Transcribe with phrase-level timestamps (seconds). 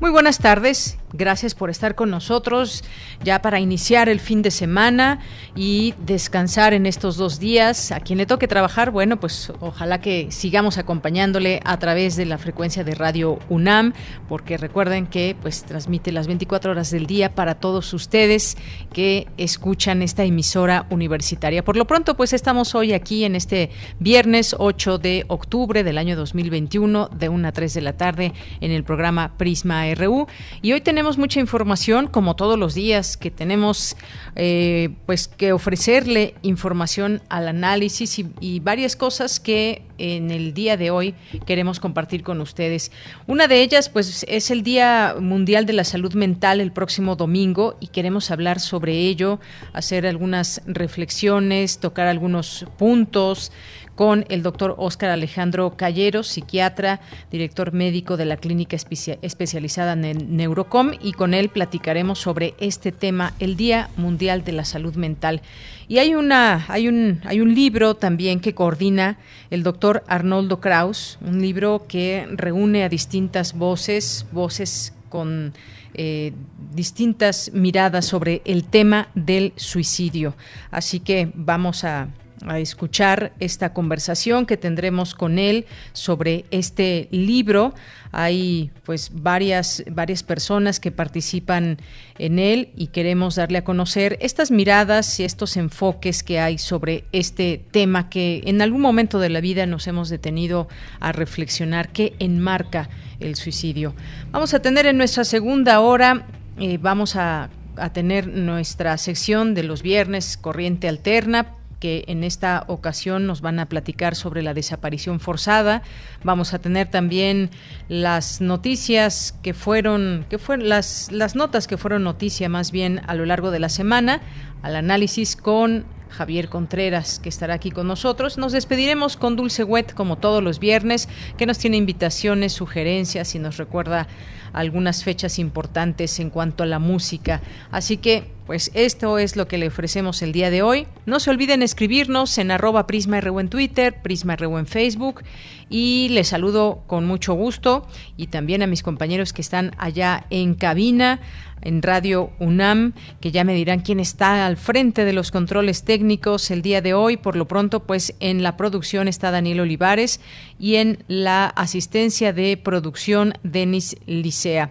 [0.00, 0.97] Muy buenas tardes.
[1.14, 2.84] Gracias por estar con nosotros
[3.24, 5.20] ya para iniciar el fin de semana
[5.56, 7.92] y descansar en estos dos días.
[7.92, 12.36] A quien le toque trabajar, bueno, pues ojalá que sigamos acompañándole a través de la
[12.36, 13.94] frecuencia de Radio UNAM,
[14.28, 18.58] porque recuerden que pues transmite las 24 horas del día para todos ustedes
[18.92, 21.64] que escuchan esta emisora universitaria.
[21.64, 26.16] Por lo pronto, pues estamos hoy aquí en este viernes 8 de octubre del año
[26.16, 30.26] 2021 de 1 a 3 de la tarde en el programa Prisma RU
[30.60, 33.94] y hoy tenemos tenemos mucha información, como todos los días, que tenemos
[34.34, 40.90] eh, pues que ofrecerle información al análisis y, varias cosas que en el día de
[40.90, 41.14] hoy
[41.46, 42.90] queremos compartir con ustedes.
[43.28, 47.76] Una de ellas, pues, es el Día Mundial de la Salud Mental el próximo domingo
[47.78, 49.38] y queremos hablar sobre ello,
[49.72, 53.52] hacer algunas reflexiones, tocar algunos puntos
[53.98, 57.00] con el doctor Óscar Alejandro Callero, psiquiatra,
[57.32, 63.34] director médico de la clínica especializada en Neurocom, y con él platicaremos sobre este tema,
[63.40, 65.42] el Día Mundial de la Salud Mental.
[65.88, 69.18] Y hay una, hay un, hay un libro también que coordina
[69.50, 75.54] el doctor Arnoldo Kraus, un libro que reúne a distintas voces, voces con
[75.94, 76.34] eh,
[76.72, 80.36] distintas miradas sobre el tema del suicidio.
[80.70, 82.10] Así que vamos a
[82.46, 87.74] a escuchar esta conversación que tendremos con él sobre este libro.
[88.12, 91.78] Hay pues varias varias personas que participan
[92.18, 97.04] en él y queremos darle a conocer estas miradas y estos enfoques que hay sobre
[97.12, 100.68] este tema que en algún momento de la vida nos hemos detenido
[101.00, 102.88] a reflexionar qué enmarca
[103.20, 103.94] el suicidio.
[104.30, 106.26] Vamos a tener en nuestra segunda hora
[106.58, 112.64] eh, vamos a a tener nuestra sección de los viernes corriente alterna que en esta
[112.66, 115.82] ocasión nos van a platicar sobre la desaparición forzada.
[116.24, 117.50] Vamos a tener también
[117.88, 123.14] las noticias que fueron, que fueron las, las notas que fueron noticia más bien a
[123.14, 124.20] lo largo de la semana,
[124.62, 128.38] al análisis con Javier Contreras, que estará aquí con nosotros.
[128.38, 133.38] Nos despediremos con Dulce Wet, como todos los viernes, que nos tiene invitaciones, sugerencias y
[133.38, 134.08] nos recuerda
[134.52, 137.40] algunas fechas importantes en cuanto a la música.
[137.70, 140.86] Así que pues esto es lo que le ofrecemos el día de hoy.
[141.04, 145.22] No se olviden escribirnos en arroba PrismaRU en Twitter, PrismaRU en Facebook
[145.68, 150.54] y les saludo con mucho gusto y también a mis compañeros que están allá en
[150.54, 151.20] cabina
[151.62, 156.50] en Radio UNAM, que ya me dirán quién está al frente de los controles técnicos
[156.50, 157.16] el día de hoy.
[157.16, 160.20] Por lo pronto, pues en la producción está Daniel Olivares
[160.58, 163.96] y en la asistencia de producción Denis
[164.38, 164.70] Licea.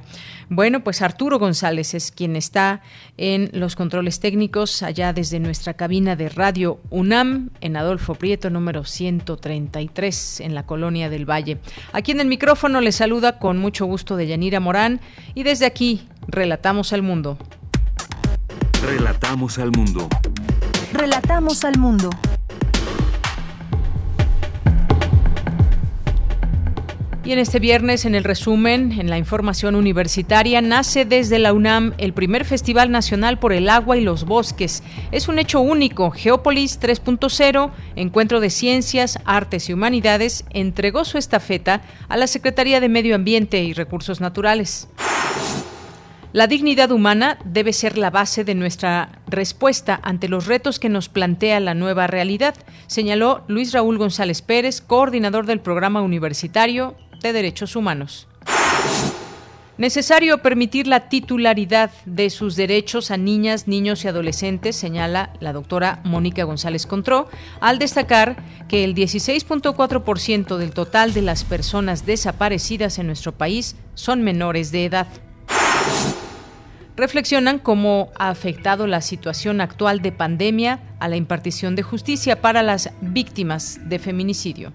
[0.49, 2.81] Bueno, pues Arturo González es quien está
[3.17, 8.85] en los controles técnicos allá desde nuestra cabina de Radio UNAM en Adolfo Prieto número
[8.85, 11.57] 133 en la colonia del Valle.
[11.91, 15.01] Aquí en el micrófono le saluda con mucho gusto de Yanira Morán
[15.35, 17.37] y desde aquí relatamos al mundo.
[18.81, 20.07] Relatamos al mundo.
[20.93, 22.09] Relatamos al mundo.
[27.27, 31.93] Y en este viernes, en el resumen, en la información universitaria, nace desde la UNAM
[31.97, 34.81] el primer Festival Nacional por el Agua y los Bosques.
[35.11, 36.09] Es un hecho único.
[36.11, 42.87] Geópolis 3.0, Encuentro de Ciencias, Artes y Humanidades, entregó su estafeta a la Secretaría de
[42.87, 44.87] Medio Ambiente y Recursos Naturales.
[46.31, 51.09] La dignidad humana debe ser la base de nuestra respuesta ante los retos que nos
[51.09, 52.55] plantea la nueva realidad,
[52.85, 58.27] señaló Luis Raúl González Pérez, coordinador del programa universitario de Derechos Humanos.
[59.77, 66.01] Necesario permitir la titularidad de sus derechos a niñas, niños y adolescentes, señala la doctora
[66.03, 67.29] Mónica González Contró,
[67.59, 68.37] al destacar
[68.67, 74.85] que el 16.4% del total de las personas desaparecidas en nuestro país son menores de
[74.85, 75.07] edad.
[76.95, 82.63] Reflexionan cómo ha afectado la situación actual de pandemia a la impartición de justicia para
[82.63, 84.73] las víctimas de feminicidio.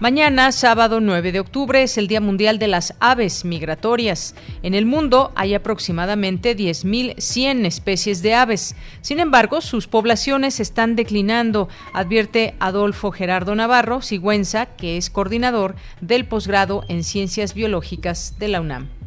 [0.00, 4.34] Mañana, sábado 9 de octubre, es el Día Mundial de las Aves Migratorias.
[4.62, 8.76] En el mundo hay aproximadamente 10.100 especies de aves.
[9.02, 16.24] Sin embargo, sus poblaciones están declinando, advierte Adolfo Gerardo Navarro Sigüenza, que es coordinador del
[16.24, 18.99] posgrado en Ciencias Biológicas de la UNAM.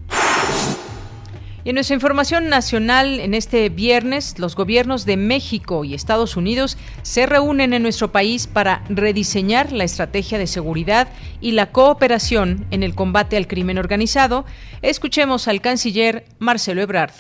[1.65, 6.77] Y en nuestra información nacional, en este viernes, los gobiernos de México y Estados Unidos
[7.04, 11.07] se reúnen en nuestro país para rediseñar la estrategia de seguridad
[11.39, 14.44] y la cooperación en el combate al crimen organizado.
[14.81, 17.13] Escuchemos al canciller Marcelo Ebrard.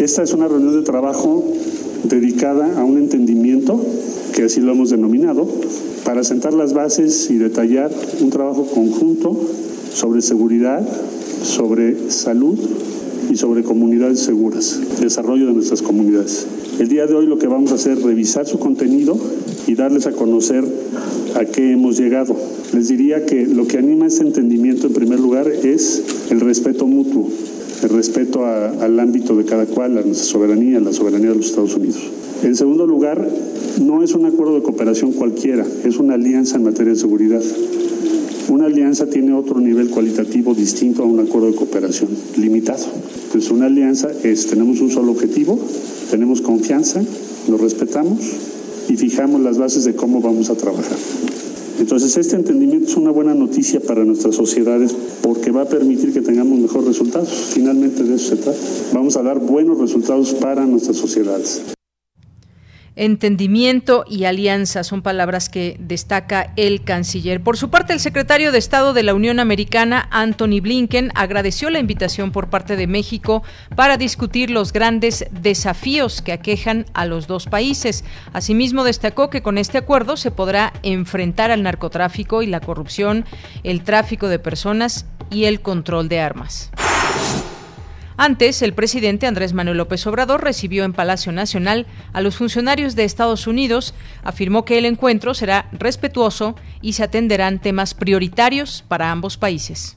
[0.00, 1.44] Esta es una reunión de trabajo
[2.04, 3.84] dedicada a un entendimiento,
[4.34, 5.46] que así lo hemos denominado,
[6.06, 9.38] para sentar las bases y detallar un trabajo conjunto
[9.92, 10.88] sobre seguridad,
[11.42, 12.58] sobre salud
[13.30, 16.46] y sobre comunidades seguras, desarrollo de nuestras comunidades.
[16.78, 19.18] El día de hoy lo que vamos a hacer es revisar su contenido
[19.66, 20.64] y darles a conocer
[21.34, 22.36] a qué hemos llegado.
[22.72, 27.28] Les diría que lo que anima este entendimiento en primer lugar es el respeto mutuo,
[27.82, 31.46] el respeto al ámbito de cada cual, a nuestra soberanía, a la soberanía de los
[31.46, 31.98] Estados Unidos.
[32.42, 33.28] En segundo lugar,
[33.80, 37.42] no es un acuerdo de cooperación cualquiera, es una alianza en materia de seguridad.
[38.48, 42.84] Una alianza tiene otro nivel cualitativo distinto a un acuerdo de cooperación limitado.
[43.26, 45.58] Entonces, una alianza es, tenemos un solo objetivo,
[46.10, 47.02] tenemos confianza,
[47.46, 48.20] nos respetamos
[48.88, 50.96] y fijamos las bases de cómo vamos a trabajar.
[51.78, 56.22] Entonces, este entendimiento es una buena noticia para nuestras sociedades porque va a permitir que
[56.22, 57.28] tengamos mejores resultados.
[57.52, 58.58] Finalmente de eso se trata.
[58.94, 61.77] Vamos a dar buenos resultados para nuestras sociedades.
[63.00, 67.40] Entendimiento y alianza son palabras que destaca el canciller.
[67.40, 71.78] Por su parte, el secretario de Estado de la Unión Americana, Anthony Blinken, agradeció la
[71.78, 73.44] invitación por parte de México
[73.76, 78.02] para discutir los grandes desafíos que aquejan a los dos países.
[78.32, 83.24] Asimismo, destacó que con este acuerdo se podrá enfrentar al narcotráfico y la corrupción,
[83.62, 86.72] el tráfico de personas y el control de armas.
[88.20, 93.04] Antes, el presidente Andrés Manuel López Obrador recibió en Palacio Nacional a los funcionarios de
[93.04, 93.94] Estados Unidos,
[94.24, 99.94] afirmó que el encuentro será respetuoso y se atenderán temas prioritarios para ambos países.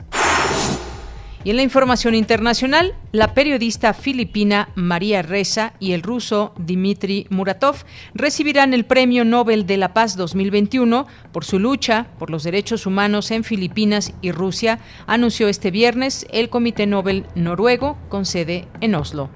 [1.44, 7.78] Y en la información internacional, la periodista filipina María Reza y el ruso Dmitry Muratov
[8.14, 13.32] recibirán el Premio Nobel de la Paz 2021 por su lucha por los derechos humanos
[13.32, 19.30] en Filipinas y Rusia, anunció este viernes el Comité Nobel noruego con sede en Oslo.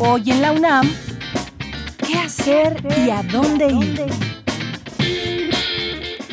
[0.00, 0.90] Hoy en la UNAM,
[2.06, 4.29] ¿qué hacer y a dónde ir?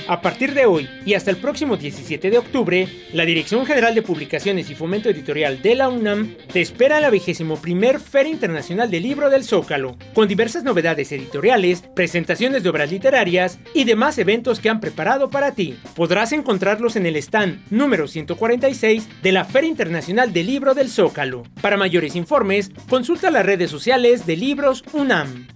[0.07, 4.01] A partir de hoy y hasta el próximo 17 de octubre, la Dirección General de
[4.01, 8.89] Publicaciones y Fomento Editorial de la UNAM te espera en la vigésimo primer Feria Internacional
[8.89, 14.61] del Libro del Zócalo, con diversas novedades editoriales, presentaciones de obras literarias y demás eventos
[14.61, 15.77] que han preparado para ti.
[15.93, 21.43] Podrás encontrarlos en el stand número 146 de la Feria Internacional del Libro del Zócalo.
[21.61, 25.47] Para mayores informes, consulta las redes sociales de Libros UNAM.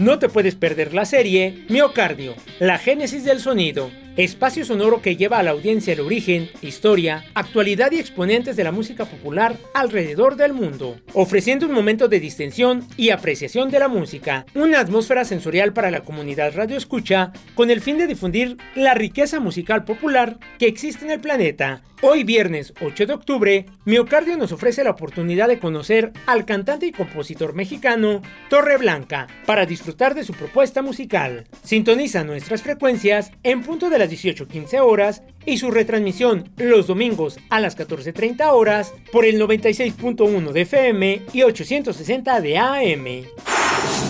[0.00, 5.38] No te puedes perder la serie Miocardio, la génesis del sonido, espacio sonoro que lleva
[5.38, 10.52] a la audiencia el origen, historia, actualidad y exponentes de la música popular alrededor del
[10.52, 15.90] mundo, ofreciendo un momento de distensión y apreciación de la música, una atmósfera sensorial para
[15.90, 21.04] la comunidad radio escucha, con el fin de difundir la riqueza musical popular que existe
[21.04, 26.12] en el planeta Hoy viernes 8 de octubre, Miocardio nos ofrece la oportunidad de conocer
[26.24, 31.46] al cantante y compositor mexicano Torre Blanca para disfrutar de su propuesta musical.
[31.62, 37.60] Sintoniza nuestras frecuencias en punto de las 18.15 horas y su retransmisión los domingos a
[37.60, 44.09] las 14.30 horas por el 96.1 de FM y 860 de AM.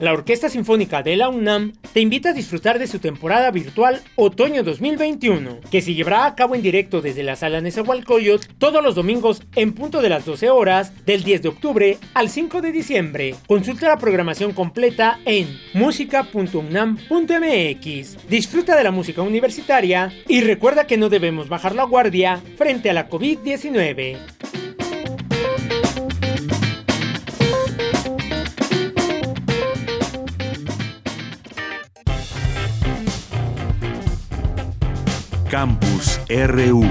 [0.00, 4.64] La Orquesta Sinfónica de la UNAM te invita a disfrutar de su temporada virtual Otoño
[4.64, 9.42] 2021, que se llevará a cabo en directo desde la Sala Nezahualcóyotl todos los domingos
[9.54, 13.36] en punto de las 12 horas del 10 de octubre al 5 de diciembre.
[13.46, 18.28] Consulta la programación completa en música.unam.mx.
[18.28, 22.94] Disfruta de la música universitaria y recuerda que no debemos bajar la guardia frente a
[22.94, 24.63] la COVID-19.
[35.54, 36.82] Campus RU.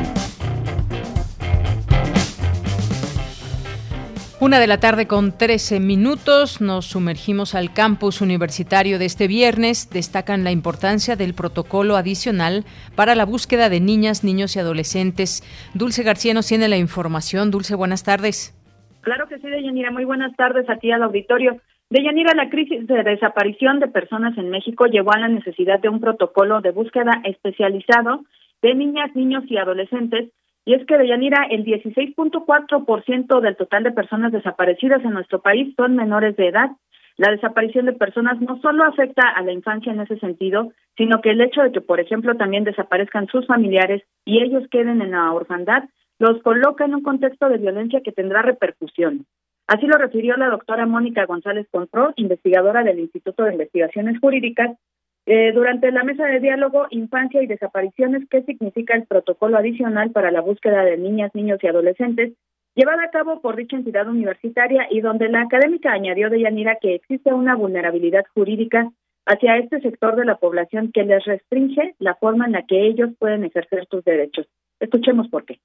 [4.39, 9.89] Una de la tarde con 13 minutos nos sumergimos al campus universitario de este viernes.
[9.89, 12.63] Destacan la importancia del protocolo adicional
[12.95, 15.43] para la búsqueda de niñas, niños y adolescentes.
[15.73, 17.51] Dulce García nos tiene la información.
[17.51, 18.57] Dulce, buenas tardes.
[19.01, 19.91] Claro que sí, Deyanira.
[19.91, 21.59] Muy buenas tardes a ti al auditorio.
[21.89, 25.99] Deyanira, la crisis de desaparición de personas en México llevó a la necesidad de un
[25.99, 28.23] protocolo de búsqueda especializado
[28.63, 30.31] de niñas, niños y adolescentes.
[30.65, 35.95] Y es que, Deyanira, el 16.4% del total de personas desaparecidas en nuestro país son
[35.95, 36.71] menores de edad.
[37.17, 41.31] La desaparición de personas no solo afecta a la infancia en ese sentido, sino que
[41.31, 45.31] el hecho de que, por ejemplo, también desaparezcan sus familiares y ellos queden en la
[45.31, 45.83] orfandad,
[46.17, 49.25] los coloca en un contexto de violencia que tendrá repercusión.
[49.67, 54.77] Así lo refirió la doctora Mónica González Contró, investigadora del Instituto de Investigaciones Jurídicas,
[55.25, 60.31] eh, durante la mesa de diálogo Infancia y Desapariciones, ¿qué significa el protocolo adicional para
[60.31, 62.33] la búsqueda de niñas, niños y adolescentes?
[62.75, 66.95] llevada a cabo por dicha entidad universitaria y donde la académica añadió de Yanira que
[66.95, 68.89] existe una vulnerabilidad jurídica
[69.25, 73.11] hacia este sector de la población que les restringe la forma en la que ellos
[73.19, 74.47] pueden ejercer sus derechos.
[74.79, 75.59] Escuchemos por qué.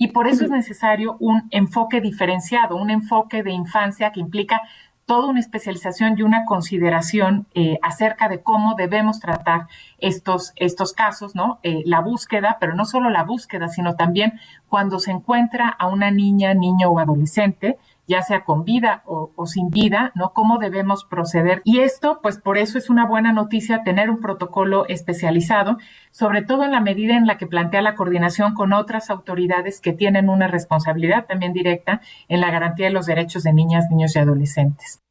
[0.00, 4.60] Y por eso es necesario un enfoque diferenciado, un enfoque de infancia que implica
[5.08, 11.34] toda una especialización y una consideración eh, acerca de cómo debemos tratar estos, estos casos,
[11.34, 11.60] ¿no?
[11.62, 14.38] Eh, la búsqueda, pero no solo la búsqueda, sino también
[14.68, 19.68] cuando se encuentra a una niña, niño o adolescente ya sea con vida o, sin
[19.68, 20.32] vida, ¿no?
[20.32, 21.60] ¿Cómo debemos proceder?
[21.64, 25.76] Y esto, pues por eso es una buena noticia tener un protocolo especializado,
[26.10, 29.92] sobre todo en la medida en la que plantea la coordinación con otras autoridades que
[29.92, 34.18] tienen una responsabilidad también directa en la garantía de los derechos de niñas, niños y
[34.18, 35.02] adolescentes.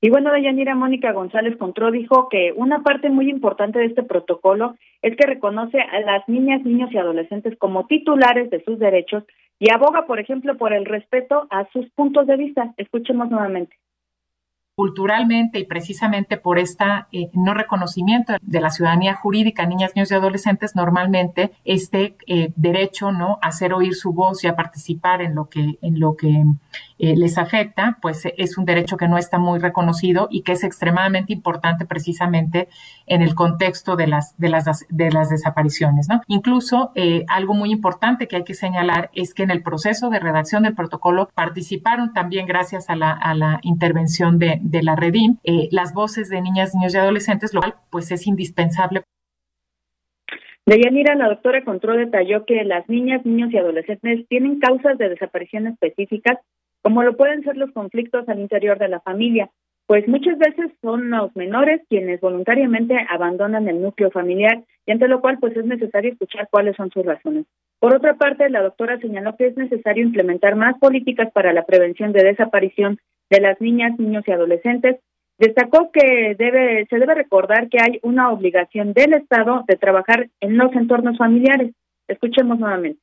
[0.00, 4.76] Y bueno, Dayanira Mónica González Contró dijo que una parte muy importante de este protocolo
[5.00, 9.24] es que reconoce a las niñas, niños y adolescentes como titulares de sus derechos
[9.58, 12.74] y aboga, por ejemplo, por el respeto a sus puntos de vista.
[12.76, 13.76] Escuchemos nuevamente
[14.76, 16.84] culturalmente y precisamente por este
[17.32, 23.38] no reconocimiento de la ciudadanía jurídica niñas, niños y adolescentes, normalmente este eh, derecho no
[23.40, 26.44] a hacer oír su voz y a participar en lo que en lo que
[26.98, 30.64] eh, les afecta, pues es un derecho que no está muy reconocido y que es
[30.64, 32.68] extremadamente importante precisamente
[33.06, 36.22] en el contexto de las de las de las desapariciones, ¿no?
[36.26, 36.92] Incluso
[37.28, 40.74] algo muy importante que hay que señalar es que en el proceso de redacción del
[40.74, 45.94] protocolo participaron también gracias a la, a la intervención de de la Redim, eh, las
[45.94, 49.02] voces de niñas, niños y adolescentes, lo cual pues es indispensable.
[50.66, 55.68] Deyanira, la doctora Contró detalló que las niñas, niños y adolescentes tienen causas de desaparición
[55.68, 56.38] específicas,
[56.86, 59.50] como lo pueden ser los conflictos al interior de la familia,
[59.88, 65.20] pues muchas veces son los menores quienes voluntariamente abandonan el núcleo familiar y ante lo
[65.20, 67.44] cual pues es necesario escuchar cuáles son sus razones.
[67.80, 72.12] Por otra parte, la doctora señaló que es necesario implementar más políticas para la prevención
[72.12, 73.00] de desaparición
[73.30, 75.00] de las niñas, niños y adolescentes.
[75.38, 80.56] Destacó que debe, se debe recordar que hay una obligación del Estado de trabajar en
[80.56, 81.74] los entornos familiares.
[82.06, 83.00] Escuchemos nuevamente.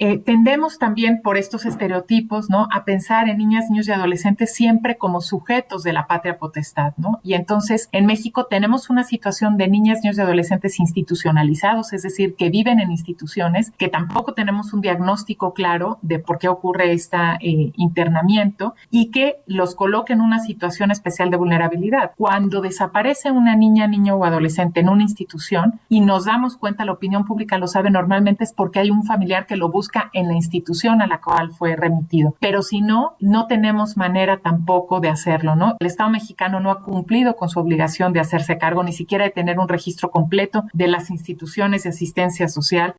[0.00, 2.68] Eh, tendemos también por estos estereotipos, ¿no?
[2.72, 7.18] A pensar en niñas, niños y adolescentes siempre como sujetos de la patria potestad, ¿no?
[7.24, 12.36] Y entonces en México tenemos una situación de niñas, niños y adolescentes institucionalizados, es decir,
[12.36, 17.18] que viven en instituciones, que tampoco tenemos un diagnóstico claro de por qué ocurre este
[17.40, 22.12] internamiento y que los coloca en una situación especial de vulnerabilidad.
[22.16, 26.92] Cuando desaparece una niña, niño o adolescente en una institución y nos damos cuenta, la
[26.92, 30.34] opinión pública lo sabe normalmente es porque hay un familiar que lo busca en la
[30.34, 32.34] institución a la cual fue remitido.
[32.40, 35.76] Pero si no, no tenemos manera tampoco de hacerlo, ¿no?
[35.80, 39.30] El Estado mexicano no ha cumplido con su obligación de hacerse cargo ni siquiera de
[39.30, 42.94] tener un registro completo de las instituciones de asistencia social.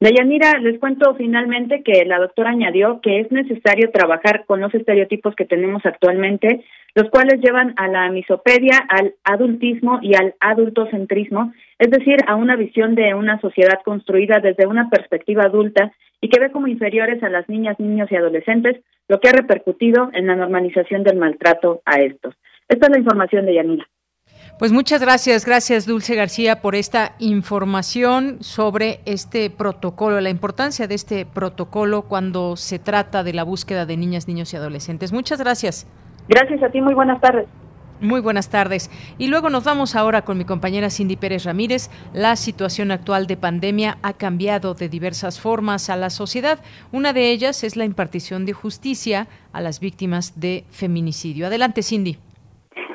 [0.00, 5.34] Deyanira, les cuento finalmente que la doctora añadió que es necesario trabajar con los estereotipos
[5.36, 11.90] que tenemos actualmente, los cuales llevan a la misopedia, al adultismo y al adultocentrismo, es
[11.90, 16.52] decir, a una visión de una sociedad construida desde una perspectiva adulta y que ve
[16.52, 18.76] como inferiores a las niñas, niños y adolescentes,
[19.08, 22.34] lo que ha repercutido en la normalización del maltrato a estos.
[22.68, 23.88] Esta es la información de Yanira.
[24.58, 30.94] Pues muchas gracias, gracias Dulce García por esta información sobre este protocolo, la importancia de
[30.94, 35.14] este protocolo cuando se trata de la búsqueda de niñas, niños y adolescentes.
[35.14, 35.86] Muchas gracias.
[36.28, 37.46] Gracias a ti, muy buenas tardes.
[38.00, 38.90] Muy buenas tardes.
[39.18, 41.90] Y luego nos vamos ahora con mi compañera Cindy Pérez Ramírez.
[42.14, 46.60] La situación actual de pandemia ha cambiado de diversas formas a la sociedad.
[46.92, 51.48] Una de ellas es la impartición de justicia a las víctimas de feminicidio.
[51.48, 52.16] Adelante, Cindy.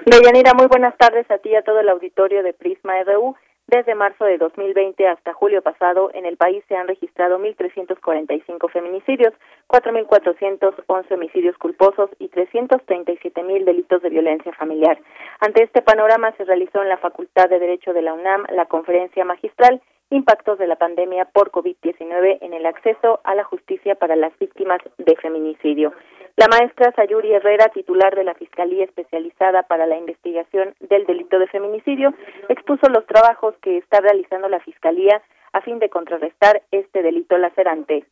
[0.08, 3.36] Deyanira, muy buenas tardes a ti y a todo el auditorio de Prisma RU.
[3.68, 9.34] Desde marzo de 2020 hasta julio pasado, en el país se han registrado 1.345 feminicidios,
[9.68, 15.00] 4.411 homicidios culposos y 337.000 delitos de violencia familiar.
[15.40, 19.26] Ante este panorama se realizó en la Facultad de Derecho de la UNAM la conferencia
[19.26, 24.38] magistral impactos de la pandemia por COVID-19 en el acceso a la justicia para las
[24.40, 25.94] víctimas de feminicidio.
[26.38, 31.48] La maestra Sayuri Herrera, titular de la Fiscalía Especializada para la Investigación del Delito de
[31.48, 32.14] Feminicidio,
[32.50, 35.22] expuso los trabajos que está realizando la Fiscalía
[35.54, 38.06] a fin de contrarrestar este delito lacerante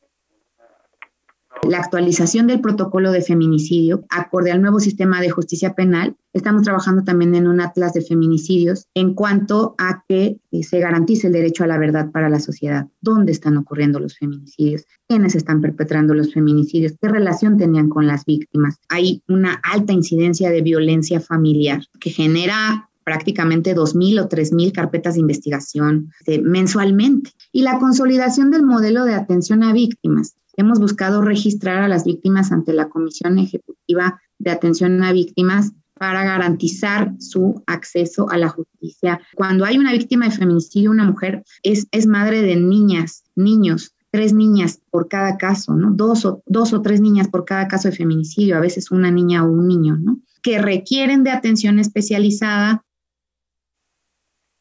[1.67, 6.15] la actualización del protocolo de feminicidio acorde al nuevo sistema de justicia penal.
[6.33, 11.27] Estamos trabajando también en un atlas de feminicidios en cuanto a que eh, se garantice
[11.27, 12.87] el derecho a la verdad para la sociedad.
[13.01, 14.85] ¿Dónde están ocurriendo los feminicidios?
[15.07, 16.93] ¿Quiénes están perpetrando los feminicidios?
[17.01, 18.79] ¿Qué relación tenían con las víctimas?
[18.89, 25.21] Hay una alta incidencia de violencia familiar que genera prácticamente 2.000 o 3.000 carpetas de
[25.21, 27.31] investigación este, mensualmente.
[27.51, 30.35] Y la consolidación del modelo de atención a víctimas.
[30.55, 36.23] Hemos buscado registrar a las víctimas ante la Comisión Ejecutiva de Atención a Víctimas para
[36.23, 39.21] garantizar su acceso a la justicia.
[39.35, 44.79] Cuando hay una víctima de feminicidio, una mujer es, madre de niñas, niños, tres niñas
[44.91, 45.91] por cada caso, ¿no?
[45.91, 49.43] Dos o, dos o tres niñas por cada caso de feminicidio, a veces una niña
[49.43, 50.19] o un niño, ¿no?
[50.41, 52.83] Que requieren de atención especializada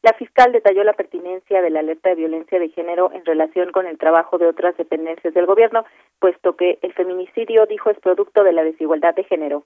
[0.03, 3.87] la fiscal detalló la pertinencia de la alerta de violencia de género en relación con
[3.87, 5.85] el trabajo de otras dependencias del gobierno,
[6.19, 9.65] puesto que el feminicidio, dijo, es producto de la desigualdad de género.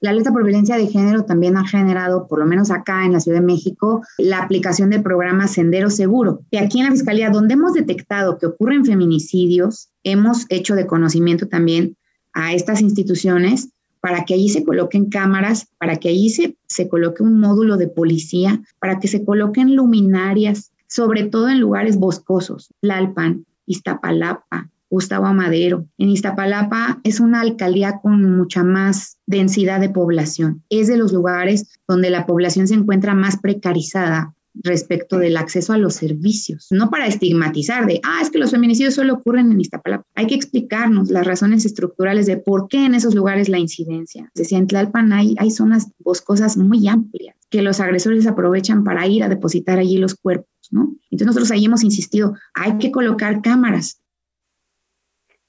[0.00, 3.20] La alerta por violencia de género también ha generado, por lo menos acá en la
[3.20, 6.40] Ciudad de México, la aplicación del programa Sendero Seguro.
[6.50, 11.48] Y aquí en la Fiscalía, donde hemos detectado que ocurren feminicidios, hemos hecho de conocimiento
[11.48, 11.96] también
[12.34, 13.73] a estas instituciones
[14.04, 17.88] para que allí se coloquen cámaras, para que allí se, se coloque un módulo de
[17.88, 25.86] policía, para que se coloquen luminarias, sobre todo en lugares boscosos, Lalpan, Iztapalapa, Gustavo Amadero.
[25.96, 30.62] En Iztapalapa es una alcaldía con mucha más densidad de población.
[30.68, 35.78] Es de los lugares donde la población se encuentra más precarizada respecto del acceso a
[35.78, 40.06] los servicios, no para estigmatizar de, ah, es que los feminicidios solo ocurren en Iztapalapa.
[40.14, 44.30] Hay que explicarnos las razones estructurales de por qué en esos lugares la incidencia.
[44.34, 49.22] Decía, en Tlalpan hay, hay zonas boscosas muy amplias que los agresores aprovechan para ir
[49.22, 50.96] a depositar allí los cuerpos, ¿no?
[51.10, 54.00] Entonces nosotros ahí hemos insistido, hay que colocar cámaras,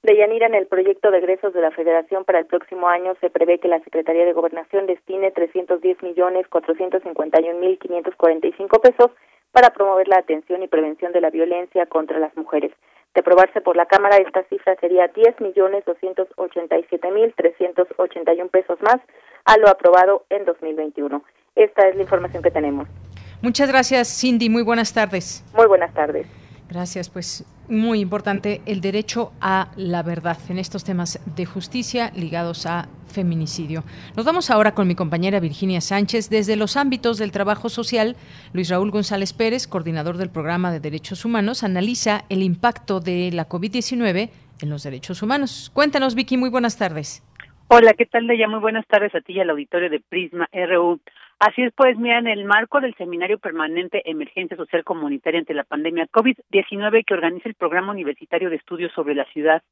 [0.06, 3.28] de Yanira, en el proyecto de egresos de la Federación para el próximo año se
[3.28, 9.10] prevé que la Secretaría de Gobernación destine 310 millones 451 mil 545 pesos
[9.50, 12.70] para promover la atención y prevención de la violencia contra las mujeres.
[13.14, 18.98] De aprobarse por la Cámara, esta cifra sería 10 millones 287 mil 381 pesos más
[19.44, 21.20] a lo aprobado en 2021.
[21.56, 22.86] Esta es la información que tenemos.
[23.42, 24.48] Muchas gracias, Cindy.
[24.48, 25.44] Muy buenas tardes.
[25.52, 26.28] Muy buenas tardes.
[26.68, 32.66] Gracias, pues muy importante el derecho a la verdad en estos temas de justicia ligados
[32.66, 33.84] a feminicidio.
[34.16, 38.16] Nos vamos ahora con mi compañera Virginia Sánchez desde los ámbitos del trabajo social.
[38.52, 43.48] Luis Raúl González Pérez, coordinador del programa de derechos humanos, analiza el impacto de la
[43.48, 44.30] COVID-19
[44.62, 45.70] en los derechos humanos.
[45.72, 47.22] Cuéntanos, Vicky, muy buenas tardes.
[47.68, 48.46] Hola, ¿qué tal, Deya?
[48.46, 51.00] Muy buenas tardes a ti y al auditorio de Prisma RU.
[51.38, 55.64] Así es, pues, mira, en el marco del Seminario Permanente Emergencia Social Comunitaria ante la
[55.64, 59.62] pandemia COVID-19 que organiza el Programa Universitario de Estudios sobre la Ciudad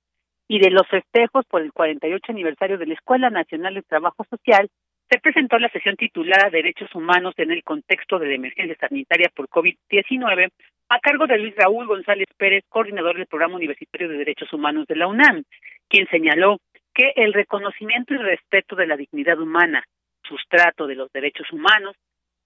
[0.47, 4.69] y de los festejos por el 48 aniversario de la Escuela Nacional de Trabajo Social,
[5.11, 9.49] se presentó la sesión titulada Derechos Humanos en el contexto de la emergencia sanitaria por
[9.49, 10.51] COVID-19
[10.91, 14.97] a cargo de Luis Raúl González Pérez, coordinador del Programa Universitario de Derechos Humanos de
[14.97, 15.45] la UNAM,
[15.89, 16.59] quien señaló
[16.93, 19.83] que el reconocimiento y respeto de la dignidad humana,
[20.27, 21.97] sustrato de los derechos humanos,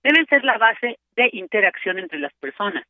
[0.03, 2.85] deben ser la base de interacción entre las personas.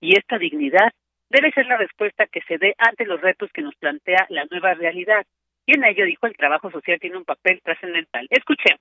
[0.00, 0.90] Y esta dignidad
[1.30, 4.74] debe ser la respuesta que se dé ante los retos que nos plantea la nueva
[4.74, 5.24] realidad.
[5.66, 8.26] Y en ello, dijo, el trabajo social tiene un papel trascendental.
[8.30, 8.80] Escuchemos.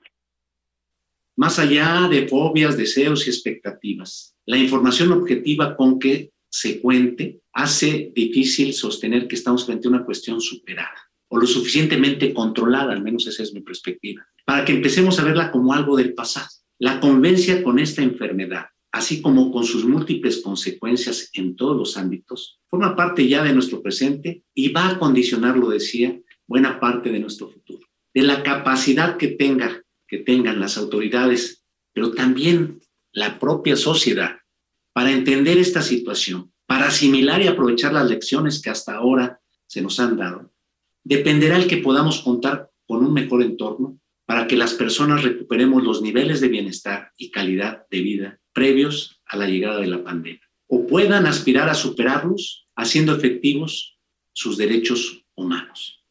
[1.36, 8.12] Más allá de fobias, deseos y expectativas, la información objetiva con que se cuente hace
[8.16, 13.28] difícil sostener que estamos frente a una cuestión superada o lo suficientemente controlada, al menos
[13.28, 16.48] esa es mi perspectiva para que empecemos a verla como algo del pasado.
[16.80, 22.62] La convencia con esta enfermedad, así como con sus múltiples consecuencias en todos los ámbitos,
[22.70, 27.20] forma parte ya de nuestro presente y va a condicionar, lo decía, buena parte de
[27.20, 27.86] nuestro futuro.
[28.14, 32.80] De la capacidad que tenga, que tengan las autoridades, pero también
[33.12, 34.38] la propia sociedad
[34.94, 40.00] para entender esta situación, para asimilar y aprovechar las lecciones que hasta ahora se nos
[40.00, 40.54] han dado,
[41.08, 46.02] dependerá el que podamos contar con un mejor entorno, para que las personas recuperemos los
[46.02, 50.86] niveles de bienestar y calidad de vida previos a la llegada de la pandemia, o
[50.86, 53.98] puedan aspirar a superarlos haciendo efectivos
[54.34, 56.04] sus derechos humanos.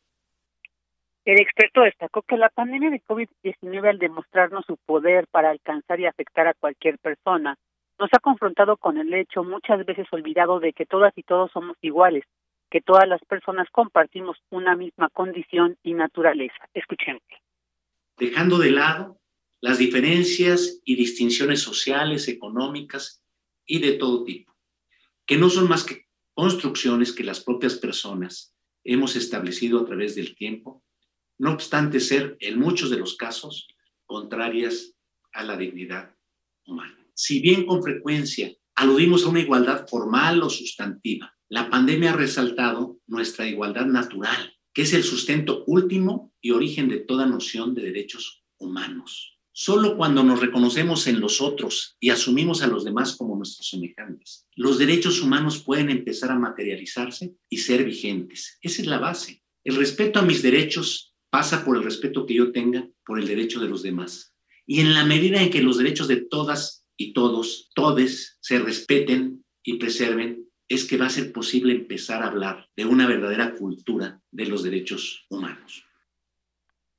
[1.27, 6.07] El experto destacó que la pandemia de COVID-19, al demostrarnos su poder para alcanzar y
[6.07, 7.57] afectar a cualquier persona,
[7.99, 11.77] nos ha confrontado con el hecho muchas veces olvidado de que todas y todos somos
[11.83, 12.25] iguales,
[12.71, 16.69] que todas las personas compartimos una misma condición y naturaleza.
[16.75, 17.23] Escuchemos.
[18.19, 19.21] Dejando de lado
[19.61, 23.23] las diferencias y distinciones sociales, económicas
[23.65, 24.55] y de todo tipo,
[25.25, 30.37] que no son más que construcciones que las propias personas hemos establecido a través del
[30.37, 30.85] tiempo,
[31.39, 33.69] no obstante ser en muchos de los casos
[34.05, 34.95] contrarias
[35.33, 36.15] a la dignidad
[36.67, 36.97] humana.
[37.15, 42.99] Si bien con frecuencia aludimos a una igualdad formal o sustantiva, la pandemia ha resaltado
[43.07, 48.45] nuestra igualdad natural, que es el sustento último y origen de toda noción de derechos
[48.59, 49.39] humanos.
[49.53, 54.47] Solo cuando nos reconocemos en los otros y asumimos a los demás como nuestros semejantes,
[54.55, 58.59] los derechos humanos pueden empezar a materializarse y ser vigentes.
[58.61, 59.43] Esa es la base.
[59.65, 63.61] El respeto a mis derechos pasa por el respeto que yo tenga por el derecho
[63.61, 64.35] de los demás.
[64.67, 69.45] Y en la medida en que los derechos de todas y todos, todes, se respeten
[69.63, 74.21] y preserven, es que va a ser posible empezar a hablar de una verdadera cultura
[74.31, 75.87] de los derechos humanos.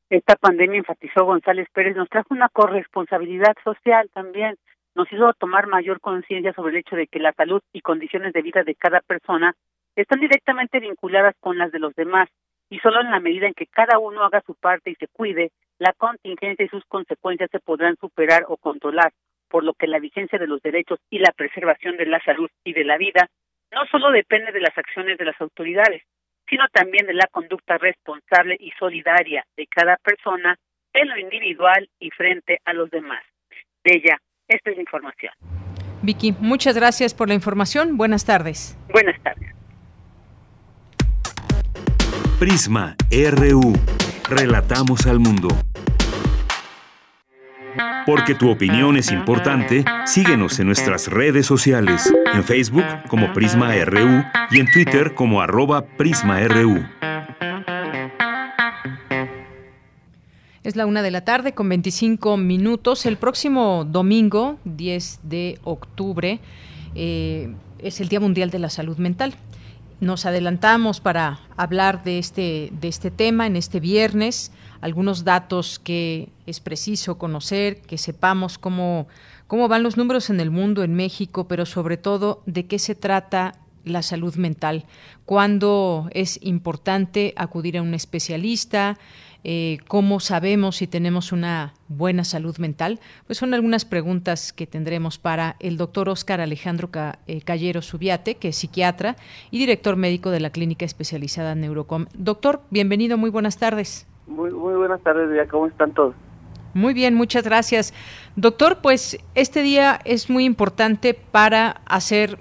[0.09, 4.55] Esta pandemia, enfatizó González Pérez, nos trajo una corresponsabilidad social también.
[4.95, 8.41] Nos hizo tomar mayor conciencia sobre el hecho de que la salud y condiciones de
[8.41, 9.53] vida de cada persona
[9.95, 12.29] están directamente vinculadas con las de los demás
[12.69, 15.51] y solo en la medida en que cada uno haga su parte y se cuide,
[15.77, 19.13] la contingencia y sus consecuencias se podrán superar o controlar,
[19.49, 22.73] por lo que la vigencia de los derechos y la preservación de la salud y
[22.73, 23.29] de la vida
[23.71, 26.03] no solo depende de las acciones de las autoridades,
[26.49, 30.57] sino también de la conducta responsable y solidaria de cada persona
[30.93, 33.23] en lo individual y frente a los demás.
[33.83, 35.33] De ella, esta es la información.
[36.01, 37.97] Vicky, muchas gracias por la información.
[37.97, 38.77] Buenas tardes.
[38.89, 39.53] Buenas tardes.
[42.39, 43.73] Prisma RU.
[44.29, 45.49] Relatamos al mundo.
[48.05, 54.23] Porque tu opinión es importante, síguenos en nuestras redes sociales, en Facebook como Prisma RU
[54.51, 56.85] y en Twitter como arroba PrismaRU.
[60.63, 63.05] Es la una de la tarde con 25 minutos.
[63.05, 66.41] El próximo domingo, 10 de octubre,
[66.93, 69.33] eh, es el Día Mundial de la Salud Mental.
[69.99, 74.51] Nos adelantamos para hablar de este, de este tema en este viernes.
[74.79, 79.07] Algunos datos que es preciso conocer, que sepamos cómo,
[79.47, 82.93] cómo van los números en el mundo, en México, pero sobre todo de qué se
[82.93, 83.55] trata
[83.85, 84.85] la salud mental,
[85.25, 88.99] cuándo es importante acudir a un especialista,
[89.43, 95.17] eh, cómo sabemos si tenemos una buena salud mental, pues son algunas preguntas que tendremos
[95.17, 96.89] para el doctor Oscar Alejandro
[97.27, 99.15] eh, Callero Subiate, que es psiquiatra
[99.51, 102.07] y director médico de la clínica especializada Neurocom.
[102.13, 104.07] Doctor, bienvenido, muy buenas tardes.
[104.27, 106.15] Muy, muy buenas tardes, ya ¿cómo están todos?
[106.73, 107.93] Muy bien, muchas gracias.
[108.35, 112.37] Doctor, pues este día es muy importante para hacer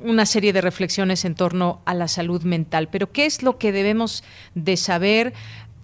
[0.00, 3.72] una serie de reflexiones en torno a la salud mental, pero ¿qué es lo que
[3.72, 4.22] debemos
[4.54, 5.32] de saber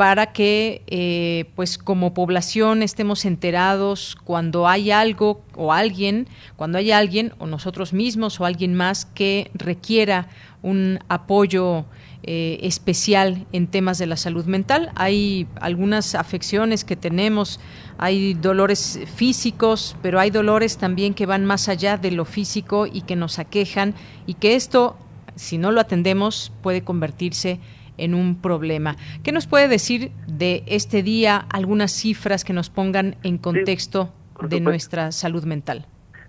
[0.00, 6.90] para que, eh, pues como población, estemos enterados cuando hay algo o alguien, cuando hay
[6.90, 10.30] alguien o nosotros mismos o alguien más que requiera
[10.62, 11.84] un apoyo
[12.22, 14.90] eh, especial en temas de la salud mental.
[14.94, 17.60] Hay algunas afecciones que tenemos,
[17.98, 23.02] hay dolores físicos, pero hay dolores también que van más allá de lo físico y
[23.02, 23.94] que nos aquejan
[24.26, 24.96] y que esto,
[25.36, 27.60] si no lo atendemos, puede convertirse en
[27.98, 28.96] un problema.
[29.22, 34.60] ¿Qué nos puede decir de este día algunas cifras que nos pongan en contexto de
[34.60, 35.86] nuestra salud mental?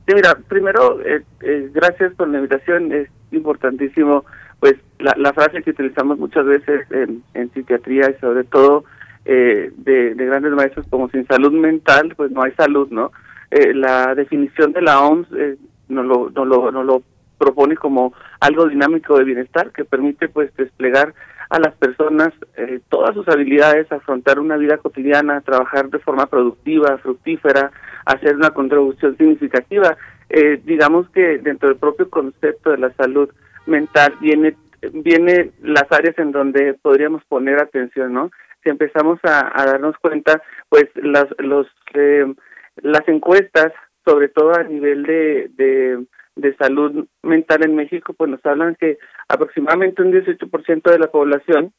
[0.07, 4.25] Sí, mira, primero, eh, eh, gracias por la invitación, es importantísimo
[4.59, 8.83] pues la, la frase que utilizamos muchas veces en, en psiquiatría y sobre todo
[9.25, 13.11] eh, de, de, grandes maestros como sin salud mental, pues no hay salud, ¿no?
[13.49, 15.57] Eh, la definición de la OMS eh,
[15.89, 17.03] nos, lo, nos, lo, nos lo
[17.37, 21.13] propone como algo dinámico de bienestar que permite pues desplegar
[21.51, 26.97] a las personas eh, todas sus habilidades, afrontar una vida cotidiana, trabajar de forma productiva,
[26.99, 27.71] fructífera,
[28.05, 29.97] hacer una contribución significativa.
[30.29, 33.29] Eh, digamos que dentro del propio concepto de la salud
[33.65, 34.55] mental viene
[34.93, 38.31] viene las áreas en donde podríamos poner atención, ¿no?
[38.63, 42.33] Si empezamos a, darnos cuenta, pues las los eh,
[42.77, 43.73] las encuestas,
[44.05, 48.97] sobre todo a nivel de, de, de salud mental en México, pues nos hablan que
[49.27, 51.73] aproximadamente un 18% de la población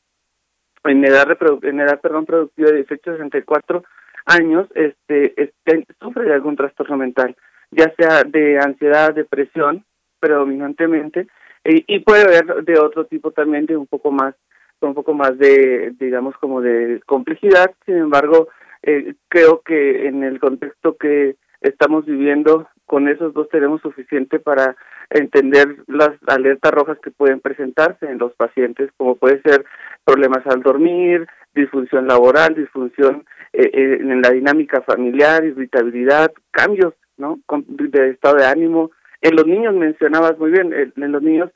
[0.85, 1.27] en edad
[1.63, 3.85] en edad perdón productiva de 18 a 64
[4.27, 7.37] años este, este sufre de algún trastorno mental,
[7.71, 9.85] ya sea de ansiedad, depresión
[10.21, 11.29] predominantemente
[11.65, 14.35] y, puede haber de otro tipo también de un poco más
[14.81, 17.73] un poco más de digamos como de complejidad.
[17.87, 18.49] Sin embargo
[18.83, 24.77] eh, creo que en el contexto que estamos viviendo con esos dos tenemos suficiente para
[25.09, 29.65] entender las alertas rojas que pueden presentarse en los pacientes, como puede ser
[30.05, 33.25] problemas al dormir, disfunción laboral, disfunción
[33.55, 37.39] eh, eh, en la dinámica familiar, irritabilidad, cambios ¿no?
[37.67, 38.91] de estado de ánimo.
[39.23, 41.51] En los niños mencionabas muy bien, en los niños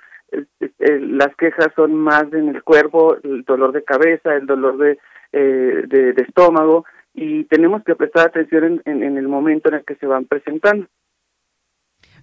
[0.78, 4.98] las quejas son más en el cuerpo, el dolor de cabeza, el dolor de,
[5.34, 9.96] eh, de, estómago, y tenemos que prestar atención en, en el momento en el que
[9.96, 10.86] se van presentando.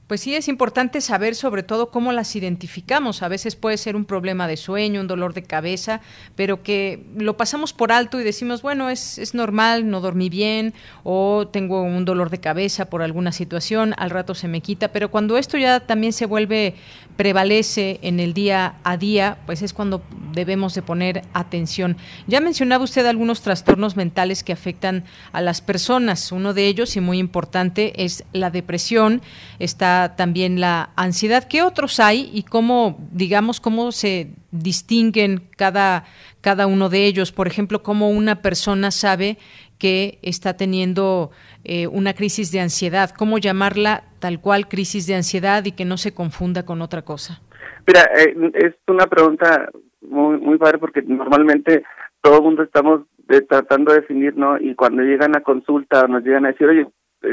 [0.07, 3.23] Pues sí, es importante saber sobre todo cómo las identificamos.
[3.23, 6.01] A veces puede ser un problema de sueño, un dolor de cabeza,
[6.35, 10.73] pero que lo pasamos por alto y decimos, bueno, es, es normal, no dormí bien
[11.03, 15.09] o tengo un dolor de cabeza por alguna situación, al rato se me quita, pero
[15.09, 16.75] cuando esto ya también se vuelve,
[17.15, 20.01] prevalece en el día a día, pues es cuando
[20.33, 21.95] debemos de poner atención.
[22.27, 26.31] Ya mencionaba usted algunos trastornos mentales que afectan a las personas.
[26.31, 29.21] Uno de ellos, y muy importante, es la depresión.
[29.59, 31.47] Está también la ansiedad.
[31.47, 36.06] ¿Qué otros hay y cómo, digamos, cómo se distinguen cada,
[36.41, 37.32] cada uno de ellos?
[37.32, 39.38] Por ejemplo, cómo una persona sabe
[39.79, 41.32] que está teniendo
[41.63, 45.97] eh, una crisis de ansiedad, cómo llamarla tal cual crisis de ansiedad y que no
[45.97, 47.41] se confunda con otra cosa.
[47.86, 49.69] Mira, eh, es una pregunta
[50.01, 51.84] muy, muy padre porque normalmente
[52.21, 53.01] todo el mundo estamos
[53.49, 54.58] tratando de definir, ¿no?
[54.58, 56.88] Y cuando llegan a consulta nos llegan a decir, oye,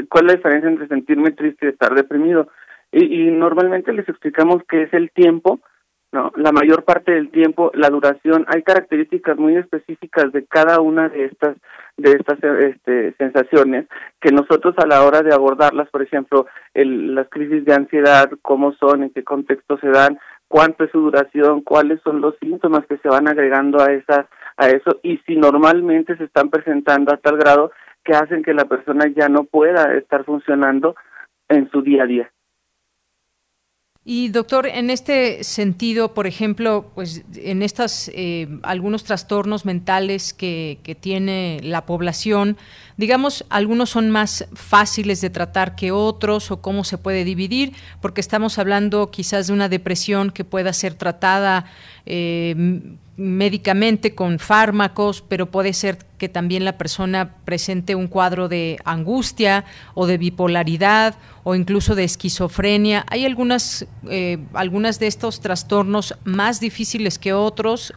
[0.09, 2.47] cuál es la diferencia entre sentirme triste y estar deprimido.
[2.91, 5.59] Y, normalmente les explicamos que es el tiempo,
[6.11, 6.33] ¿no?
[6.35, 11.25] La mayor parte del tiempo, la duración, hay características muy específicas de cada una de
[11.25, 11.55] estas
[11.95, 13.85] de estas este, sensaciones
[14.19, 18.73] que nosotros a la hora de abordarlas, por ejemplo, el, las crisis de ansiedad, cómo
[18.73, 22.97] son, en qué contexto se dan, cuánto es su duración, cuáles son los síntomas que
[22.97, 24.25] se van agregando a esas
[24.57, 27.71] a eso y si normalmente se están presentando a tal grado
[28.03, 30.95] que hacen que la persona ya no pueda estar funcionando
[31.49, 32.31] en su día a día.
[34.03, 40.79] Y doctor, en este sentido, por ejemplo, pues en estas eh, algunos trastornos mentales que,
[40.81, 42.57] que, tiene la población,
[42.97, 48.21] digamos, algunos son más fáciles de tratar que otros o cómo se puede dividir, porque
[48.21, 51.65] estamos hablando quizás de una depresión que pueda ser tratada
[52.07, 52.55] eh,
[53.21, 59.63] médicamente con fármacos, pero puede ser que también la persona presente un cuadro de angustia
[59.93, 63.05] o de bipolaridad o incluso de esquizofrenia.
[63.11, 67.93] ¿Hay algunas, eh, algunas de estos trastornos más difíciles que otros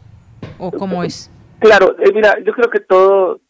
[0.58, 1.30] o cómo es?
[1.58, 3.40] Claro, eh, mira, yo creo que todo,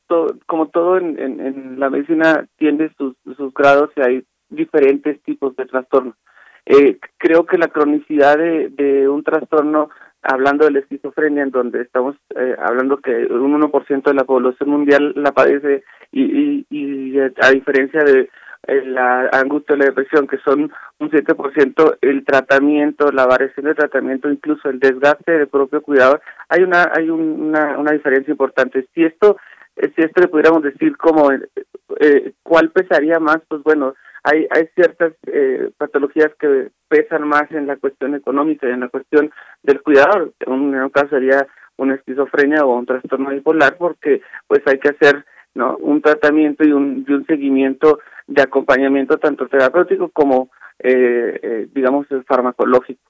[0.46, 6.14] como todo en, la medicina tiene sus, sus grados y hay diferentes tipos de trastornos.
[6.66, 9.90] Eh, creo que la cronicidad de, de un trastorno
[10.24, 14.70] hablando de la esquizofrenia, en donde estamos eh, hablando que un 1% de la población
[14.70, 18.30] mundial la padece y, y, a diferencia de
[18.66, 23.74] eh, la angustia y la depresión, que son un 7%, el tratamiento, la variación de
[23.74, 28.86] tratamiento, incluso el desgaste del propio cuidador, hay una hay una, una diferencia importante.
[28.94, 29.36] Si esto
[29.76, 31.30] eh, si esto le pudiéramos decir como
[32.00, 37.66] eh, cuál pesaría más, pues bueno, hay, hay ciertas eh, patologías que pesan más en
[37.66, 39.30] la cuestión económica y en la cuestión
[39.62, 40.32] del cuidador.
[40.40, 45.24] En un caso sería una esquizofrenia o un trastorno bipolar porque pues hay que hacer
[45.54, 51.68] no un tratamiento y un, y un seguimiento de acompañamiento tanto terapéutico como eh, eh
[51.72, 53.02] digamos farmacológico.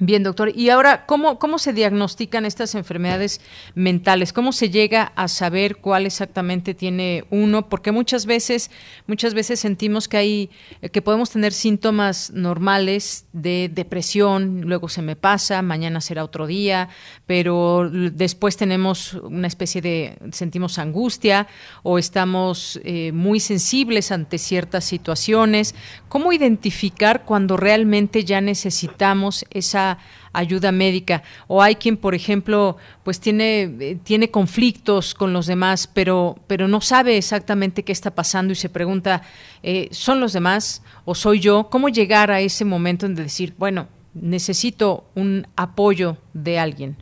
[0.00, 0.52] Bien, doctor.
[0.54, 3.40] Y ahora, ¿cómo, ¿cómo se diagnostican estas enfermedades
[3.74, 4.32] mentales?
[4.32, 7.68] ¿Cómo se llega a saber cuál exactamente tiene uno?
[7.68, 8.70] Porque muchas veces,
[9.08, 10.50] muchas veces sentimos que hay,
[10.92, 16.90] que podemos tener síntomas normales de depresión, luego se me pasa, mañana será otro día,
[17.26, 21.48] pero después tenemos una especie de, sentimos angustia
[21.82, 25.74] o estamos eh, muy sensibles ante ciertas situaciones.
[26.08, 29.87] ¿Cómo identificar cuando realmente ya necesitamos esa
[30.32, 31.22] ayuda médica.
[31.46, 36.68] O hay quien por ejemplo pues tiene eh, tiene conflictos con los demás pero pero
[36.68, 39.22] no sabe exactamente qué está pasando y se pregunta
[39.62, 43.88] eh, son los demás o soy yo cómo llegar a ese momento en decir bueno
[44.14, 46.96] necesito un apoyo de alguien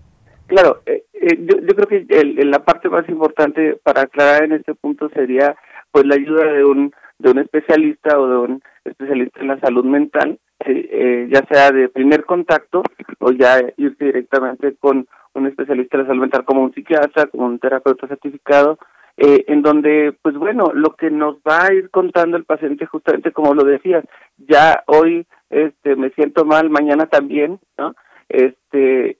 [0.46, 1.02] claro eh,
[1.38, 2.06] yo, yo, creo que
[2.44, 5.56] la parte más importante para aclarar en este punto sería
[5.90, 9.84] pues la ayuda de un de un especialista o de un especialista en la salud
[9.84, 12.82] mental eh, ya sea de primer contacto
[13.18, 17.46] o ya irse directamente con un especialista de la salud mental como un psiquiatra, como
[17.46, 18.78] un terapeuta certificado,
[19.18, 23.32] eh, en donde, pues bueno, lo que nos va a ir contando el paciente, justamente
[23.32, 24.04] como lo decías,
[24.38, 27.94] ya hoy este, me siento mal, mañana también, ¿no?
[28.28, 29.18] Este,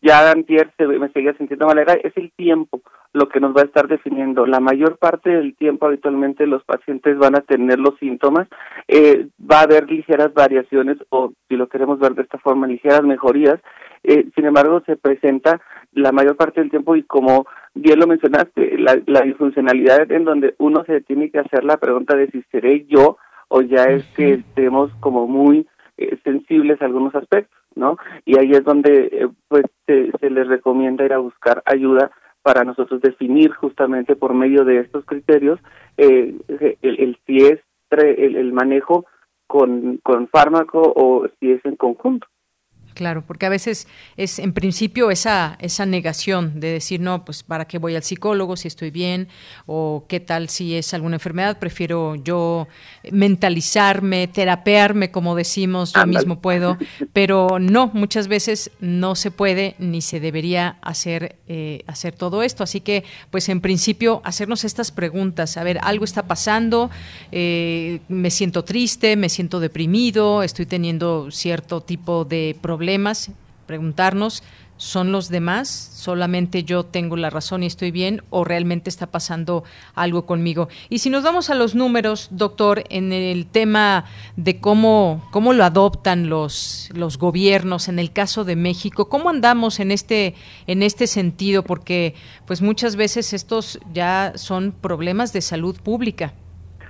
[0.00, 3.62] ya antier se, me seguía sintiendo mal, era, es el tiempo lo que nos va
[3.62, 4.46] a estar definiendo.
[4.46, 8.48] La mayor parte del tiempo habitualmente los pacientes van a tener los síntomas,
[8.88, 13.02] eh, va a haber ligeras variaciones o si lo queremos ver de esta forma, ligeras
[13.02, 13.60] mejorías,
[14.02, 15.60] eh, sin embargo se presenta
[15.92, 20.54] la mayor parte del tiempo y como bien lo mencionaste, la, la disfuncionalidad en donde
[20.58, 23.16] uno se tiene que hacer la pregunta de si seré yo
[23.48, 27.96] o ya es que estemos como muy eh, sensibles a algunos aspectos, ¿no?
[28.24, 32.10] Y ahí es donde eh, pues se, se les recomienda ir a buscar ayuda
[32.42, 35.58] para nosotros definir justamente por medio de estos criterios
[35.96, 36.34] eh,
[36.82, 37.60] el, el, si es
[37.90, 39.06] el, el manejo
[39.46, 42.26] con, con fármaco o si es en conjunto.
[42.94, 47.64] Claro, porque a veces es en principio esa esa negación de decir no, pues para
[47.64, 49.26] qué voy al psicólogo si estoy bien
[49.66, 52.68] o qué tal si es alguna enfermedad, prefiero yo
[53.10, 56.78] mentalizarme, terapearme como decimos, yo mismo puedo,
[57.12, 62.62] pero no, muchas veces no se puede ni se debería hacer eh, hacer todo esto,
[62.62, 66.90] así que pues en principio hacernos estas preguntas, a ver, algo está pasando,
[67.32, 73.32] eh, me siento triste, me siento deprimido, estoy teniendo cierto tipo de problemas problemas,
[73.66, 74.42] preguntarnos,
[74.76, 75.70] ¿son los demás?
[75.70, 78.20] ¿Solamente yo tengo la razón y estoy bien?
[78.28, 80.68] ¿O realmente está pasando algo conmigo?
[80.90, 84.04] Y si nos vamos a los números, doctor, en el tema
[84.36, 89.80] de cómo, cómo lo adoptan los, los gobiernos, en el caso de México, ¿cómo andamos
[89.80, 90.34] en este,
[90.66, 91.62] en este sentido?
[91.62, 92.12] Porque
[92.46, 96.34] pues muchas veces estos ya son problemas de salud pública.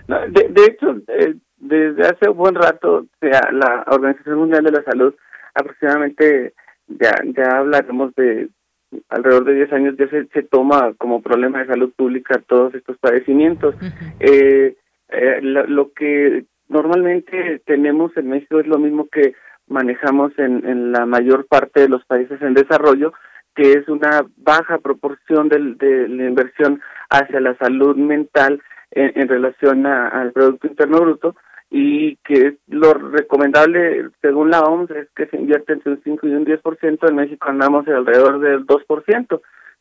[0.09, 5.15] de, hecho, eh, desde hace un buen rato, la Organización Mundial de la Salud
[5.55, 6.53] aproximadamente
[6.89, 8.49] ya ya hablaremos de
[9.09, 12.97] alrededor de 10 años ya se, se toma como problema de salud pública todos estos
[12.99, 13.75] padecimientos.
[14.21, 14.77] eh,
[15.09, 19.35] eh, lo, lo, que normalmente tenemos en México es lo mismo que
[19.67, 23.13] manejamos en, en la mayor parte de los países en desarrollo,
[23.55, 29.29] que es una baja proporción del, de la inversión hacia la salud mental en, en
[29.29, 31.37] relación a, al Producto Interno Bruto,
[31.77, 36.31] y que lo recomendable según la OMS es que se invierte entre un 5 y
[36.31, 39.41] un 10%, en México andamos alrededor del 2%,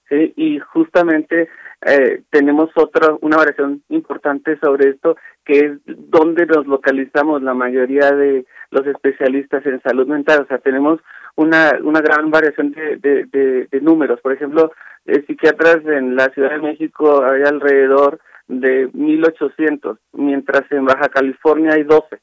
[0.10, 0.34] ¿sí?
[0.36, 1.49] y justamente
[1.86, 8.10] eh, tenemos otra, una variación importante sobre esto, que es donde nos localizamos la mayoría
[8.10, 10.99] de los especialistas en salud mental, o sea, tenemos
[11.36, 14.71] una, una gran variación de, de, de, de números, por ejemplo,
[15.06, 21.73] eh, psiquiatras en la Ciudad de México hay alrededor de 1800, mientras en Baja California
[21.73, 22.19] hay 12.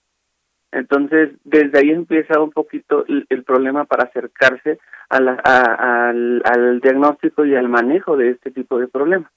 [0.73, 4.79] Entonces, desde ahí empieza un poquito el, problema para acercarse
[5.09, 9.33] a la, a, al, al diagnóstico y al manejo de este tipo de problemas.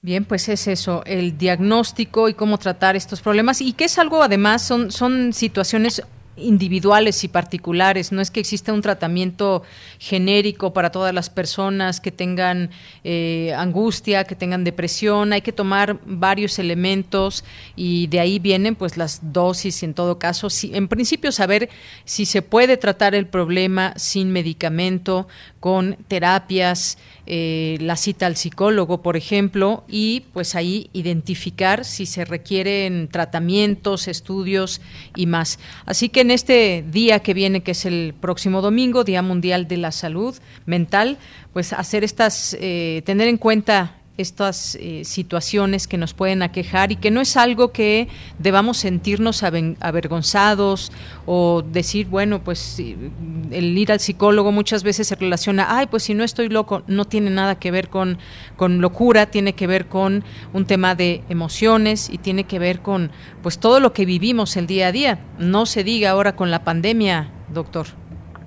[0.00, 4.20] Bien, pues es eso, el diagnóstico y cómo tratar estos problemas y que es algo
[4.22, 6.02] además son son situaciones
[6.36, 8.12] individuales y particulares.
[8.12, 9.62] No es que exista un tratamiento
[9.98, 12.70] genérico para todas las personas que tengan
[13.04, 15.32] eh, angustia, que tengan depresión.
[15.32, 17.44] Hay que tomar varios elementos
[17.76, 20.50] y de ahí vienen pues las dosis en todo caso.
[20.50, 21.68] Si, en principio saber
[22.04, 25.28] si se puede tratar el problema sin medicamento,
[25.62, 32.24] con terapias, eh, la cita al psicólogo, por ejemplo, y pues ahí identificar si se
[32.24, 34.80] requieren tratamientos, estudios
[35.14, 35.60] y más.
[35.86, 39.76] Así que en este día que viene, que es el próximo domingo, Día Mundial de
[39.76, 40.34] la Salud
[40.66, 41.16] Mental,
[41.52, 46.96] pues hacer estas, eh, tener en cuenta estas eh, situaciones que nos pueden aquejar y
[46.96, 48.08] que no es algo que
[48.38, 50.90] debamos sentirnos avergonzados
[51.26, 56.14] o decir, bueno, pues el ir al psicólogo muchas veces se relaciona, ay, pues si
[56.14, 58.18] no estoy loco, no tiene nada que ver con,
[58.56, 63.10] con locura, tiene que ver con un tema de emociones y tiene que ver con
[63.42, 65.18] pues todo lo que vivimos el día a día.
[65.38, 67.86] No se diga ahora con la pandemia, doctor.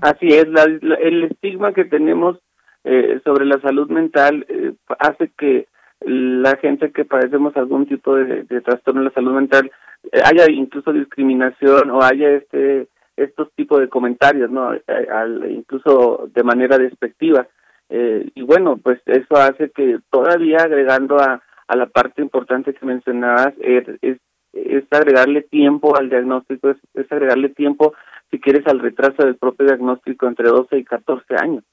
[0.02, 2.38] Así es, la, el estigma que tenemos
[2.86, 5.68] eh, sobre la salud mental eh, hace que
[6.02, 9.72] la gente que padecemos algún tipo de, trastorno en la salud mental
[10.12, 14.74] eh, haya incluso discriminación o haya este estos tipos de comentarios, ¿no?
[14.74, 17.48] Eh, al, incluso de manera despectiva.
[17.90, 23.54] Y bueno, pues eso hace que todavía agregando a, a la parte importante que mencionabas,
[23.60, 24.18] es,
[24.54, 27.94] es agregarle tiempo al diagnóstico, es, es agregarle tiempo,
[28.32, 31.64] si quieres, al retraso del propio diagnóstico entre 12 y 14 años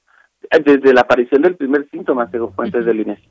[0.65, 2.87] desde la aparición del primer síntoma, según fuentes uh -huh.
[2.87, 3.27] del INEGI.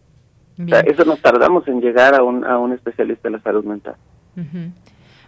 [0.64, 3.64] O sea, eso nos tardamos en llegar a un, a un especialista de la salud
[3.64, 3.96] mental.
[4.36, 4.70] Uh -huh.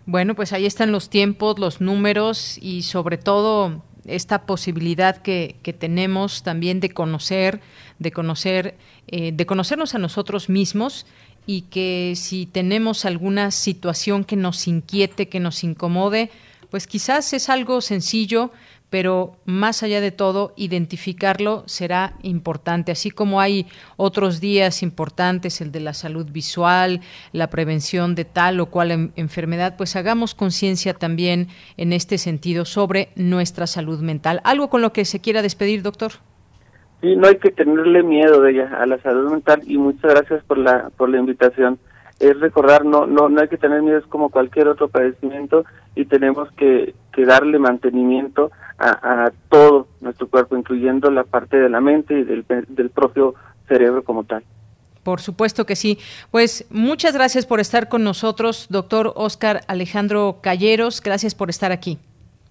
[0.07, 5.73] Bueno, pues ahí están los tiempos, los números y sobre todo esta posibilidad que, que
[5.73, 7.61] tenemos también de conocer,
[7.99, 8.75] de conocer,
[9.07, 11.07] eh, de conocernos a nosotros mismos
[11.47, 16.31] y que si tenemos alguna situación que nos inquiete, que nos incomode,
[16.71, 18.51] pues quizás es algo sencillo,
[18.95, 23.67] pero más allá de todo, identificarlo será importante, así como hay
[23.97, 27.01] otros días importantes, el de la salud visual,
[27.33, 33.09] la prevención de tal o cual enfermedad, pues hagamos conciencia también en este sentido sobre
[33.17, 34.41] nuestra salud mental.
[34.45, 36.13] ¿Algo con lo que se quiera despedir, doctor?
[37.01, 40.45] Sí, no hay que tenerle miedo de ella a la salud mental y muchas gracias
[40.45, 41.81] por la por la invitación.
[42.21, 46.07] Es recordar no no no hay que tener miedo es como cualquier otro padecimiento y
[46.07, 52.19] tenemos que, que darle mantenimiento a, todo nuestro cuerpo, incluyendo la parte de la mente
[52.19, 53.35] y del, del propio
[53.69, 54.43] cerebro como tal.
[55.05, 55.99] Por supuesto que sí.
[56.31, 61.01] Pues muchas gracias por estar con nosotros, doctor Oscar Alejandro Calleros.
[61.01, 61.99] Gracias por estar aquí.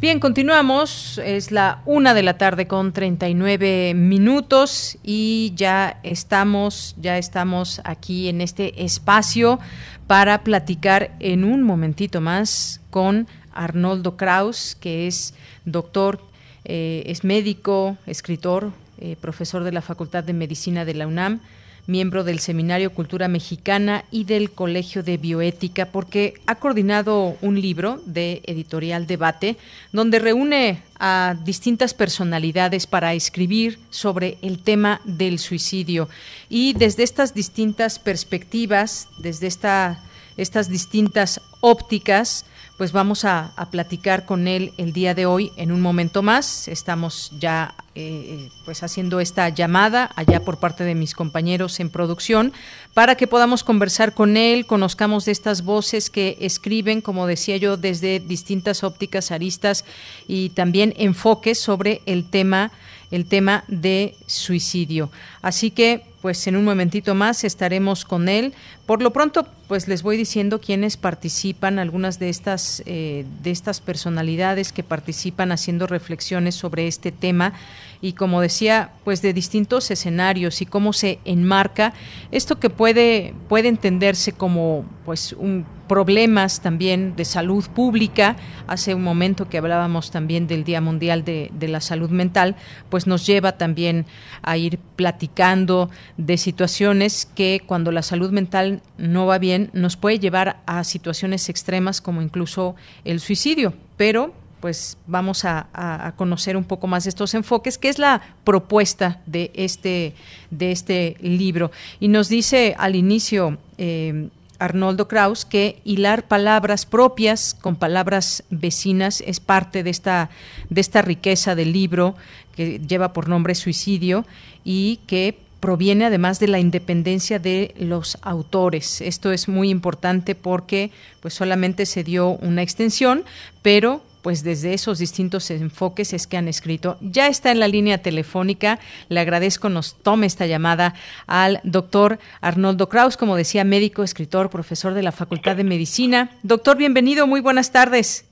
[0.00, 1.20] Bien, continuamos.
[1.24, 8.28] Es la una de la tarde con 39 minutos y ya estamos, ya estamos aquí
[8.28, 9.58] en este espacio
[10.06, 15.34] para platicar en un momentito más con Arnoldo Kraus, que es
[15.64, 16.27] doctor,
[16.64, 21.40] eh, es médico, escritor, eh, profesor de la Facultad de Medicina de la UNAM
[21.88, 28.02] miembro del Seminario Cultura Mexicana y del Colegio de Bioética, porque ha coordinado un libro
[28.04, 29.56] de editorial Debate,
[29.90, 36.10] donde reúne a distintas personalidades para escribir sobre el tema del suicidio.
[36.50, 39.98] Y desde estas distintas perspectivas, desde esta,
[40.36, 42.44] estas distintas ópticas,
[42.78, 46.68] pues vamos a, platicar con él el día de hoy en un momento más.
[46.68, 52.52] Estamos ya eh, pues haciendo esta llamada allá por parte de mis compañeros en producción
[52.94, 57.76] para que podamos conversar con él, conozcamos de estas voces que escriben, como decía yo,
[57.76, 59.84] desde distintas ópticas, aristas
[60.28, 62.70] y también enfoques sobre el tema
[63.10, 65.10] el tema de suicidio.
[65.40, 68.52] Así que pues en un momentito más estaremos con él.
[68.88, 73.82] Por lo pronto, pues les voy diciendo quiénes participan, algunas de estas, eh, de estas
[73.82, 77.52] personalidades que participan haciendo reflexiones sobre este tema
[78.00, 81.92] y como decía, pues de distintos escenarios y cómo se enmarca
[82.30, 88.36] esto que puede, puede entenderse como pues un problemas también de salud pública.
[88.68, 92.54] Hace un momento que hablábamos también del Día Mundial de, de, la Salud Mental,
[92.90, 94.04] pues nos lleva también
[94.42, 100.18] a ir platicando de situaciones que cuando la salud mental no va bien nos puede
[100.18, 103.74] llevar a situaciones extremas como incluso el suicidio.
[103.96, 109.20] Pero pues vamos a, conocer un poco más de estos enfoques, que es la propuesta
[109.26, 110.14] de este,
[110.50, 111.70] de este libro.
[112.00, 119.22] Y nos dice al inicio eh, Arnoldo Kraus que hilar palabras propias con palabras vecinas
[119.24, 120.30] es parte de esta,
[120.68, 122.16] de esta riqueza del libro
[122.56, 124.26] que lleva por nombre Suicidio
[124.64, 129.00] y que proviene además de la independencia de los autores.
[129.00, 130.90] Esto es muy importante porque
[131.20, 133.24] pues solamente se dio una extensión,
[133.62, 136.98] pero pues desde esos distintos enfoques es que han escrito.
[137.00, 138.78] Ya está en la línea telefónica,
[139.08, 140.94] le agradezco nos tome esta llamada
[141.26, 146.30] al doctor Arnoldo Kraus, como decía, médico, escritor, profesor de la Facultad de Medicina.
[146.42, 148.28] Doctor, bienvenido, muy buenas tardes.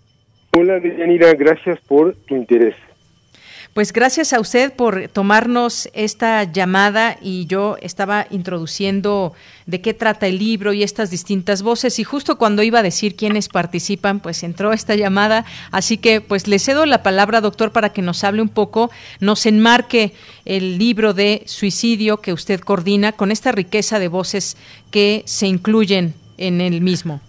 [0.53, 2.75] Hola, Deyanira, gracias por tu interés.
[3.77, 9.35] Pues gracias a usted por tomarnos esta llamada y yo estaba introduciendo
[9.67, 13.17] de qué trata el libro y estas distintas voces y justo cuando iba a decir
[13.17, 17.91] quiénes participan, pues entró esta llamada, así que pues le cedo la palabra, doctor, para
[17.91, 20.15] que nos hable un poco, nos enmarque
[20.47, 24.57] el libro de suicidio que usted coordina con esta riqueza de voces
[24.91, 27.21] que se incluyen en el mismo.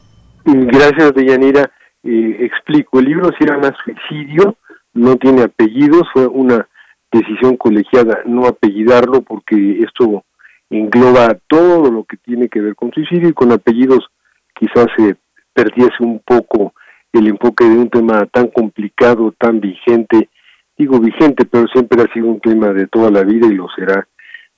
[0.45, 1.70] Gracias, Deyanira.
[2.06, 4.56] Explico, el libro se llama Suicidio,
[4.98, 6.68] no tiene apellidos, fue una
[7.12, 10.24] decisión colegiada no apellidarlo porque esto
[10.70, 14.10] engloba todo lo que tiene que ver con suicidio y con apellidos
[14.54, 15.16] quizás se
[15.54, 16.74] perdiese un poco
[17.14, 20.30] el enfoque de un tema tan complicado, tan vigente,
[20.78, 24.08] digo vigente, pero siempre ha sido un tema de toda la vida y lo será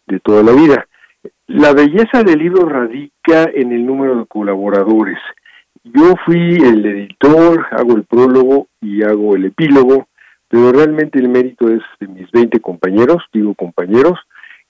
[0.08, 0.88] de toda la vida.
[1.48, 5.20] La belleza del libro radica en el número de colaboradores.
[5.84, 10.09] Yo fui el editor, hago el prólogo y hago el epílogo,
[10.50, 14.20] pero realmente el mérito es de mis 20 compañeros, digo compañeros,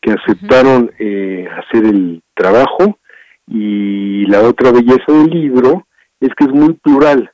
[0.01, 2.99] que aceptaron eh, hacer el trabajo.
[3.47, 5.87] Y la otra belleza del libro
[6.19, 7.31] es que es muy plural,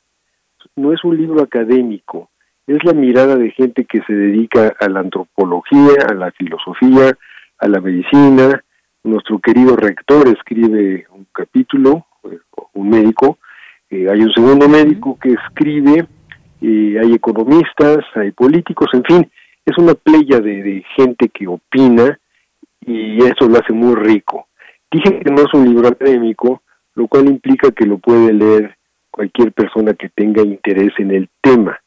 [0.76, 2.30] no es un libro académico,
[2.68, 7.18] es la mirada de gente que se dedica a la antropología, a la filosofía,
[7.60, 8.64] a la medicina.
[9.04, 12.40] Nuestro querido rector escribe un capítulo, eh,
[12.74, 13.38] un médico,
[13.90, 16.08] eh, hay un segundo médico que escribe,
[16.62, 19.32] eh, hay economistas, hay políticos, en fin,
[19.66, 22.20] es una playa de, gente que opina
[22.82, 24.48] y eso lo hace muy rico.
[24.92, 26.62] Dije que no es un libro académico,
[26.94, 28.78] lo cual implica que lo puede leer
[29.12, 31.80] cualquier persona que tenga interés en el tema.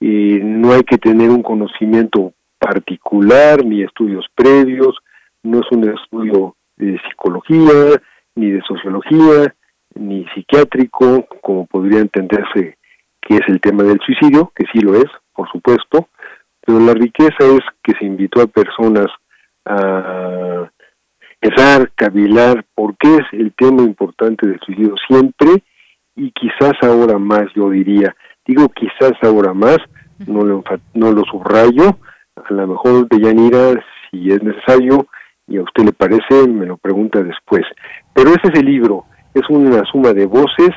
[0.00, 4.98] y no hay que tener un conocimiento particular ni estudios previos,
[5.44, 8.02] no es un estudio de psicología,
[8.34, 9.54] ni de sociología,
[9.94, 12.76] ni psiquiátrico, como podría entenderse
[13.22, 16.08] que es el tema del suicidio, que sí lo es, por supuesto,
[16.64, 19.06] pero la riqueza es que se invitó a personas
[19.64, 20.68] a
[21.40, 25.62] pensar, cavilar, por qué es el tema importante del suicidio siempre
[26.14, 28.14] y quizás ahora más, yo diría,
[28.46, 29.78] digo quizás ahora más,
[30.26, 30.62] no lo,
[30.94, 31.98] no lo subrayo,
[32.36, 35.06] a lo mejor de Yanira, si es necesario,
[35.48, 37.62] y a usted le parece, me lo pregunta después.
[38.14, 39.04] Pero ese es el libro,
[39.34, 40.70] es una suma de voces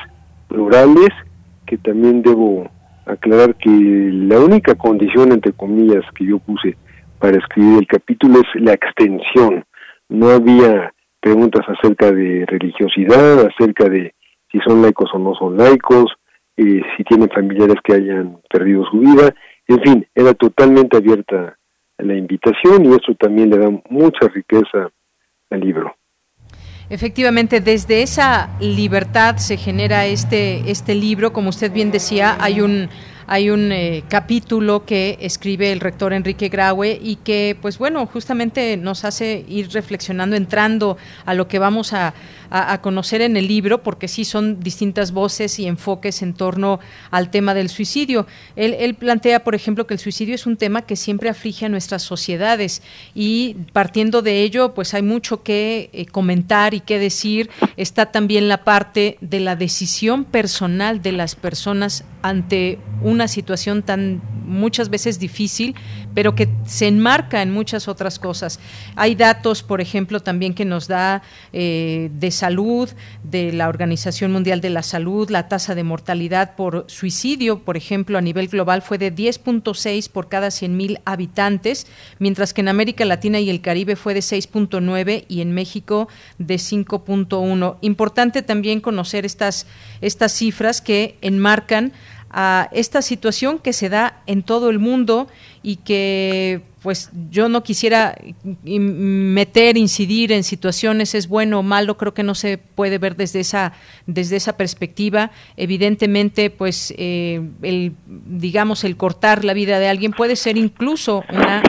[0.48, 1.10] plurales
[1.66, 2.70] que también debo
[3.06, 6.76] aclarar que la única condición, entre comillas, que yo puse
[7.18, 9.64] para escribir el capítulo es la extensión.
[10.08, 14.14] No había preguntas acerca de religiosidad, acerca de
[14.50, 16.12] si son laicos o no son laicos,
[16.56, 19.34] eh, si tienen familiares que hayan perdido su vida,
[19.68, 21.58] en fin, era totalmente abierta
[21.98, 24.90] la invitación y eso también le da mucha riqueza
[25.50, 25.96] al libro.
[26.88, 32.88] Efectivamente, desde esa libertad se genera este, este libro, como usted bien decía, hay un
[33.26, 38.76] hay un eh, capítulo que escribe el rector Enrique Graue y que, pues bueno, justamente
[38.76, 42.14] nos hace ir reflexionando, entrando a lo que vamos a,
[42.80, 46.78] conocer en el libro, porque sí son distintas voces y enfoques en torno
[47.10, 48.26] al tema del suicidio.
[48.54, 52.02] Él, plantea, por ejemplo, que el suicidio es un tema que siempre aflige a nuestras
[52.02, 52.82] sociedades
[53.16, 57.50] y partiendo de ello, pues hay mucho que eh, comentar y que decir.
[57.76, 64.20] Está también la parte de la decisión personal de las personas ante una situación tan
[64.46, 65.74] muchas veces difícil,
[66.14, 68.60] pero que se enmarca en muchas otras cosas.
[68.94, 71.22] Hay datos, por ejemplo, también que nos da
[71.52, 72.88] eh, de salud,
[73.22, 78.16] de la Organización Mundial de la Salud, la tasa de mortalidad por suicidio, por ejemplo,
[78.16, 81.86] a nivel global fue de 10.6 por cada 100.000 habitantes,
[82.18, 86.08] mientras que en América Latina y el Caribe fue de 6.9 y en México
[86.38, 87.76] de 5.1.
[87.80, 89.66] Importante también conocer estas,
[90.00, 91.92] estas cifras que enmarcan
[92.30, 95.28] a esta situación que se da en todo el mundo
[95.62, 98.16] y que pues yo no quisiera
[98.62, 103.40] meter, incidir en situaciones es bueno o malo, creo que no se puede ver desde
[103.40, 103.72] esa
[104.06, 105.32] desde esa perspectiva.
[105.56, 111.62] Evidentemente, pues eh, el digamos el cortar la vida de alguien puede ser incluso una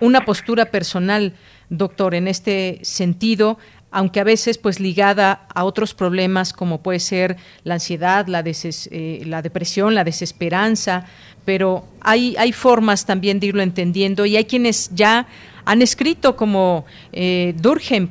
[0.00, 1.34] una postura personal,
[1.68, 3.58] doctor, en este sentido
[3.90, 9.22] aunque a veces pues ligada a otros problemas como puede ser la ansiedad, la, eh,
[9.24, 11.06] la depresión, la desesperanza,
[11.44, 15.26] pero hay, hay formas también de irlo entendiendo y hay quienes ya
[15.64, 17.54] han escrito como eh,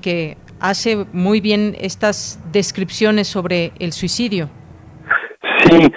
[0.01, 4.49] que hace muy bien estas descripciones sobre el suicidio.
[5.65, 5.91] Sí,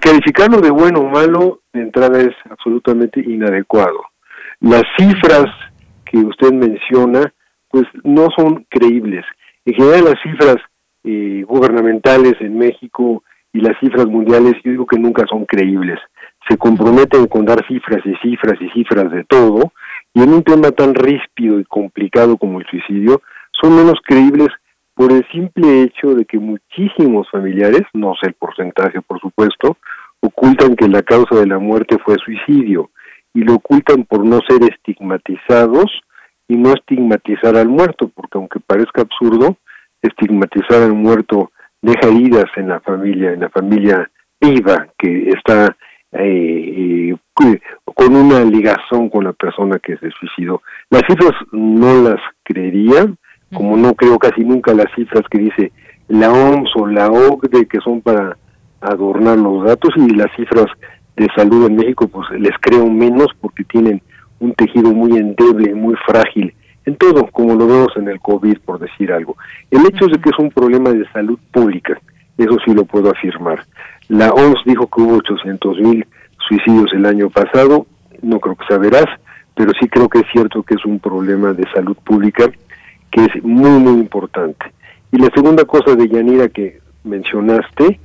[0.00, 4.00] calificarlo de bueno o malo de entrada es absolutamente inadecuado.
[4.60, 5.46] Las cifras
[6.04, 7.32] que usted menciona
[7.72, 9.24] pues no son creíbles.
[9.64, 10.56] En general las cifras
[11.04, 15.98] eh, gubernamentales en México y las cifras mundiales yo digo que nunca son creíbles.
[16.48, 19.72] Se comprometen con dar cifras y cifras y cifras de todo
[20.14, 23.22] y en un tema tan ríspido y complicado como el suicidio
[23.60, 24.48] son menos creíbles
[24.94, 29.78] por el simple hecho de que muchísimos familiares, no sé el porcentaje por supuesto,
[30.20, 32.90] ocultan que la causa de la muerte fue suicidio
[33.32, 35.90] y lo ocultan por no ser estigmatizados
[36.52, 39.56] y no estigmatizar al muerto, porque aunque parezca absurdo,
[40.02, 41.50] estigmatizar al muerto
[41.80, 45.74] deja heridas en la familia, en la familia viva que está
[46.12, 50.60] eh, eh, con una ligazón con la persona que se suicidó.
[50.90, 53.10] Las cifras no las creería,
[53.54, 55.72] como no creo casi nunca las cifras que dice
[56.08, 58.36] la OMS o la OCDE que son para
[58.82, 60.66] adornar los datos y las cifras
[61.16, 64.02] de salud en México pues les creo menos porque tienen
[64.42, 66.52] un tejido muy endeble, muy frágil,
[66.84, 69.36] en todo, como lo vemos en el COVID, por decir algo.
[69.70, 72.00] El hecho es de que es un problema de salud pública,
[72.36, 73.64] eso sí lo puedo afirmar.
[74.08, 76.06] La OMS dijo que hubo 800 mil
[76.48, 77.86] suicidios el año pasado,
[78.20, 79.06] no creo que sea veraz,
[79.54, 82.50] pero sí creo que es cierto que es un problema de salud pública
[83.12, 84.66] que es muy, muy importante.
[85.12, 88.00] Y la segunda cosa de Yanira que mencionaste,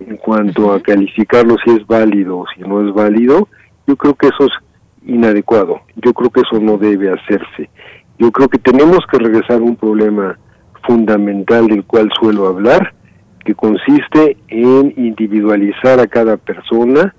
[0.00, 3.48] en cuanto a calificarlo si es válido o si no es válido,
[3.86, 4.52] yo creo que eso es
[5.06, 5.80] inadecuado.
[5.96, 7.70] Yo creo que eso no debe hacerse.
[8.18, 10.38] Yo creo que tenemos que regresar a un problema
[10.86, 12.94] fundamental del cual suelo hablar,
[13.44, 17.14] que consiste en individualizar a cada persona,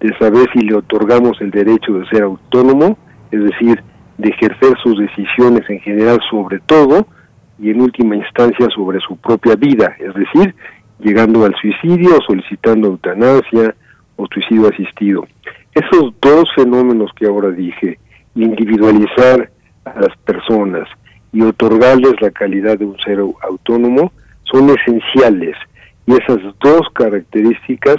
[0.00, 2.96] de saber si le otorgamos el derecho de ser autónomo,
[3.30, 3.82] es decir,
[4.16, 7.06] de ejercer sus decisiones en general sobre todo
[7.58, 10.54] y en última instancia sobre su propia vida, es decir,
[11.00, 13.74] llegando al suicidio, solicitando eutanasia
[14.16, 15.26] o suicidio asistido.
[15.78, 18.00] Esos dos fenómenos que ahora dije,
[18.34, 19.48] individualizar
[19.84, 20.88] a las personas
[21.32, 24.12] y otorgarles la calidad de un ser autónomo,
[24.42, 25.54] son esenciales
[26.04, 27.96] y esas dos características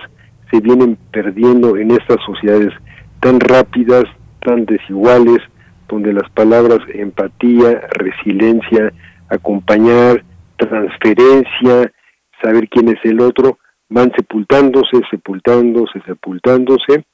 [0.51, 2.73] se vienen perdiendo en estas sociedades
[3.21, 4.03] tan rápidas,
[4.41, 5.39] tan desiguales,
[5.87, 8.91] donde las palabras empatía, resiliencia,
[9.29, 10.23] acompañar,
[10.57, 11.93] transferencia,
[12.41, 13.57] saber quién es el otro,
[13.87, 17.05] van sepultándose, sepultándose, sepultándose.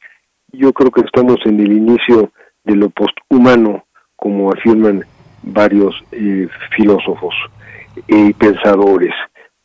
[0.58, 2.32] Yo creo que estamos en el inicio
[2.64, 3.86] de lo posthumano,
[4.16, 5.03] como afirman
[5.43, 7.34] varios eh, filósofos
[8.08, 9.14] y pensadores.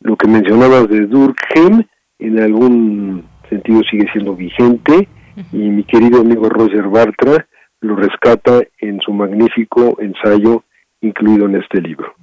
[0.01, 1.83] Lo que mencionabas de Durkheim,
[2.19, 5.07] en algún sentido sigue siendo vigente,
[5.51, 7.47] y mi querido amigo Roger Bartra
[7.79, 10.63] lo rescata en su magnífico ensayo
[11.01, 12.13] incluido en este libro.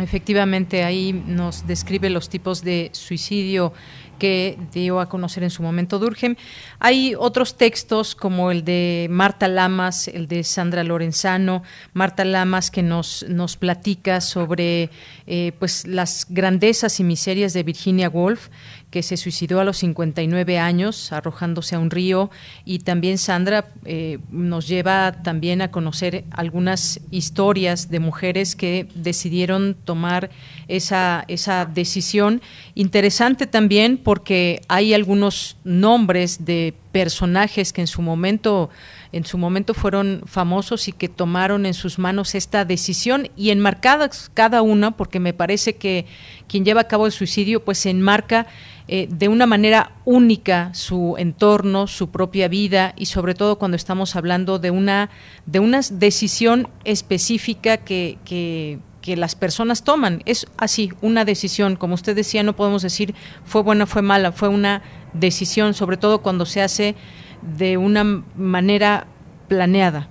[0.00, 3.72] Efectivamente, ahí nos describe los tipos de suicidio
[4.18, 6.36] que dio a conocer en su momento Durkheim.
[6.78, 11.62] Hay otros textos como el de Marta Lamas, el de Sandra Lorenzano,
[11.92, 14.90] Marta Lamas que nos, nos platica sobre
[15.26, 18.48] eh, pues las grandezas y miserias de Virginia Woolf,
[18.94, 22.30] que se suicidó a los 59 años arrojándose a un río
[22.64, 29.74] y también Sandra eh, nos lleva también a conocer algunas historias de mujeres que decidieron
[29.84, 30.30] tomar
[30.68, 32.40] esa, esa decisión.
[32.76, 38.70] Interesante también porque hay algunos nombres de personajes que en su momento
[39.10, 44.28] en su momento fueron famosos y que tomaron en sus manos esta decisión y enmarcadas
[44.34, 46.06] cada una porque me parece que
[46.48, 48.48] quien lleva a cabo el suicidio pues se enmarca
[48.88, 54.16] eh, de una manera única su entorno, su propia vida y sobre todo cuando estamos
[54.16, 55.10] hablando de una
[55.46, 60.22] de una decisión específica que, que que las personas toman.
[60.24, 61.76] Es así, una decisión.
[61.76, 63.14] Como usted decía, no podemos decir
[63.44, 64.80] fue buena, fue mala, fue una
[65.12, 66.94] decisión, sobre todo cuando se hace
[67.42, 69.06] de una manera
[69.46, 70.08] planeada.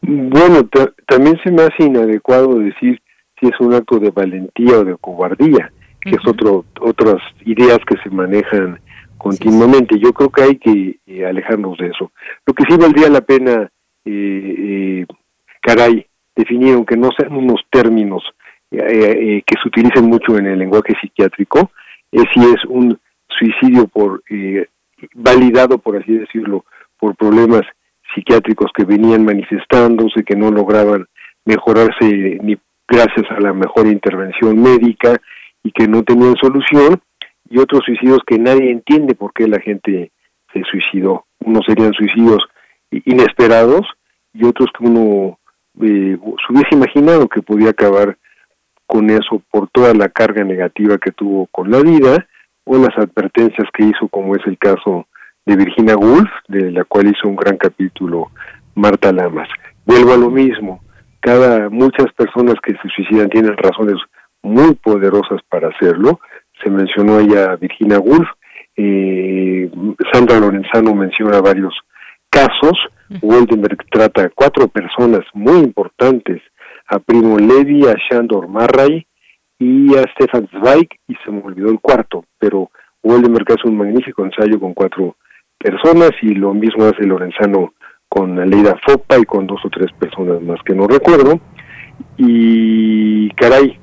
[0.00, 0.66] Bueno,
[1.06, 3.02] también se me hace inadecuado decir
[3.38, 5.70] si es un acto de valentía o de cobardía,
[6.00, 8.80] que es otro, otras ideas que se manejan
[9.18, 9.98] continuamente.
[9.98, 12.10] Yo creo que hay que eh, alejarnos de eso.
[12.46, 13.70] Lo que sí valdría la pena,
[14.04, 15.06] eh, eh,
[15.60, 18.22] caray, definir, aunque no sean unos términos
[18.70, 21.70] eh, eh, que se utilicen mucho en el lenguaje psiquiátrico,
[22.10, 22.98] es si es un
[23.28, 24.22] suicidio por
[25.14, 26.64] validado, por así decirlo,
[26.98, 27.62] por problemas
[28.14, 31.06] psiquiátricos que venían manifestándose, que no lograban
[31.44, 35.20] mejorarse ni gracias a la mejor intervención médica
[35.62, 37.00] y que no tenían solución,
[37.48, 40.12] y otros suicidios que nadie entiende por qué la gente
[40.52, 41.24] se suicidó.
[41.40, 42.38] Unos serían suicidios
[42.90, 43.86] inesperados
[44.32, 45.38] y otros que uno
[45.80, 48.16] eh, se hubiese imaginado que podía acabar
[48.86, 52.26] con eso por toda la carga negativa que tuvo con la vida
[52.64, 55.06] o las advertencias que hizo, como es el caso
[55.46, 58.30] de Virginia Woolf, de la cual hizo un gran capítulo
[58.74, 59.48] Marta Lamas.
[59.86, 60.80] Vuelvo a lo mismo,
[61.20, 63.96] cada muchas personas que se suicidan tienen razones
[64.42, 66.20] muy poderosas para hacerlo.
[66.62, 68.28] Se mencionó ya Virginia Woolf,
[68.76, 69.70] eh,
[70.12, 71.74] Sandra Lorenzano menciona varios
[72.30, 72.78] casos,
[73.22, 76.40] Woldenberg trata a cuatro personas muy importantes,
[76.86, 79.06] a Primo Levi, a Shandor Marray
[79.58, 82.70] y a Stefan Zweig, y se me olvidó el cuarto, pero
[83.02, 85.16] Woldenberg hace un magnífico ensayo con cuatro
[85.58, 87.74] personas y lo mismo hace Lorenzano
[88.08, 91.40] con Leida Fopa y con dos o tres personas más que no recuerdo.
[92.16, 93.78] Y caray,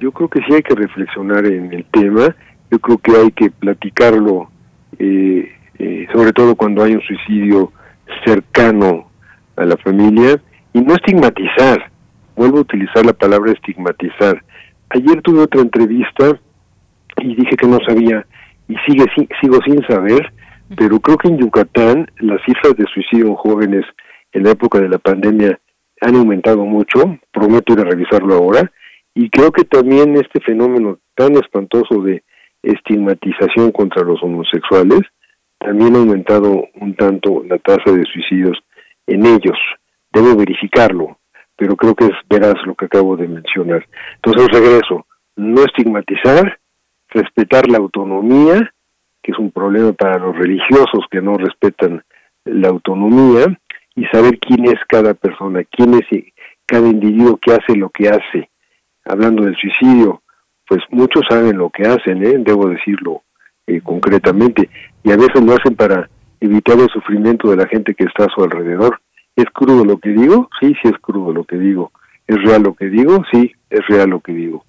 [0.00, 2.34] yo creo que sí hay que reflexionar en el tema,
[2.70, 4.50] yo creo que hay que platicarlo,
[4.98, 7.72] eh, eh, sobre todo cuando hay un suicidio
[8.24, 9.10] cercano
[9.56, 10.40] a la familia
[10.72, 11.90] y no estigmatizar.
[12.36, 14.42] Vuelvo a utilizar la palabra estigmatizar.
[14.90, 16.38] Ayer tuve otra entrevista
[17.16, 18.24] y dije que no sabía
[18.68, 19.06] y sigue
[19.40, 20.32] sigo sin saber,
[20.76, 23.84] pero creo que en Yucatán las cifras de suicidio en jóvenes
[24.32, 25.58] en la época de la pandemia
[26.00, 28.70] han aumentado mucho, prometo ir a revisarlo ahora,
[29.20, 32.22] y creo que también este fenómeno tan espantoso de
[32.62, 35.00] estigmatización contra los homosexuales
[35.58, 38.56] también ha aumentado un tanto la tasa de suicidios
[39.08, 39.58] en ellos.
[40.12, 41.18] Debo verificarlo,
[41.56, 43.84] pero creo que es veraz lo que acabo de mencionar.
[44.22, 45.04] Entonces regreso,
[45.34, 46.60] no estigmatizar,
[47.08, 48.72] respetar la autonomía,
[49.20, 52.04] que es un problema para los religiosos que no respetan
[52.44, 53.46] la autonomía,
[53.96, 56.06] y saber quién es cada persona, quién es
[56.66, 58.48] cada individuo que hace lo que hace.
[59.08, 60.22] Hablando del suicidio,
[60.68, 62.34] pues muchos saben lo que hacen, ¿eh?
[62.38, 63.22] debo decirlo
[63.66, 64.68] eh, concretamente,
[65.02, 66.08] y a veces lo hacen para
[66.40, 69.00] evitar el sufrimiento de la gente que está a su alrededor.
[69.34, 70.48] ¿Es crudo lo que digo?
[70.60, 71.90] Sí, sí es crudo lo que digo.
[72.26, 73.22] ¿Es real lo que digo?
[73.32, 74.64] Sí, es real lo que digo.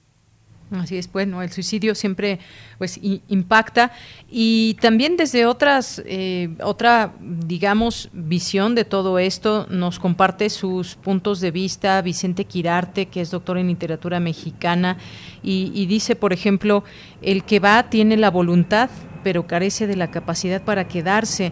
[0.72, 2.40] Así es, bueno, el suicidio siempre
[2.78, 3.92] pues impacta.
[4.30, 11.40] Y también desde otras eh, otra digamos visión de todo esto nos comparte sus puntos
[11.40, 14.98] de vista Vicente Quirarte que es doctor en literatura mexicana
[15.42, 16.84] y, y dice por ejemplo
[17.22, 18.90] el que va tiene la voluntad
[19.24, 21.52] pero carece de la capacidad para quedarse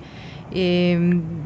[0.52, 0.98] eh,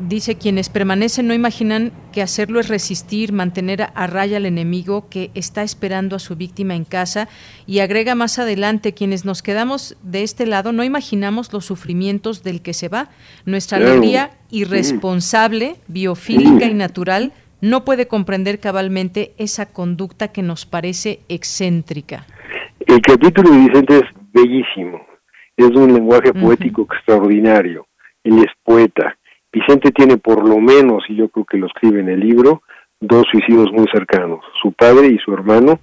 [0.08, 5.32] dice, quienes permanecen no imaginan que hacerlo es resistir, mantener a raya al enemigo que
[5.34, 7.28] está esperando a su víctima en casa
[7.66, 12.62] y agrega más adelante, quienes nos quedamos de este lado no imaginamos los sufrimientos del
[12.62, 13.10] que se va.
[13.46, 21.22] Nuestra alegría irresponsable, biofílica y natural no puede comprender cabalmente esa conducta que nos parece
[21.30, 22.26] excéntrica.
[22.86, 25.00] El capítulo de Vicente es bellísimo,
[25.58, 27.86] es un lenguaje poético extraordinario
[28.24, 29.18] él es poeta.
[29.52, 32.64] Vicente tiene por lo menos, y yo creo que lo escribe en el libro,
[33.02, 35.80] dos suicidios muy cercanos, su padre y su hermano,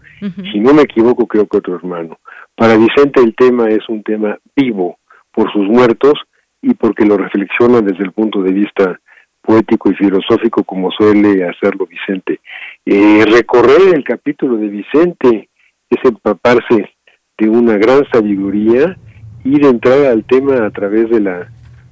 [0.52, 2.18] si no me equivoco creo que otro hermano.
[2.54, 4.98] Para Vicente el tema es un tema vivo
[5.32, 6.14] por sus muertos
[6.62, 9.00] y porque lo reflexiona desde el punto de vista
[9.42, 12.40] poético y filosófico como suele hacerlo Vicente.
[12.86, 15.48] Eh, recorrer el capítulo de Vicente
[15.90, 16.94] es empaparse
[17.36, 18.96] de una gran sabiduría
[19.44, 21.48] y de entrar al tema a través de la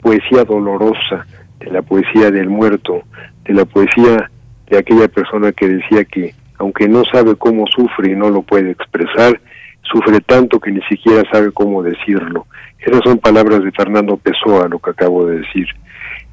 [0.07, 1.27] poesía dolorosa,
[1.59, 3.03] de la poesía del muerto,
[3.45, 4.31] de la poesía
[4.71, 8.71] de aquella persona que decía que aunque no sabe cómo sufre y no lo puede
[8.71, 9.41] expresar,
[9.83, 12.47] sufre tanto que ni siquiera sabe cómo decirlo.
[12.79, 15.67] Esas son palabras de Fernando Pessoa, lo que acabo de decir.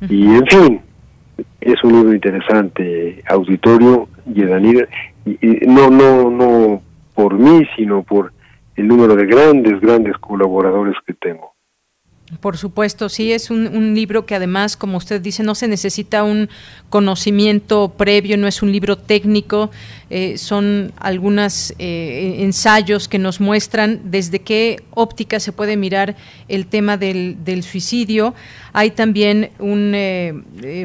[0.08, 0.82] Y en fin,
[1.60, 4.44] es un libro interesante, auditorio, y,
[5.42, 6.82] y no, no, no
[7.16, 8.34] por mí, sino por
[8.76, 11.53] el número de grandes, grandes colaboradores que tengo.
[12.40, 16.50] Por supuesto, sí, es un, libro que además, como usted dice, no se necesita un
[16.90, 19.72] conocimiento previo, no es un libro técnico,
[20.10, 26.16] eh, son algunos eh, ensayos que nos muestran desde qué óptica se puede mirar
[26.48, 28.34] el tema del, suicidio.
[28.74, 30.34] Hay también eh,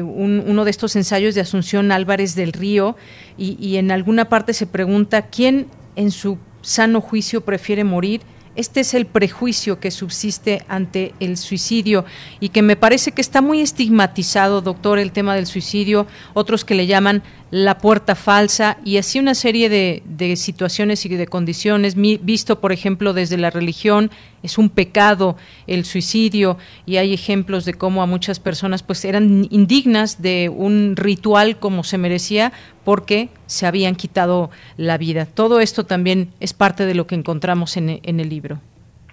[0.03, 2.95] un, uno de estos ensayos de Asunción Álvarez del Río
[3.37, 8.21] y, y en alguna parte se pregunta quién en su sano juicio prefiere morir
[8.55, 12.05] este es el prejuicio que subsiste ante el suicidio
[12.39, 16.75] y que me parece que está muy estigmatizado, doctor, el tema del suicidio, otros que
[16.75, 22.59] le llaman la puerta falsa y así una serie de, situaciones y de condiciones, visto
[22.59, 24.11] por ejemplo desde la religión,
[24.43, 25.35] es un pecado
[25.67, 30.95] el suicidio y hay ejemplos de cómo a muchas personas pues eran indignas de un
[30.95, 32.51] ritual como se merecía
[32.85, 35.25] porque se habían quitado la vida.
[35.25, 38.59] Todo esto también es parte de lo que encontramos en, en el libro.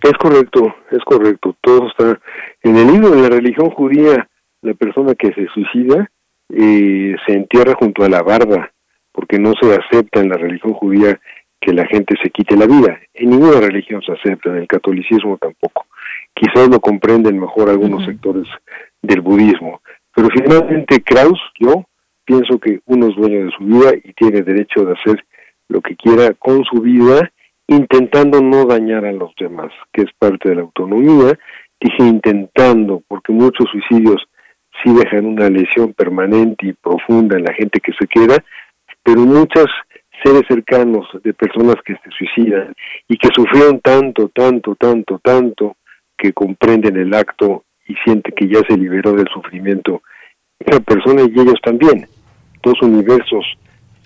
[0.03, 2.21] Es correcto, es correcto, todo está
[2.63, 4.29] en el libro de la religión judía,
[4.63, 6.11] la persona que se suicida
[6.49, 8.71] eh, se entierra junto a la barba,
[9.13, 11.19] porque no se acepta en la religión judía
[11.61, 13.01] que la gente se quite la vida.
[13.15, 15.87] En ninguna religión se acepta, en el catolicismo tampoco.
[16.35, 18.47] Quizás lo comprenden mejor algunos sectores
[19.03, 19.81] del budismo.
[20.15, 21.85] Pero finalmente Kraus, yo
[22.25, 25.25] pienso que uno es dueño de su vida y tiene derecho de hacer
[25.69, 27.31] lo que quiera con su vida,
[27.67, 31.39] intentando no dañar a los demás, que es parte de la autonomía.
[31.81, 34.23] Dije intentando, porque muchos suicidios
[34.87, 38.43] sí dejan una lesión permanente y profunda en la gente que se queda,
[39.03, 39.67] pero muchos
[40.23, 42.73] seres cercanos de personas que se suicidan
[43.09, 45.77] y que sufrieron tanto, tanto, tanto, tanto,
[46.17, 50.03] que comprenden el acto y sienten que ya se liberó del sufrimiento
[50.59, 52.07] esa persona y ellos también.
[52.63, 53.45] Dos universos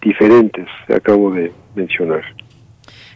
[0.03, 2.23] diferentes, acabo de mencionar.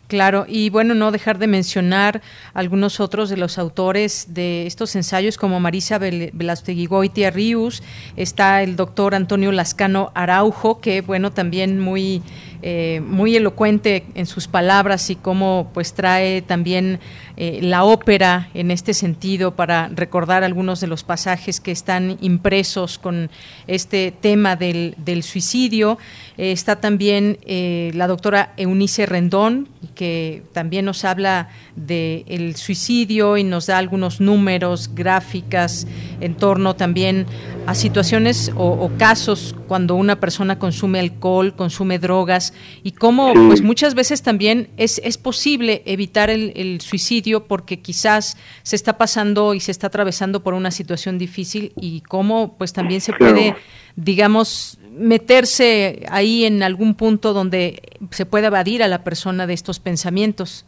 [0.07, 2.20] Claro, y bueno, no dejar de mencionar
[2.52, 7.82] algunos otros de los autores de estos ensayos, como Marisa Velastegui Goitia Rius,
[8.16, 12.22] está el doctor Antonio Lascano Araujo, que bueno, también muy
[12.66, 16.98] eh, muy elocuente en sus palabras y cómo pues trae también
[17.37, 22.99] eh, la ópera en este sentido para recordar algunos de los pasajes que están impresos
[22.99, 23.30] con
[23.66, 25.99] este tema del, suicidio.
[26.37, 33.66] Eh, está también la doctora Eunice Rendón, que también nos habla del suicidio y nos
[33.66, 35.87] da algunos números, gráficas
[36.20, 37.26] en torno también
[37.66, 43.95] a situaciones o casos cuando una persona consume alcohol, consume drogas y cómo pues muchas
[43.95, 49.70] veces también es, es posible evitar el, suicidio porque quizás se está pasando y se
[49.70, 53.57] está atravesando por una situación difícil y cómo pues también se puede,
[53.97, 59.81] digamos, meterse ahí en algún punto donde se pueda evadir a la persona de estos
[59.81, 60.66] pensamientos.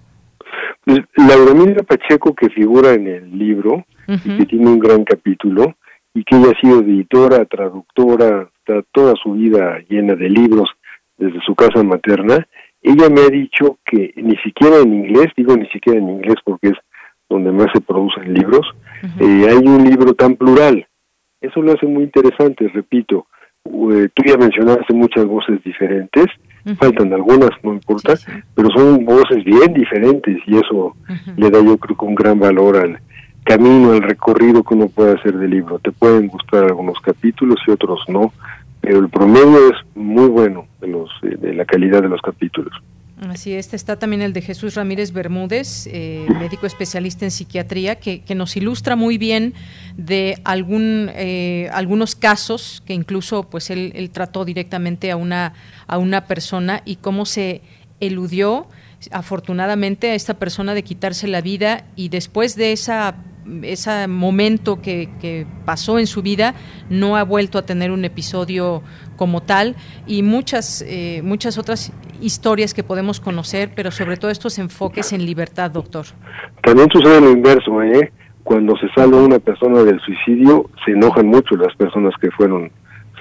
[1.16, 5.74] Laura Pacheco, que figura en el libro, y que tiene un gran capítulo,
[6.14, 10.68] y que ella ha sido editora, traductora, está toda su vida llena de libros
[11.18, 12.46] desde su casa materna,
[12.86, 16.68] ella me ha dicho que ni siquiera en inglés, digo ni siquiera en inglés porque
[16.68, 16.78] es
[17.28, 18.64] donde más se producen libros,
[19.18, 20.86] eh, hay un libro tan plural.
[21.40, 23.26] Eso lo hace muy interesante, repito.
[23.64, 26.26] Eh, tú ya mencionaste muchas voces diferentes,
[26.78, 28.14] faltan algunas, no importa,
[28.54, 30.96] pero son voces bien diferentes y eso
[31.36, 33.00] le da yo creo que un gran valor al
[33.42, 35.80] camino, al recorrido que uno puede hacer del libro.
[35.80, 38.32] Te pueden gustar algunos capítulos y otros no,
[38.86, 42.72] pero el promedio es muy bueno de, los, eh, de la calidad de los capítulos.
[43.28, 48.22] Así es, está también el de Jesús Ramírez Bermúdez, eh, médico especialista en psiquiatría, que,
[48.36, 49.54] nos ilustra muy bien
[49.96, 55.54] de algún, eh, algunos casos que incluso pues él, él, trató directamente a una,
[55.88, 57.62] a una persona y cómo se
[57.98, 58.68] eludió
[59.10, 63.16] afortunadamente a esta persona de quitarse la vida y después de esa
[63.62, 66.54] ese momento que, pasó en su vida
[66.90, 68.82] no ha vuelto a tener un episodio
[69.16, 69.76] como tal
[70.06, 75.24] y muchas eh, muchas otras historias que podemos conocer pero sobre todo estos enfoques en
[75.24, 76.06] libertad doctor.
[76.62, 78.12] También sucede lo inverso ¿eh?
[78.42, 82.70] cuando se salva una persona del suicidio se enojan mucho las personas que fueron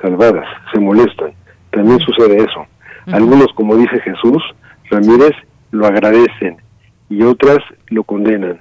[0.01, 1.33] salvadas se molestan.
[1.71, 2.65] También sucede eso.
[3.07, 4.41] Algunos como dice Jesús
[4.89, 5.33] Ramírez
[5.75, 6.57] lo agradecen
[7.09, 8.59] y otras lo condenan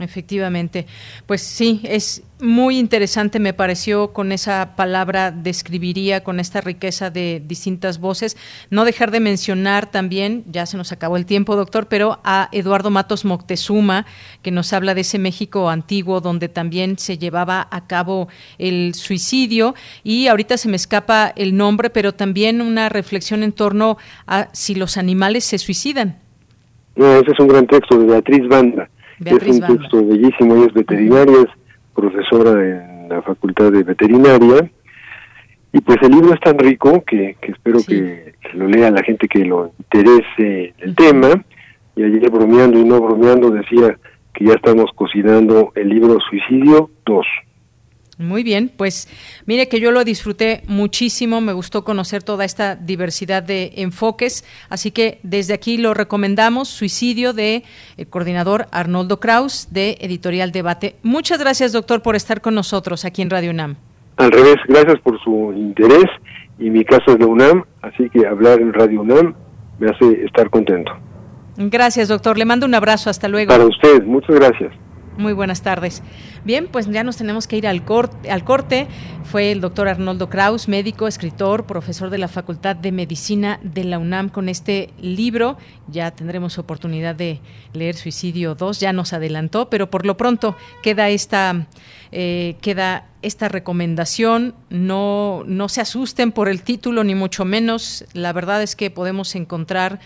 [0.00, 0.86] Efectivamente.
[1.26, 7.42] Pues sí, es muy interesante, me pareció, con esa palabra describiría, con esta riqueza de
[7.46, 8.38] distintas voces.
[8.70, 12.90] No dejar de mencionar también, ya se nos acabó el tiempo, doctor, pero a Eduardo
[12.90, 14.06] Matos Moctezuma,
[14.40, 19.74] que nos habla de ese México antiguo donde también se llevaba a cabo el suicidio.
[20.02, 24.74] Y ahorita se me escapa el nombre, pero también una reflexión en torno a si
[24.74, 26.18] los animales se suicidan.
[26.96, 28.88] ese es un gran texto de Beatriz Banda
[29.24, 31.48] es un texto bellísimo, ella es veterinaria, es
[31.94, 34.70] profesora en la Facultad de Veterinaria.
[35.72, 39.44] Y pues el libro es tan rico que, espero que, lo lea la gente que
[39.44, 41.44] lo interese el tema.
[41.94, 43.96] Y ayer bromeando y no bromeando decía
[44.32, 47.26] que ya estamos cocinando el libro Suicidio 2.
[48.20, 49.08] Muy bien, pues
[49.46, 54.90] mire que yo lo disfruté muchísimo, me gustó conocer toda esta diversidad de enfoques, así
[54.90, 57.64] que desde aquí lo recomendamos, Suicidio de
[57.96, 60.96] el coordinador Arnoldo Kraus de Editorial Debate.
[61.02, 63.76] Muchas gracias, doctor, por estar con nosotros aquí en Radio UNAM.
[64.18, 66.06] Al revés, gracias por su interés
[66.58, 69.34] y mi casa es la UNAM, así que hablar en Radio UNAM
[69.78, 70.92] me hace estar contento.
[71.56, 72.38] Gracias, doctor.
[72.38, 73.10] Le mando un abrazo.
[73.10, 73.48] Hasta luego.
[73.48, 74.72] Para usted, muchas gracias.
[75.16, 76.02] Muy buenas tardes.
[76.44, 78.86] Bien, pues ya nos tenemos que ir al, corte, al corte.
[79.24, 83.98] Fue el doctor Arnoldo Kraus, médico, escritor, profesor de la Facultad de Medicina de la
[83.98, 85.58] UNAM con este libro.
[85.88, 87.40] Ya tendremos oportunidad de
[87.72, 91.66] leer Suicidio 2, ya nos adelantó, pero por lo pronto queda esta,
[92.12, 94.54] eh, queda esta recomendación.
[94.70, 98.04] No, no se asusten por el título, ni mucho menos.
[98.14, 100.00] La verdad es que podemos encontrar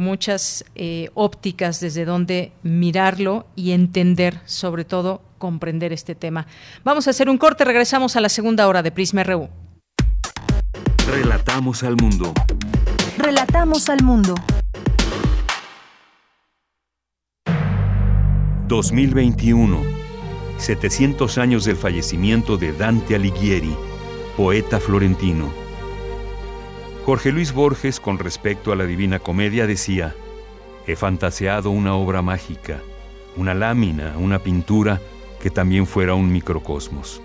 [0.00, 6.46] muchas eh, ópticas desde donde mirarlo y entender, sobre todo comprender este tema.
[6.82, 9.48] Vamos a hacer un corte, regresamos a la segunda hora de Prisma RU.
[11.06, 12.32] Relatamos al mundo.
[13.16, 14.34] Relatamos al mundo.
[18.68, 19.82] 2021.
[20.58, 23.74] 700 años del fallecimiento de Dante Alighieri,
[24.36, 25.59] poeta florentino.
[27.10, 30.14] Jorge Luis Borges, con respecto a la Divina Comedia, decía,
[30.86, 32.78] he fantaseado una obra mágica,
[33.36, 35.00] una lámina, una pintura
[35.42, 37.20] que también fuera un microcosmos.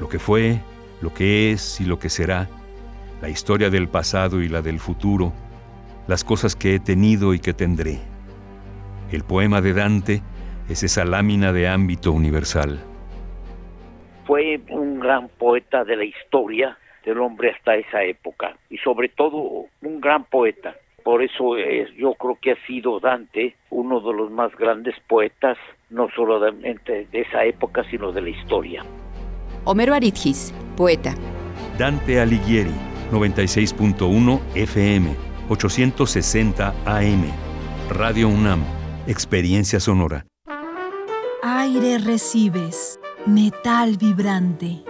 [0.00, 0.58] Lo que fue,
[1.00, 2.48] lo que es y lo que será,
[3.22, 5.32] la historia del pasado y la del futuro,
[6.08, 8.00] las cosas que he tenido y que tendré.
[9.12, 10.22] El poema de Dante
[10.68, 12.80] es esa lámina de ámbito universal.
[14.26, 19.66] Fue un gran poeta de la historia del hombre hasta esa época y sobre todo
[19.82, 20.74] un gran poeta.
[21.02, 21.56] Por eso
[21.96, 25.56] yo creo que ha sido Dante uno de los más grandes poetas,
[25.88, 28.84] no solamente de esa época, sino de la historia.
[29.64, 31.14] Homero Aridgis, poeta.
[31.78, 32.74] Dante Alighieri,
[33.10, 35.10] 96.1 FM,
[35.48, 37.24] 860 AM.
[37.88, 38.62] Radio UNAM,
[39.06, 40.26] Experiencia Sonora.
[41.42, 44.89] Aire recibes, metal vibrante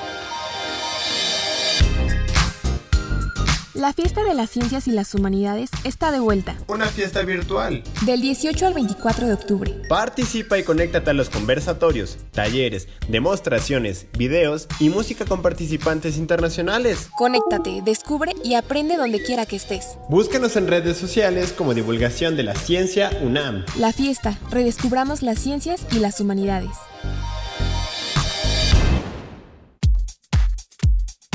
[3.73, 6.57] La fiesta de las ciencias y las humanidades está de vuelta.
[6.67, 7.83] Una fiesta virtual.
[8.05, 9.81] Del 18 al 24 de octubre.
[9.87, 17.07] Participa y conéctate a los conversatorios, talleres, demostraciones, videos y música con participantes internacionales.
[17.17, 19.97] Conéctate, descubre y aprende donde quiera que estés.
[20.09, 23.63] Búscanos en redes sociales como divulgación de la ciencia UNAM.
[23.77, 26.71] La fiesta, redescubramos las ciencias y las humanidades.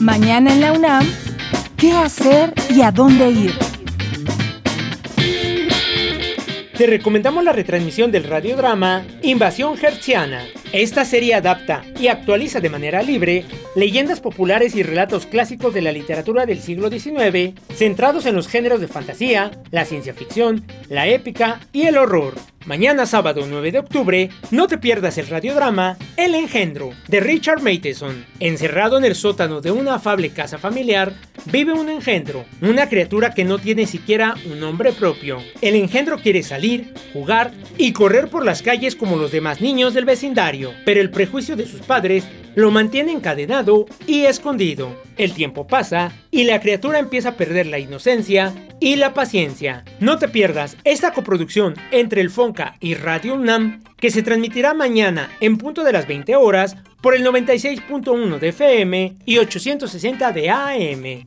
[0.00, 1.06] Mañana en la UNAM,
[1.76, 3.54] ¿qué hacer y a dónde ir?
[6.76, 10.42] Te recomendamos la retransmisión del radiodrama Invasión Hertziana.
[10.72, 13.44] Esta serie adapta y actualiza de manera libre
[13.76, 18.80] leyendas populares y relatos clásicos de la literatura del siglo XIX, centrados en los géneros
[18.80, 22.32] de fantasía, la ciencia ficción, la épica y el horror.
[22.64, 28.24] Mañana sábado 9 de octubre, no te pierdas el radiodrama El Engendro, de Richard Matheson.
[28.38, 31.12] Encerrado en el sótano de una afable casa familiar,
[31.46, 35.38] vive un engendro, una criatura que no tiene siquiera un nombre propio.
[35.60, 40.04] El engendro quiere salir, jugar y correr por las calles como los demás niños del
[40.04, 45.02] vecindario, pero el prejuicio de sus padres lo mantiene encadenado y escondido.
[45.16, 49.84] El tiempo pasa y la criatura empieza a perder la inocencia y la paciencia.
[50.00, 55.30] No te pierdas esta coproducción entre el Fonca y Radio UNAM que se transmitirá mañana
[55.40, 61.26] en punto de las 20 horas por el 96.1 de FM y 860 de AM.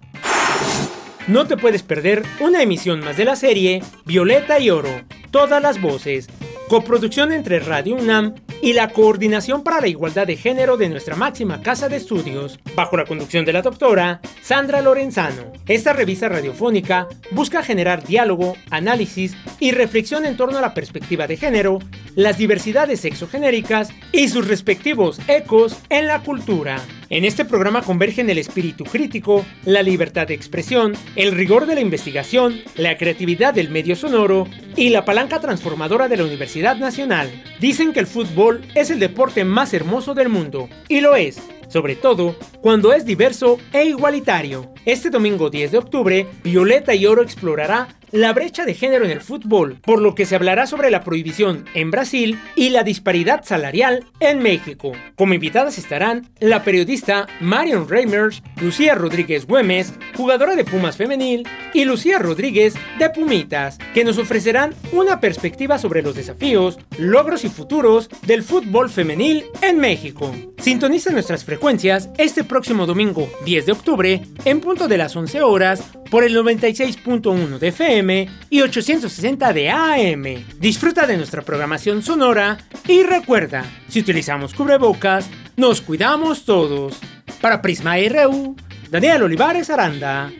[1.28, 5.82] No te puedes perder una emisión más de la serie Violeta y Oro, todas las
[5.82, 6.28] voces,
[6.68, 11.62] coproducción entre Radio UNAM y la Coordinación para la Igualdad de Género de nuestra máxima
[11.62, 15.53] casa de estudios, bajo la conducción de la doctora Sandra Lorenzano.
[15.68, 21.38] Esta revista radiofónica busca generar diálogo, análisis y reflexión en torno a la perspectiva de
[21.38, 21.80] género,
[22.16, 26.82] las diversidades sexogenéricas y sus respectivos ecos en la cultura.
[27.09, 31.82] En este programa convergen el espíritu crítico, la libertad de expresión, el rigor de la
[31.82, 37.30] investigación, la creatividad del medio sonoro y la palanca transformadora de la Universidad Nacional.
[37.59, 41.95] Dicen que el fútbol es el deporte más hermoso del mundo, y lo es, sobre
[41.95, 44.74] todo cuando es diverso e igualitario.
[44.86, 49.20] Este domingo 10 de octubre, Violeta y Oro explorará la brecha de género en el
[49.20, 54.05] fútbol, por lo que se hablará sobre la prohibición en Brasil y la disparidad salarial
[54.22, 54.93] en México.
[55.16, 61.84] Como invitadas estarán la periodista Marion Reimers, Lucía Rodríguez Güemes, jugadora de Pumas femenil, y
[61.84, 68.09] Lucía Rodríguez de Pumitas, que nos ofrecerán una perspectiva sobre los desafíos, logros y futuros
[68.26, 70.34] del fútbol femenil en México.
[70.57, 75.84] Sintoniza nuestras frecuencias este próximo domingo 10 de octubre en punto de las 11 horas
[76.09, 78.05] por el 96.1 de FM
[78.49, 80.45] y 860 de AM.
[80.60, 86.97] Disfruta de nuestra programación sonora y recuerda, si utilizamos cubrebocas, nos cuidamos todos.
[87.41, 88.56] Para Prisma RU,
[88.89, 90.32] Daniel Olivares Aranda.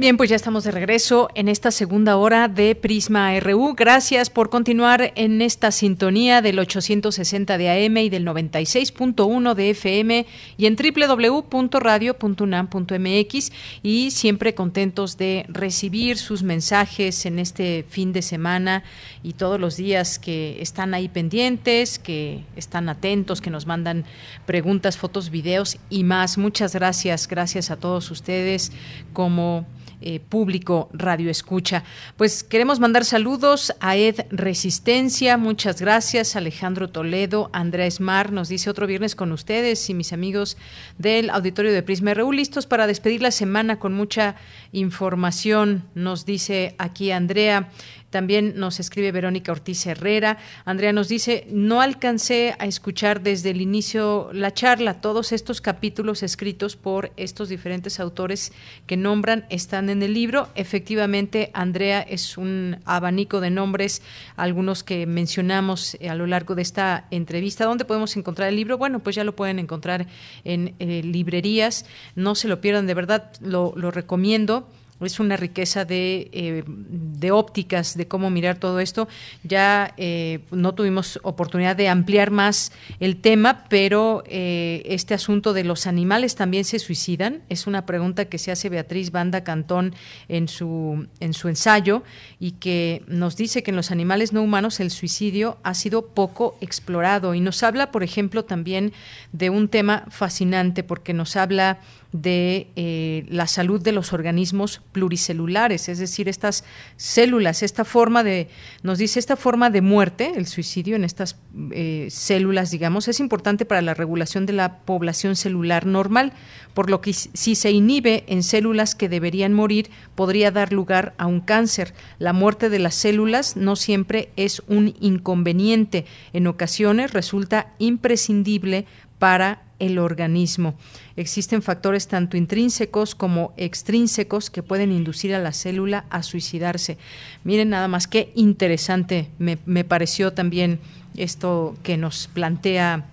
[0.00, 3.74] Bien, pues ya estamos de regreso en esta segunda hora de Prisma RU.
[3.74, 10.26] Gracias por continuar en esta sintonía del 860 de AM y del 96.1 de FM
[10.56, 18.82] y en www.radio.unam.mx y siempre contentos de recibir sus mensajes en este fin de semana
[19.22, 24.06] y todos los días que están ahí pendientes, que están atentos, que nos mandan
[24.46, 26.38] preguntas, fotos, videos y más.
[26.38, 28.72] Muchas gracias, gracias a todos ustedes
[29.12, 29.66] como
[30.00, 31.84] eh, público Radio Escucha.
[32.16, 38.70] Pues queremos mandar saludos a Ed Resistencia, muchas gracias, Alejandro Toledo, Andrea Esmar, nos dice
[38.70, 40.56] otro viernes con ustedes y mis amigos
[40.98, 44.36] del auditorio de Prisma RU, listos para despedir la semana con mucha
[44.72, 47.70] información, nos dice aquí Andrea.
[48.10, 50.36] También nos escribe Verónica Ortiz Herrera.
[50.64, 55.00] Andrea nos dice, no alcancé a escuchar desde el inicio la charla.
[55.00, 58.52] Todos estos capítulos escritos por estos diferentes autores
[58.86, 60.48] que nombran están en el libro.
[60.56, 64.02] Efectivamente, Andrea es un abanico de nombres,
[64.36, 67.64] algunos que mencionamos a lo largo de esta entrevista.
[67.64, 68.76] ¿Dónde podemos encontrar el libro?
[68.76, 70.08] Bueno, pues ya lo pueden encontrar
[70.42, 71.86] en eh, librerías.
[72.16, 74.59] No se lo pierdan, de verdad, lo recomiendo
[75.00, 79.08] es una riqueza de, eh, de, ópticas de cómo mirar todo esto.
[79.42, 85.64] Ya eh, no tuvimos oportunidad de ampliar más el tema, pero eh, este asunto de
[85.64, 89.94] los animales también se suicidan es una pregunta que se hace Beatriz Banda Cantón
[90.28, 92.02] en su, en su ensayo
[92.38, 96.56] y que nos dice que en los animales no humanos el suicidio ha sido poco
[96.60, 98.92] explorado y nos habla, por ejemplo, también
[99.32, 101.78] de un tema fascinante porque nos habla
[102.12, 106.64] de eh, la salud de los organismos pluricelulares, es decir, estas
[106.96, 108.48] células, esta forma de,
[108.82, 111.36] nos dice, esta forma de muerte, el suicidio en estas
[111.70, 116.32] eh, células, digamos, es importante para la regulación de la población celular normal,
[116.74, 121.26] por lo que si se inhibe en células que deberían morir, podría dar lugar a
[121.26, 121.94] un cáncer.
[122.18, 128.86] La muerte de las células no siempre es un inconveniente, en ocasiones resulta imprescindible
[129.20, 130.74] para el organismo.
[131.14, 136.98] Existen factores tanto intrínsecos como extrínsecos que pueden inducir a la célula a suicidarse.
[137.44, 140.80] Miren nada más qué interesante me, me pareció también
[141.16, 143.06] esto que nos plantea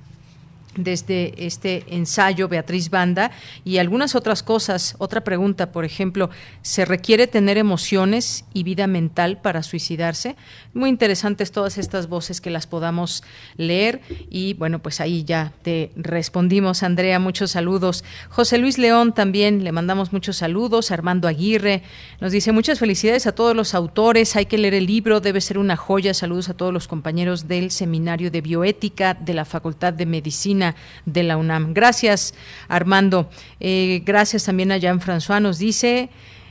[0.78, 3.32] desde este ensayo Beatriz Banda
[3.66, 4.96] y algunas otras cosas.
[5.00, 6.30] Otra pregunta, por ejemplo,
[6.62, 10.36] ¿se requiere tener emociones y vida mental para suicidarse?
[10.74, 13.24] Muy interesantes todas estas voces que las podamos
[13.58, 18.04] leer y bueno, pues ahí ya te respondimos, Andrea, muchos saludos.
[18.30, 20.92] José Luis León también le mandamos muchos saludos.
[20.92, 21.84] Armando Aguirre
[22.22, 25.58] nos dice muchas felicidades a todos los autores, hay que leer el libro, debe ser
[25.58, 26.14] una joya.
[26.14, 30.67] Saludos a todos los compañeros del Seminario de Bioética de la Facultad de Medicina
[31.06, 31.74] de la UNAM.
[31.74, 32.34] Gracias,
[32.68, 33.30] Armando.
[33.60, 35.42] Eh, gracias también a Jean-François.
[35.42, 36.10] Nos dice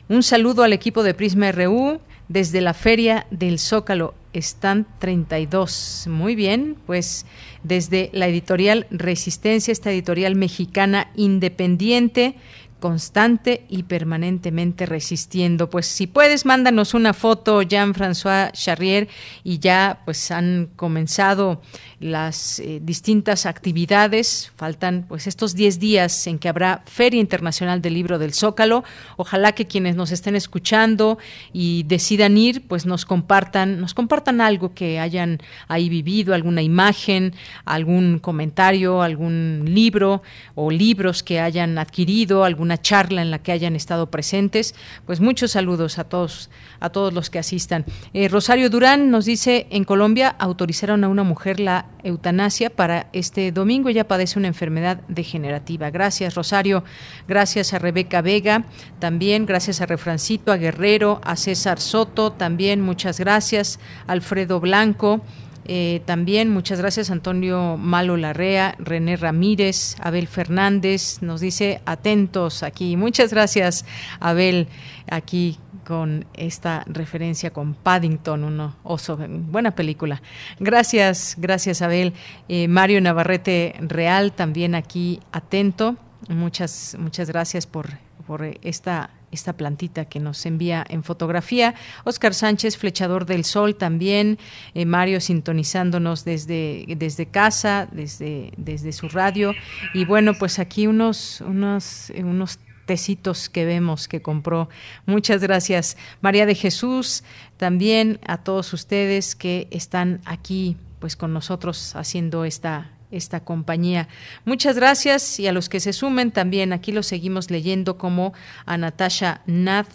[0.08, 4.14] un saludo al equipo de Prisma RU desde la Feria del Zócalo.
[4.32, 6.06] Están 32.
[6.10, 7.26] Muy bien, pues
[7.62, 12.36] desde la editorial Resistencia, esta editorial mexicana independiente
[12.80, 15.70] constante y permanentemente resistiendo.
[15.70, 19.08] Pues si puedes, mándanos una foto, Jean-François Charrier,
[19.44, 21.62] y ya pues han comenzado
[21.98, 24.52] las eh, distintas actividades.
[24.56, 28.84] Faltan pues estos 10 días en que habrá Feria Internacional del Libro del Zócalo.
[29.16, 31.18] Ojalá que quienes nos estén escuchando
[31.52, 37.34] y decidan ir, pues nos compartan, nos compartan algo que hayan ahí vivido, alguna imagen,
[37.64, 40.22] algún comentario, algún libro
[40.54, 44.74] o libros que hayan adquirido, alguna charla en la que hayan estado presentes.
[45.06, 47.86] Pues muchos saludos a todos, a todos los que asistan.
[48.12, 53.52] Eh, Rosario Durán nos dice, en Colombia autorizaron a una mujer la eutanasia para este
[53.52, 53.88] domingo.
[53.88, 55.90] Ella padece una enfermedad degenerativa.
[55.90, 56.84] Gracias, Rosario.
[57.26, 58.64] Gracias a Rebeca Vega.
[58.98, 62.32] También gracias a Refrancito, a Guerrero, a César Soto.
[62.32, 63.78] También muchas gracias.
[64.06, 65.20] Alfredo Blanco.
[65.68, 72.96] eh, también muchas gracias Antonio Malo Larrea, René Ramírez, Abel Fernández, nos dice atentos aquí.
[72.96, 73.84] Muchas gracias
[74.20, 74.68] Abel
[75.10, 80.20] aquí con esta referencia con Paddington, un oso, buena película.
[80.58, 82.12] Gracias, gracias Abel.
[82.48, 85.96] Eh, Mario Navarrete Real también aquí atento.
[86.28, 87.86] Muchas, muchas gracias por,
[88.26, 91.74] por esta esta plantita que nos envía en fotografía.
[92.04, 94.38] Oscar Sánchez, Flechador del Sol también.
[94.74, 99.52] Eh, Mario sintonizándonos desde, desde casa, desde, desde su radio.
[99.94, 104.68] Y bueno, pues aquí unos, unos, unos tecitos que vemos que compró.
[105.04, 107.24] Muchas gracias, María de Jesús,
[107.58, 114.08] también a todos ustedes que están aquí pues con nosotros haciendo esta esta compañía.
[114.44, 118.32] Muchas gracias y a los que se sumen también, aquí lo seguimos leyendo como
[118.64, 119.88] a Natasha Nath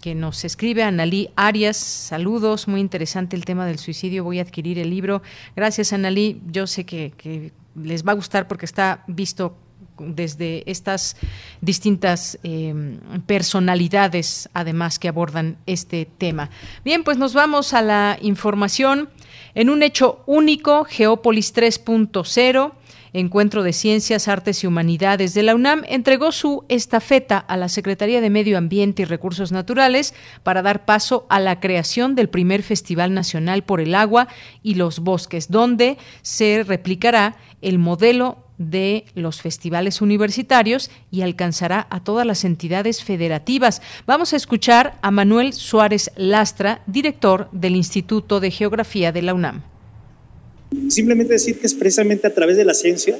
[0.00, 1.76] que nos escribe Analí Arias.
[1.76, 4.22] Saludos, muy interesante el tema del suicidio.
[4.22, 5.20] Voy a adquirir el libro.
[5.56, 6.40] Gracias, Analí.
[6.46, 9.56] Yo sé que, les va a gustar porque está visto
[9.98, 11.16] desde estas
[11.60, 16.50] distintas em, personalidades, además, que abordan este tema.
[16.84, 19.08] Bien, pues nos vamos a la información.
[19.54, 22.72] En un hecho único, Geópolis 3.0,
[23.12, 28.20] Encuentro de Ciencias, Artes y Humanidades de la UNAM entregó su estafeta a la Secretaría
[28.20, 30.12] de Medio Ambiente y Recursos Naturales
[30.42, 34.28] para dar paso a la creación del primer Festival Nacional por el Agua
[34.62, 42.02] y los Bosques, donde se replicará el modelo de los festivales universitarios y alcanzará a
[42.02, 43.82] todas las entidades federativas.
[44.06, 49.62] Vamos a escuchar a Manuel Suárez Lastra, director del Instituto de Geografía de la UNAM.
[50.88, 53.18] Simplemente decir que es precisamente a través de la ciencia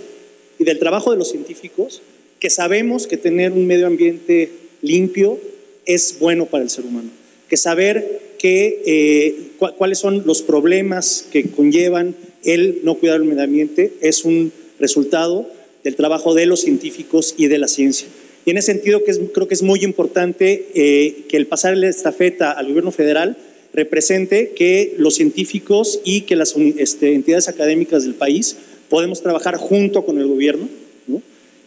[0.59, 2.03] y del trabajo de los científicos
[2.41, 4.51] que sabemos que tener un medio ambiente
[4.83, 5.39] limpio
[5.87, 7.11] es bueno para el ser humano,
[7.49, 12.15] que saber que, eh, cuáles son los problemas que conllevan
[12.45, 15.49] el no cuidar el medio ambiente es un resultado
[15.85, 18.09] del trabajo de los científicos y de la ciencia.
[18.45, 22.53] Y en ese sentido creo que es muy importante eh, que el pasar la estafeta
[22.53, 23.37] al gobierno federal
[23.73, 28.57] represente que los científicos y que las este, entidades académicas del país
[28.89, 30.69] podemos trabajar junto con el gobierno,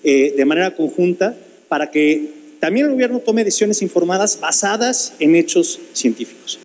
[0.04, 1.38] eh, de manera conjunta,
[1.68, 2.30] para que
[2.60, 6.60] también el gobierno tome decisiones informadas basadas en hechos científicos.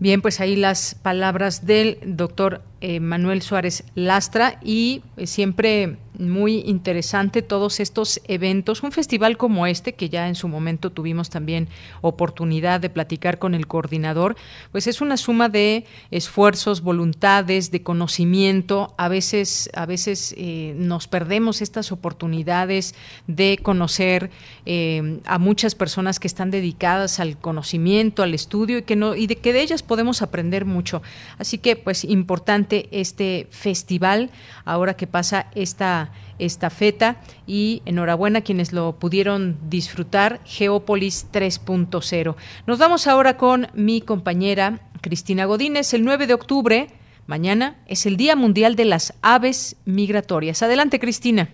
[0.00, 6.60] Bien, pues ahí las palabras del doctor eh, Manuel Suárez Lastra y eh, siempre muy
[6.66, 8.82] interesante todos estos eventos.
[8.82, 11.68] Un festival como este, que ya en su momento tuvimos también
[12.00, 14.36] oportunidad de platicar con el coordinador,
[14.72, 18.94] pues es una suma de esfuerzos, voluntades, de conocimiento.
[18.98, 22.94] A veces, a veces eh, nos perdemos estas oportunidades
[23.26, 24.30] de conocer
[24.66, 29.26] eh, a muchas personas que están dedicadas al conocimiento, al estudio y que no, y
[29.26, 31.02] de que de ellas podemos aprender mucho.
[31.38, 34.30] Así que, pues, importante este festival
[34.64, 36.07] ahora que pasa esta
[36.38, 37.16] estafeta
[37.46, 42.34] y enhorabuena a quienes lo pudieron disfrutar, Geópolis 3.0.
[42.66, 45.94] Nos vamos ahora con mi compañera Cristina Godínez.
[45.94, 46.86] El 9 de octubre,
[47.26, 50.62] mañana, es el Día Mundial de las Aves Migratorias.
[50.62, 51.48] Adelante, Cristina.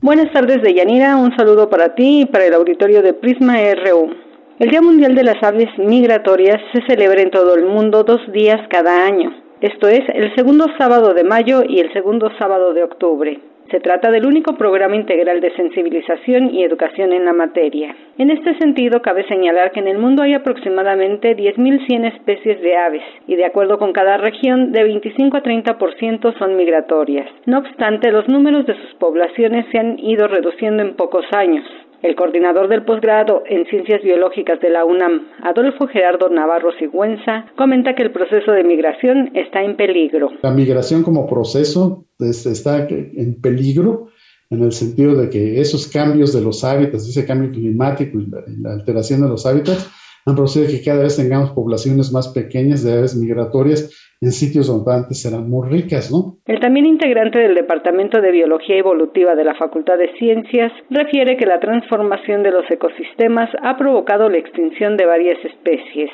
[0.00, 1.16] Buenas tardes, Deyanira.
[1.16, 4.10] Un saludo para ti y para el auditorio de Prisma RU.
[4.58, 8.60] El Día Mundial de las Aves Migratorias se celebra en todo el mundo dos días
[8.68, 9.30] cada año.
[9.60, 13.40] Esto es el segundo sábado de mayo y el segundo sábado de octubre.
[13.72, 17.96] Se trata del único programa integral de sensibilización y educación en la materia.
[18.18, 23.02] En este sentido, cabe señalar que en el mundo hay aproximadamente 10.100 especies de aves
[23.26, 27.30] y, de acuerdo con cada región, de 25 a 30% son migratorias.
[27.46, 31.64] No obstante, los números de sus poblaciones se han ido reduciendo en pocos años.
[32.02, 37.94] El coordinador del posgrado en Ciencias Biológicas de la UNAM, Adolfo Gerardo Navarro Sigüenza, comenta
[37.94, 40.30] que el proceso de migración está en peligro.
[40.42, 44.08] La migración como proceso está en peligro
[44.50, 48.26] en el sentido de que esos cambios de los hábitats, ese cambio climático y
[48.60, 49.88] la, alteración de los hábitats,
[50.26, 53.90] han producido que cada vez tengamos poblaciones más pequeñas de aves migratorias
[54.22, 56.38] en sitios donde antes eran muy ricas, ¿no?
[56.46, 61.44] El también integrante del Departamento de Biología Evolutiva de la Facultad de Ciencias refiere que
[61.44, 66.10] la transformación de los ecosistemas ha provocado la extinción de varias especies.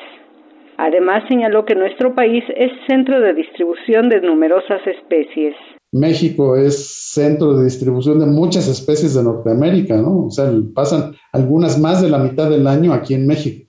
[0.78, 5.54] Además, señaló que nuestro país es centro de distribución de numerosas especies.
[5.92, 10.26] México es centro de distribución de muchas especies de Norteamérica, ¿no?
[10.26, 13.68] O sea, pasan algunas más de la mitad del año aquí en México.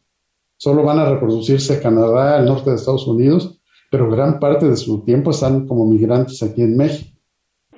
[0.58, 3.59] Solo van a reproducirse Canadá, al norte de Estados Unidos,
[3.90, 7.20] pero gran parte de su tiempo están como migrantes aquí en México.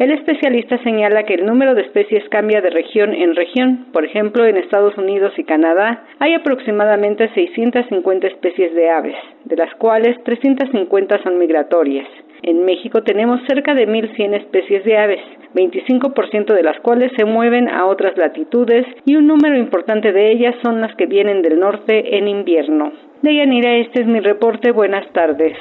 [0.01, 3.85] El especialista señala que el número de especies cambia de región en región.
[3.93, 9.15] Por ejemplo, en Estados Unidos y Canadá hay aproximadamente 650 especies de aves,
[9.45, 12.07] de las cuales 350 son migratorias,
[12.41, 15.19] En México tenemos cerca de 1.100 especies de aves,
[15.53, 20.55] 25% de las cuales se mueven a otras latitudes y un número importante de ellas
[20.63, 22.91] son las que vienen del norte en invierno.
[23.21, 24.71] Deyanira, este es mi reporte.
[24.71, 25.55] Buenas tardes.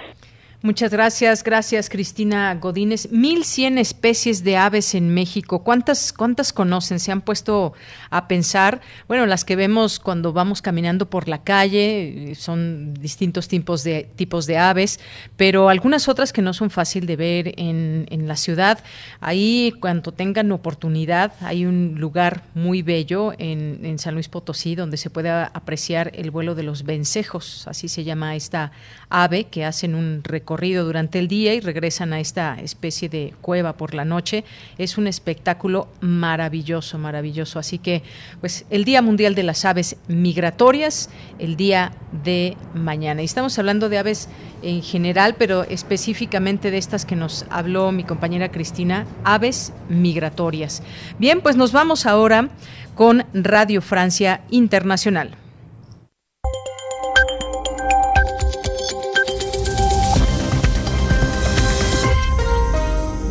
[0.62, 3.10] Muchas gracias, gracias Cristina Godínez.
[3.10, 5.64] 1100 especies de aves en México.
[5.64, 7.00] ¿Cuántas, ¿Cuántas conocen?
[7.00, 7.72] ¿Se han puesto
[8.10, 8.82] a pensar?
[9.08, 14.06] Bueno, las que vemos cuando vamos caminando por la calle eh, son distintos tipos de,
[14.16, 15.00] tipos de aves,
[15.38, 18.84] pero algunas otras que no son fácil de ver en, en la ciudad.
[19.20, 24.98] Ahí, cuando tengan oportunidad, hay un lugar muy bello en, en San Luis Potosí donde
[24.98, 28.72] se puede apreciar el vuelo de los vencejos, así se llama esta
[29.08, 33.74] ave, que hacen un recorrido durante el día y regresan a esta especie de cueva
[33.74, 34.44] por la noche.
[34.78, 37.58] Es un espectáculo maravilloso, maravilloso.
[37.58, 38.02] Así que,
[38.40, 41.08] pues, el Día Mundial de las Aves Migratorias,
[41.38, 41.92] el día
[42.24, 43.22] de mañana.
[43.22, 44.28] Y estamos hablando de aves
[44.62, 50.82] en general, pero específicamente de estas que nos habló mi compañera Cristina, aves migratorias.
[51.18, 52.50] Bien, pues nos vamos ahora
[52.94, 55.36] con Radio Francia Internacional.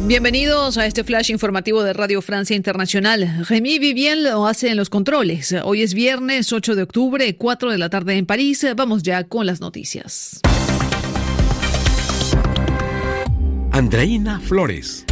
[0.09, 3.45] Bienvenidos a este flash informativo de Radio Francia Internacional.
[3.47, 5.55] Remy Vivien lo hace en los controles.
[5.63, 8.65] Hoy es viernes 8 de octubre, 4 de la tarde en París.
[8.75, 10.41] Vamos ya con las noticias.
[13.71, 15.05] Andreina Flores.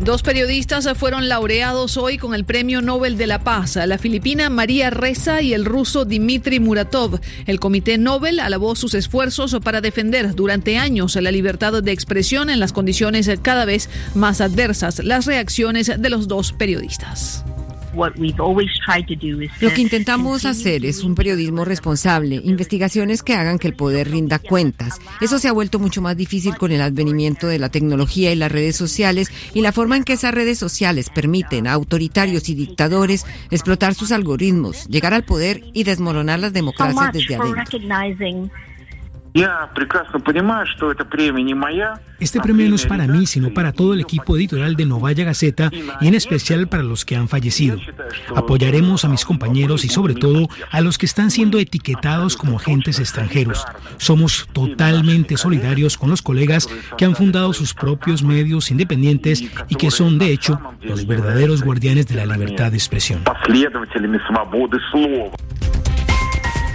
[0.00, 4.90] Dos periodistas fueron laureados hoy con el Premio Nobel de la Paz, la filipina María
[4.90, 7.20] Reza y el ruso Dmitry Muratov.
[7.46, 12.60] El Comité Nobel alabó sus esfuerzos para defender durante años la libertad de expresión en
[12.60, 17.44] las condiciones cada vez más adversas, las reacciones de los dos periodistas.
[19.60, 24.38] Lo que intentamos hacer es un periodismo responsable, investigaciones que hagan que el poder rinda
[24.38, 25.00] cuentas.
[25.20, 28.52] Eso se ha vuelto mucho más difícil con el advenimiento de la tecnología y las
[28.52, 33.26] redes sociales y la forma en que esas redes sociales permiten a autoritarios y dictadores
[33.50, 37.64] explotar sus algoritmos, llegar al poder y desmoronar las democracias desde adentro.
[42.20, 45.70] Este premio no es para mí, sino para todo el equipo editorial de Novaya Gaceta
[46.00, 47.78] y en especial para los que han fallecido.
[48.36, 53.00] Apoyaremos a mis compañeros y sobre todo a los que están siendo etiquetados como agentes
[53.00, 53.64] extranjeros.
[53.96, 59.90] Somos totalmente solidarios con los colegas que han fundado sus propios medios independientes y que
[59.90, 63.24] son, de hecho, los verdaderos guardianes de la libertad de expresión.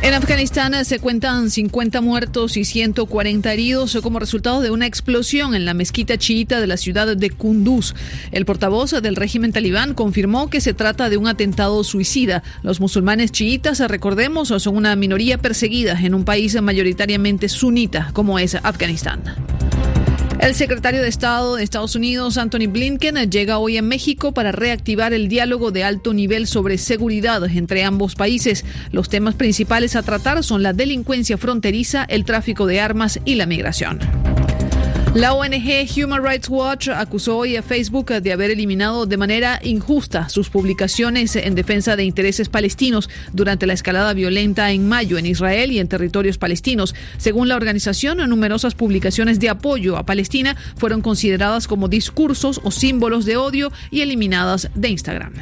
[0.01, 5.65] En Afganistán se cuentan 50 muertos y 140 heridos como resultado de una explosión en
[5.65, 7.93] la mezquita chiita de la ciudad de Kunduz.
[8.31, 12.43] El portavoz del régimen talibán confirmó que se trata de un atentado suicida.
[12.63, 18.55] Los musulmanes chiitas, recordemos, son una minoría perseguida en un país mayoritariamente sunita como es
[18.55, 19.21] Afganistán.
[20.39, 25.11] El secretario de Estado de Estados Unidos, Anthony Blinken, llega hoy a México para reactivar
[25.11, 28.63] el diálogo de alto nivel sobre seguridad entre ambos países.
[28.91, 33.47] Los temas principales a tratar son la delincuencia fronteriza, el tráfico de armas y la
[33.47, 33.99] migración.
[35.15, 40.29] La ONG Human Rights Watch acusó hoy a Facebook de haber eliminado de manera injusta
[40.29, 45.71] sus publicaciones en defensa de intereses palestinos durante la escalada violenta en mayo en Israel
[45.71, 46.93] y en territorios palestinos.
[47.17, 53.25] Según la organización, numerosas publicaciones de apoyo a Palestina fueron consideradas como discursos o símbolos
[53.25, 55.33] de odio y eliminadas de Instagram.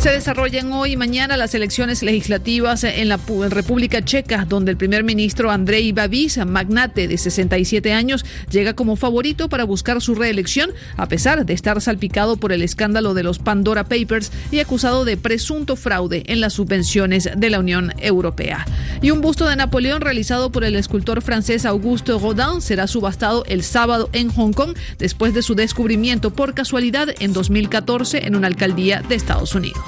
[0.00, 3.18] Se desarrollan hoy y mañana las elecciones legislativas en la
[3.48, 9.48] República Checa, donde el primer ministro Andrei Babis, magnate de 67 años, llega como favorito
[9.48, 13.88] para buscar su reelección, a pesar de estar salpicado por el escándalo de los Pandora
[13.88, 18.66] Papers y acusado de presunto fraude en las subvenciones de la Unión Europea.
[19.02, 23.64] Y un busto de Napoleón realizado por el escultor francés Auguste Rodin será subastado el
[23.64, 29.02] sábado en Hong Kong después de su descubrimiento por casualidad en 2014 en una alcaldía
[29.02, 29.87] de Estados Unidos.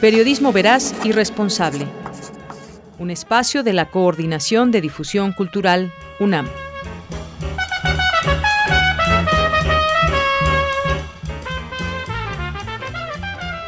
[0.00, 1.86] Periodismo veraz y responsable.
[2.98, 6.48] Un espacio de la Coordinación de Difusión Cultural, UNAM.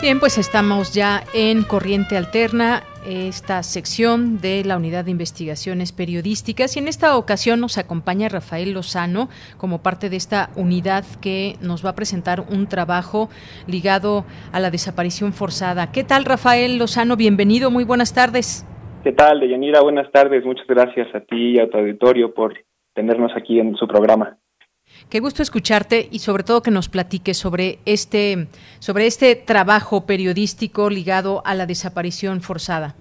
[0.00, 6.76] Bien, pues estamos ya en Corriente Alterna esta sección de la Unidad de Investigaciones Periodísticas
[6.76, 11.84] y en esta ocasión nos acompaña Rafael Lozano como parte de esta unidad que nos
[11.84, 13.28] va a presentar un trabajo
[13.66, 15.92] ligado a la desaparición forzada.
[15.92, 17.16] ¿Qué tal Rafael Lozano?
[17.16, 18.66] Bienvenido, muy buenas tardes.
[19.02, 19.80] ¿Qué tal, Deyanira?
[19.80, 22.54] Buenas tardes, muchas gracias a ti y a tu auditorio por
[22.94, 24.38] tenernos aquí en su programa.
[25.12, 28.46] Qué gusto escucharte y sobre todo que nos platiques sobre este,
[28.78, 32.94] sobre este trabajo periodístico ligado a la desaparición forzada.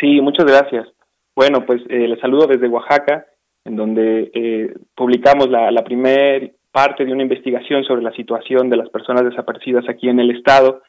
[0.00, 0.88] Sí, muchas gracias.
[1.36, 3.26] Bueno, pues eh, les saludo desde Oaxaca,
[3.64, 8.78] en donde eh, publicamos la, la primera parte de una investigación sobre la situación de
[8.78, 10.82] las personas desaparecidas aquí en el estado.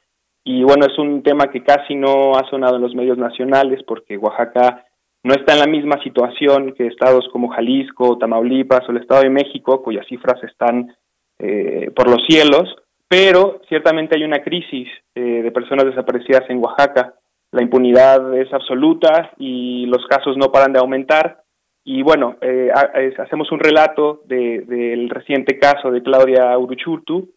[0.43, 4.17] Y bueno, es un tema que casi no ha sonado en los medios nacionales porque
[4.17, 4.84] Oaxaca
[5.25, 9.31] no está en la misma situación que estados como Jalisco, Tamaulipas o el Estado de
[9.31, 10.95] México, cuyas cifras están
[11.39, 12.75] eh, por los cielos,
[13.07, 17.15] pero ciertamente hay una crisis eh, de personas desaparecidas en Oaxaca.
[17.51, 21.41] La impunidad es absoluta y los casos no paran de aumentar.
[21.83, 22.69] Y bueno, eh,
[23.17, 27.31] hacemos un relato del reciente caso de Claudia Uruchurtu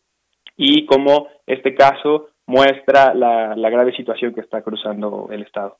[0.59, 5.79] y cómo este caso muestra la grave situación que está cruzando el Estado.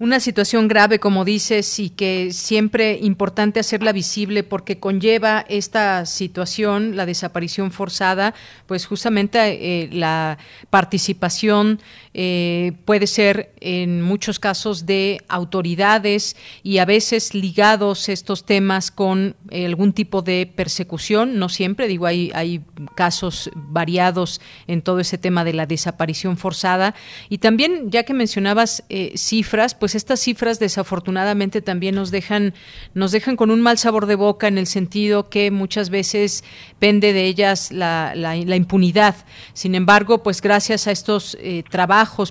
[0.00, 6.96] Una situación grave, como dices, y que siempre importante hacerla visible porque conlleva esta situación,
[6.96, 8.32] la desaparición forzada,
[8.66, 9.38] pues justamente
[9.82, 10.38] eh, la
[10.70, 11.80] participación
[12.12, 19.36] eh, puede ser en muchos casos de autoridades y a veces ligados estos temas con
[19.52, 22.62] algún tipo de persecución, no siempre, digo, hay, hay
[22.94, 26.94] casos variados en todo ese tema de la desaparición forzada.
[27.28, 32.54] Y también, ya que mencionabas eh, cifras, pues estas cifras desafortunadamente también nos dejan,
[32.94, 36.44] nos dejan con un mal sabor de boca en el sentido que muchas veces
[36.78, 39.14] pende de ellas la, la, impunidad.
[39.52, 41.62] Sin embargo, pues gracias a estos eh,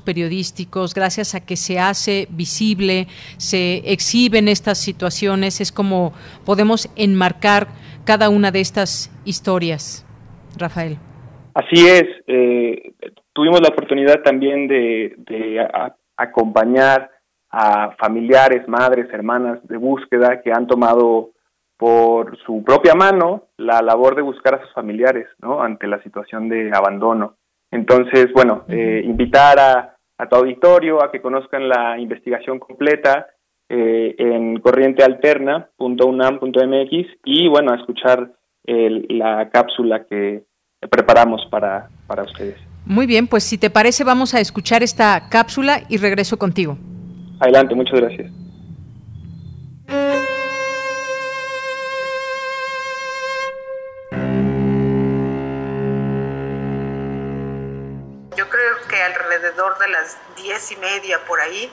[0.01, 6.13] periodísticos, gracias a que se hace visible, se exhiben estas situaciones, es como
[6.45, 7.67] podemos enmarcar
[8.05, 10.05] cada una de estas historias.
[10.57, 10.97] Rafael.
[11.53, 12.93] Así es, eh,
[13.33, 15.15] tuvimos la oportunidad también de,
[16.17, 17.09] acompañar
[17.49, 21.31] a familiares, madres, hermanas de búsqueda que han tomado
[21.77, 25.61] por su propia mano la labor de buscar a sus familiares, ¿no?
[25.61, 27.35] Ante la situación de abandono.
[27.71, 29.95] Entonces, bueno, eh, invitar a,
[30.29, 33.27] tu auditorio a que conozcan la investigación completa
[33.69, 38.33] eh, en corrientealterna.unam.mx y, bueno, a escuchar
[38.65, 40.43] la cápsula que
[40.91, 42.57] preparamos para, para ustedes.
[42.85, 46.77] Muy bien, pues si te parece vamos a escuchar esta cápsula y regreso contigo.
[47.39, 48.31] Adelante, muchas gracias.
[59.59, 61.71] Alrededor de las diez y media por ahí,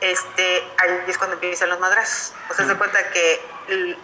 [0.00, 2.34] este, ahí es cuando empiezan los madrazos.
[2.50, 3.40] O sea, se cuenta que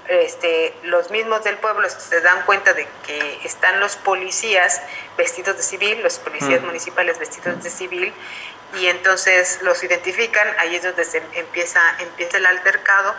[0.09, 4.81] este, los mismos del pueblo se dan cuenta de que están los policías
[5.17, 8.15] vestidos de civil, los policías municipales vestidos de civil,
[8.79, 13.15] y entonces los identifican, ahí es donde se empieza, empieza el altercado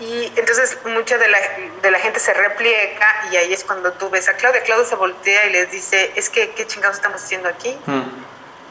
[0.00, 1.38] y entonces mucha de la,
[1.82, 4.62] de la gente se repliega y ahí es cuando tú ves a Claudia.
[4.62, 7.76] Claudia se voltea y les dice, es que, ¿qué chingados estamos haciendo aquí?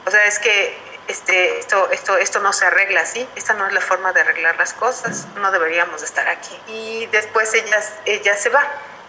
[0.07, 0.73] O sea, es que
[1.09, 4.57] este, esto, esto, esto no se arregla así, esta no es la forma de arreglar
[4.57, 6.55] las cosas, no deberíamos de estar aquí.
[6.69, 8.63] Y después ella, ella se va.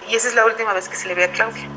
[0.09, 1.69] Y esa es la última vez que se le ve a Claudia.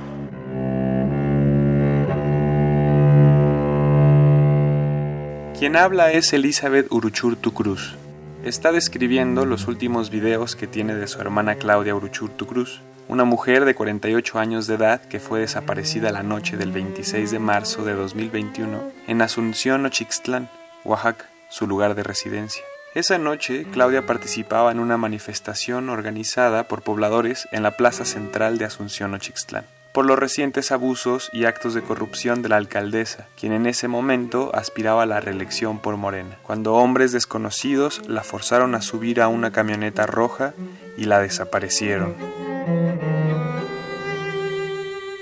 [5.60, 7.96] Quien habla es Elizabeth Uruchurtu Cruz
[8.44, 12.82] está describiendo los últimos videos que tiene de su hermana Claudia Uruchurtu Cruz,
[13.12, 17.40] una mujer de 48 años de edad que fue desaparecida la noche del 26 de
[17.40, 20.50] marzo de 2021 en Asunción Ochixtlán,
[20.86, 22.64] Oaxaca, su lugar de residencia.
[22.96, 28.64] Esa noche, Claudia participaba en una manifestación organizada por pobladores en la plaza central de
[28.64, 33.66] Asunción Ochixtlán por los recientes abusos y actos de corrupción de la alcaldesa, quien en
[33.66, 39.20] ese momento aspiraba a la reelección por Morena, cuando hombres desconocidos la forzaron a subir
[39.20, 40.54] a una camioneta roja
[40.98, 42.16] y la desaparecieron.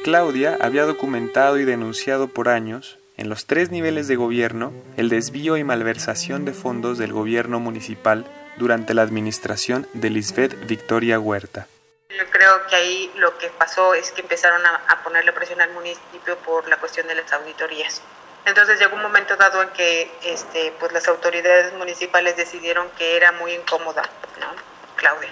[0.04, 5.58] Claudia había documentado y denunciado por años, en los tres niveles de gobierno, el desvío
[5.58, 8.26] y malversación de fondos del gobierno municipal
[8.58, 11.68] durante la administración de Lisbeth Victoria Huerta.
[12.10, 16.38] Yo creo que ahí lo que pasó es que empezaron a, ponerle presión al municipio
[16.38, 18.02] por la cuestión de las auditorías.
[18.46, 23.32] Entonces llegó un momento dado en que este, pues las autoridades municipales decidieron que era
[23.34, 24.04] muy incómoda,
[24.40, 24.48] ¿no?
[24.96, 25.30] Claudia.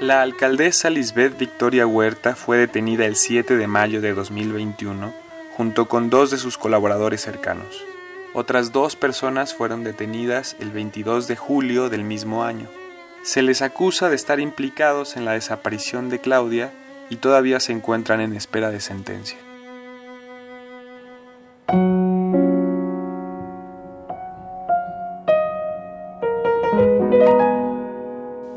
[0.00, 5.12] La alcaldesa Lisbeth Victoria Huerta fue detenida el 7 de mayo de 2021
[5.56, 7.82] junto con dos de sus colaboradores cercanos.
[8.34, 12.68] Otras dos personas fueron detenidas el 22 de julio del mismo año.
[13.22, 16.72] Se les acusa de estar implicados en la desaparición de Claudia
[17.08, 19.38] y todavía se encuentran en espera de sentencia.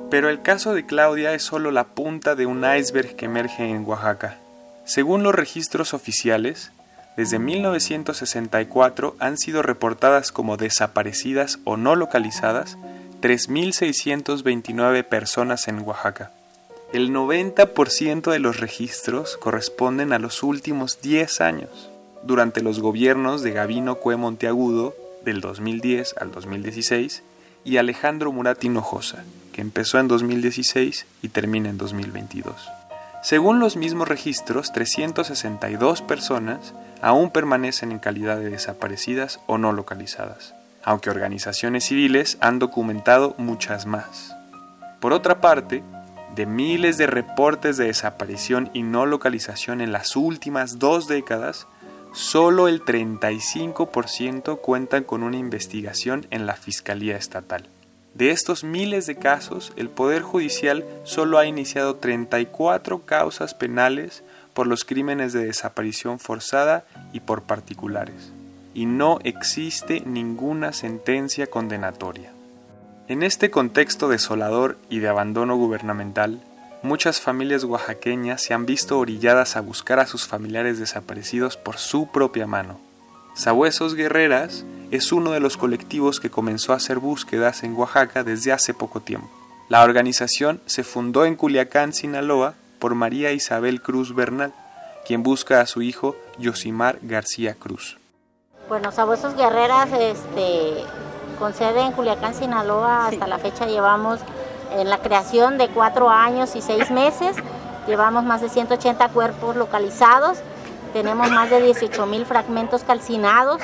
[0.10, 3.86] Pero el caso de Claudia es solo la punta de un iceberg que emerge en
[3.86, 4.38] Oaxaca.
[4.86, 6.72] Según los registros oficiales,
[7.15, 12.77] desde 1964 han sido reportadas como desaparecidas o no localizadas
[13.22, 16.31] 3.629 personas en Oaxaca.
[16.91, 21.91] El 90% de los registros corresponden a los últimos 10 años,
[22.23, 27.23] durante los gobiernos de Gabino Cue Monteagudo del 2010 al 2016
[27.64, 29.23] y Alejandro Murat Hinojosa,
[29.53, 32.69] que empezó en 2016 y termina en 2022.
[33.22, 40.53] Según los mismos registros, 362 personas aún permanecen en calidad de desaparecidas o no localizadas,
[40.84, 44.34] aunque organizaciones civiles han documentado muchas más.
[45.02, 45.84] Por otra parte,
[46.36, 51.68] de miles de reportes de desaparición y no localización en las últimas dos décadas,
[52.14, 57.68] solo el 35% cuentan con una investigación en la Fiscalía Estatal.
[58.14, 64.23] De estos miles de casos, el Poder Judicial solo ha iniciado 34 causas penales
[64.53, 68.31] por los crímenes de desaparición forzada y por particulares,
[68.73, 72.31] y no existe ninguna sentencia condenatoria.
[73.07, 76.41] En este contexto desolador y de abandono gubernamental,
[76.81, 82.07] muchas familias oaxaqueñas se han visto orilladas a buscar a sus familiares desaparecidos por su
[82.07, 82.80] propia mano.
[83.34, 88.51] Sabuesos Guerreras es uno de los colectivos que comenzó a hacer búsquedas en Oaxaca desde
[88.51, 89.30] hace poco tiempo.
[89.69, 94.53] La organización se fundó en Culiacán, Sinaloa, por María Isabel Cruz Bernal,
[95.06, 97.97] quien busca a su hijo Yosimar García Cruz.
[98.68, 100.84] Bueno, Sabuesos Guerreras este,
[101.38, 104.19] con sede en Culiacán, Sinaloa, hasta la fecha llevamos
[104.71, 107.35] en la creación de cuatro años y seis meses.
[107.87, 110.39] Llevamos más de 180 cuerpos localizados,
[110.93, 113.61] tenemos más de 18 mil fragmentos calcinados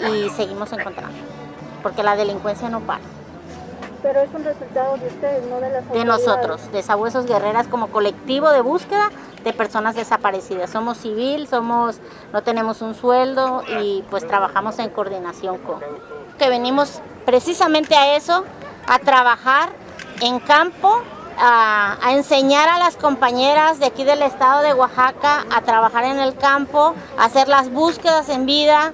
[0.00, 1.16] y seguimos encontrando,
[1.82, 3.00] porque la delincuencia no para.
[4.02, 7.88] Pero es un resultado de ustedes, no de las De nosotros, de Sabuesos Guerreras como
[7.88, 9.10] colectivo de búsqueda
[9.44, 10.70] de personas desaparecidas.
[10.70, 12.00] Somos civil, somos,
[12.32, 15.80] no tenemos un sueldo y pues trabajamos en coordinación con.
[16.36, 18.44] Que venimos precisamente a eso,
[18.88, 19.70] a trabajar
[20.20, 21.02] en campo,
[21.38, 26.36] a, enseñar a las compañeras de aquí del estado de Oaxaca a trabajar en el
[26.36, 28.92] campo, a hacer las búsquedas en vida.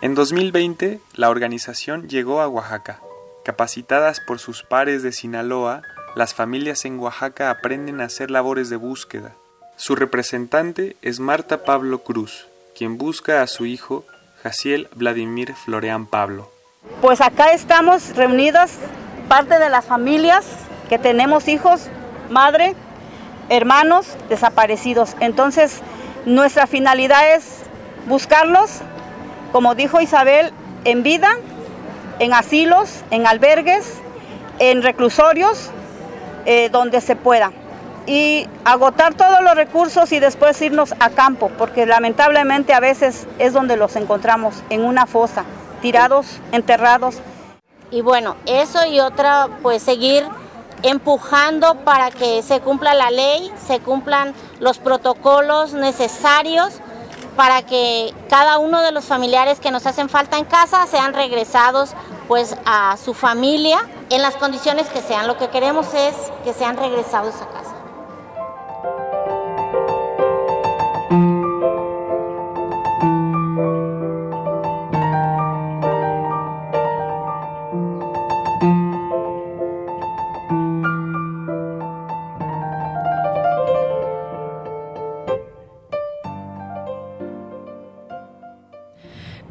[0.00, 3.00] En 2020, la organización llegó a Oaxaca.
[3.44, 5.82] Capacitadas por sus pares de Sinaloa,
[6.14, 9.34] las familias en Oaxaca aprenden a hacer labores de búsqueda.
[9.76, 12.46] Su representante es Marta Pablo Cruz,
[12.76, 14.04] quien busca a su hijo
[14.42, 16.50] Jaciel Vladimir Floreán Pablo.
[17.00, 18.78] Pues acá estamos reunidas
[19.28, 20.46] parte de las familias
[20.88, 21.88] que tenemos hijos,
[22.30, 22.74] madre,
[23.48, 25.16] hermanos desaparecidos.
[25.20, 25.80] Entonces,
[26.24, 27.62] nuestra finalidad es
[28.06, 28.80] buscarlos,
[29.52, 30.52] como dijo Isabel,
[30.84, 31.30] en vida,
[32.18, 33.94] en asilos, en albergues,
[34.58, 35.70] en reclusorios,
[36.46, 37.52] eh, donde se pueda.
[38.08, 43.52] Y agotar todos los recursos y después irnos a campo, porque lamentablemente a veces es
[43.52, 45.44] donde los encontramos, en una fosa,
[45.82, 47.16] tirados, enterrados.
[47.90, 50.26] Y bueno, eso y otra, pues seguir
[50.82, 56.80] empujando para que se cumpla la ley, se cumplan los protocolos necesarios
[57.36, 61.92] para que cada uno de los familiares que nos hacen falta en casa sean regresados
[62.26, 63.78] pues a su familia
[64.10, 65.26] en las condiciones que sean.
[65.26, 67.67] Lo que queremos es que sean regresados a casa.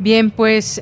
[0.08, 0.82] Bien, pues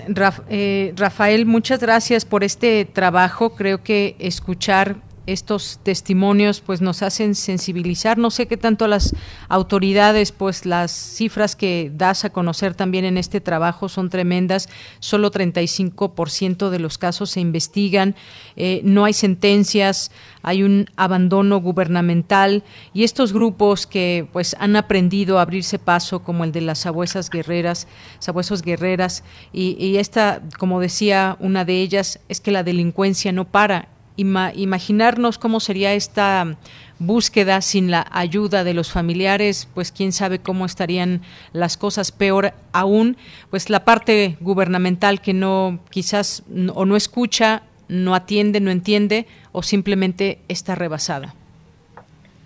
[0.50, 3.56] eh, Rafael, muchas gracias por este trabajo.
[3.56, 4.98] Creo que escuchar
[5.28, 8.18] estos testimonios pues nos hacen sensibilizar.
[8.18, 9.16] No sé qué tanto las
[9.50, 14.70] autoridades, pues las cifras que das a conocer también en este trabajo son tremendas.
[15.00, 18.16] Solo 35% de los casos se investigan,
[18.56, 20.12] eh, no hay sentencias,
[20.42, 26.44] hay un abandono gubernamental y estos grupos que pues han aprendido a abrirse paso como
[26.44, 27.88] el de las sabuesas guerreras,
[28.20, 33.46] sabuesos guerreras y, y esta, como decía una de ellas, es que la delincuencia no
[33.46, 36.56] para imaginarnos cómo sería esta
[37.00, 41.22] búsqueda sin la ayuda de los familiares, pues quién sabe cómo estarían
[41.54, 43.18] las cosas peor aún,
[43.50, 46.44] pues la parte gubernamental que no quizás
[46.74, 51.34] o no escucha, no atiende, no entiende o simplemente está rebasada.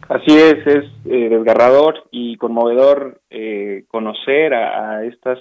[0.09, 5.37] Así es, es eh, desgarrador y conmovedor eh, conocer a, estas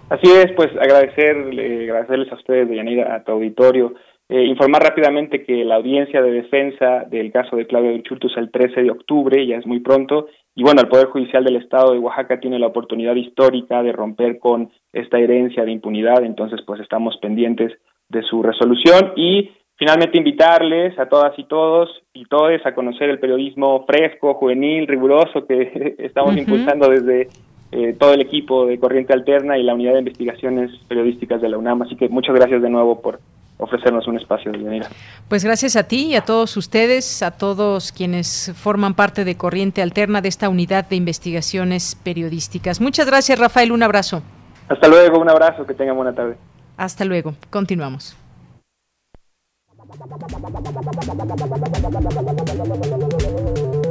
[0.10, 3.94] Así es, pues agradecerle, agradecerles a ustedes, Yanira, a tu auditorio
[4.30, 8.52] eh, informar rápidamente que la audiencia de defensa del caso de Claudio Churtus es el
[8.52, 12.00] 13 de octubre, ya es muy pronto, y bueno, el Poder Judicial del Estado de
[12.00, 17.16] Oaxaca tiene la oportunidad histórica de romper con esta herencia de impunidad, entonces pues estamos
[17.22, 17.72] pendientes
[18.10, 23.20] de su resolución y finalmente invitarles a todas y todos y todos a conocer el
[23.20, 27.30] periodismo fresco, juvenil, riguroso que estamos impulsando desde
[27.72, 31.58] eh, todo el equipo de Corriente Alterna y la Unidad de Investigaciones Periodísticas de la
[31.58, 31.82] UNAM.
[31.82, 33.20] Así que muchas gracias de nuevo por
[33.58, 34.84] ofrecernos un espacio de venir.
[35.28, 39.82] Pues gracias a ti y a todos ustedes, a todos quienes forman parte de Corriente
[39.82, 42.80] Alterna de esta unidad de investigaciones periodísticas.
[42.80, 43.72] Muchas gracias, Rafael.
[43.72, 44.22] Un abrazo.
[44.70, 46.38] Hasta luego, un abrazo, que tengan buena tarde.
[46.78, 47.34] Hasta luego.
[47.50, 48.16] Continuamos.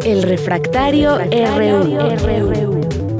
[0.05, 3.16] El refractario, RU.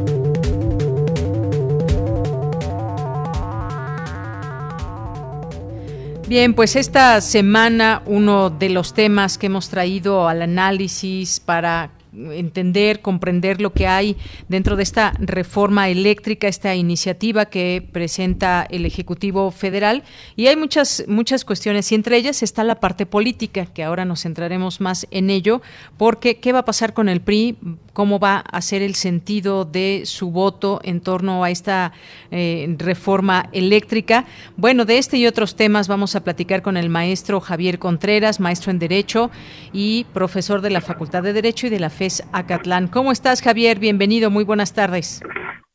[6.29, 13.01] Bien, pues esta semana uno de los temas que hemos traído al análisis para entender,
[13.01, 14.17] comprender lo que hay
[14.49, 20.03] dentro de esta reforma eléctrica, esta iniciativa que presenta el Ejecutivo Federal.
[20.35, 24.23] Y hay muchas, muchas cuestiones, y entre ellas está la parte política, que ahora nos
[24.23, 25.63] centraremos más en ello,
[25.97, 27.57] porque ¿qué va a pasar con el PRI?
[27.97, 31.93] ¿Cómo va a ser el sentido de su voto en torno a esta
[32.31, 34.27] eh, reforma eléctrica?
[34.59, 38.71] Bueno, de este y otros temas vamos a platicar con el maestro Javier Contreras, maestro
[38.71, 39.31] en Derecho
[39.73, 42.89] y profesor de la Facultad de Derecho y de la FE Acatlán.
[42.89, 43.79] ¿Cómo estás, Javier?
[43.79, 45.23] Bienvenido, muy buenas tardes.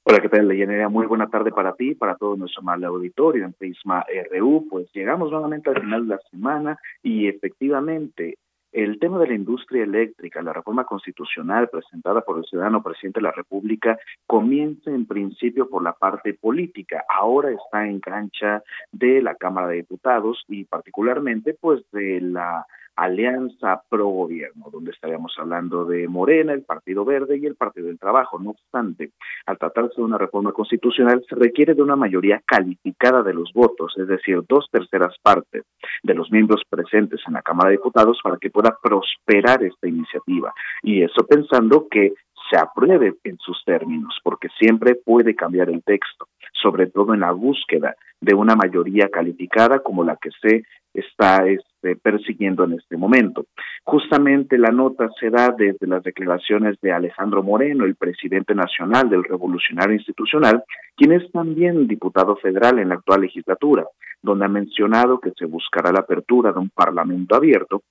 [0.04, 0.90] Hola, ¿qué tal, Leyenera?
[0.90, 4.68] Muy buena tarde para ti, para todo nuestro mal auditorio en Prisma RU.
[4.70, 8.38] Pues llegamos nuevamente al final de la semana y efectivamente
[8.72, 13.26] el tema de la industria eléctrica, la reforma constitucional presentada por el ciudadano presidente de
[13.26, 17.04] la República, comienza en principio por la parte política.
[17.10, 22.66] Ahora está en cancha de la Cámara de Diputados y particularmente pues de la
[23.04, 27.98] alianza pro gobierno, donde estaríamos hablando de Morena, el Partido Verde y el Partido del
[27.98, 28.40] Trabajo.
[28.40, 29.12] No obstante,
[29.46, 33.94] al tratarse de una reforma constitucional, se requiere de una mayoría calificada de los votos,
[33.98, 35.64] es decir, dos terceras partes
[36.04, 40.54] de los miembros presentes en la Cámara de Diputados para que pueda prosperar esta iniciativa.
[40.84, 42.14] Y eso pensando que
[42.52, 47.32] se apruebe en sus términos, porque siempre puede cambiar el texto, sobre todo en la
[47.32, 50.64] búsqueda de una mayoría calificada como la que se
[50.94, 53.46] está este, persiguiendo en este momento.
[53.84, 59.24] Justamente la nota se da desde las declaraciones de Alejandro Moreno, el presidente nacional del
[59.24, 60.64] Revolucionario Institucional,
[60.96, 63.86] quien es también diputado federal en la actual legislatura,
[64.22, 67.82] donde ha mencionado que se buscará la apertura de un parlamento abierto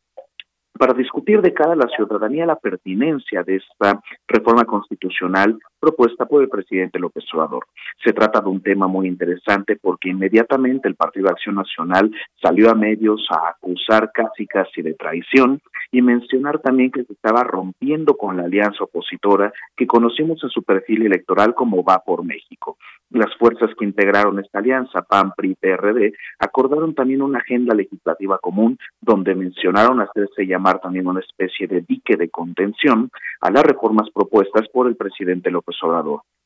[0.78, 6.42] para discutir de cara a la ciudadanía la pertinencia de esta reforma constitucional propuesta por
[6.42, 7.66] el presidente López Obrador.
[8.04, 12.74] Se trata de un tema muy interesante porque inmediatamente el Partido Acción Nacional salió a
[12.74, 18.36] medios a acusar casi casi de traición y mencionar también que se estaba rompiendo con
[18.36, 22.76] la alianza opositora que conocimos en su perfil electoral como Va por México.
[23.10, 28.78] Las fuerzas que integraron esta alianza, PAN, PRI, PRD, acordaron también una agenda legislativa común
[29.00, 34.68] donde mencionaron hacerse llamar también una especie de dique de contención a las reformas propuestas
[34.68, 35.69] por el presidente López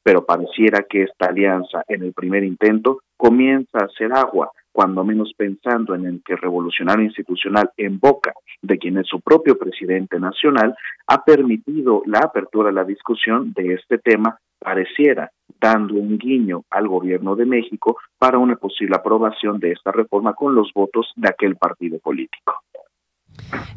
[0.03, 5.33] Pero pareciera que esta alianza en el primer intento comienza a hacer agua cuando menos
[5.37, 10.75] pensando en el que revolucionario institucional en boca de quien es su propio presidente nacional,
[11.07, 15.31] ha permitido la apertura a la discusión de este tema, pareciera
[15.61, 20.55] dando un guiño al gobierno de México para una posible aprobación de esta reforma con
[20.57, 22.55] los votos de aquel partido político.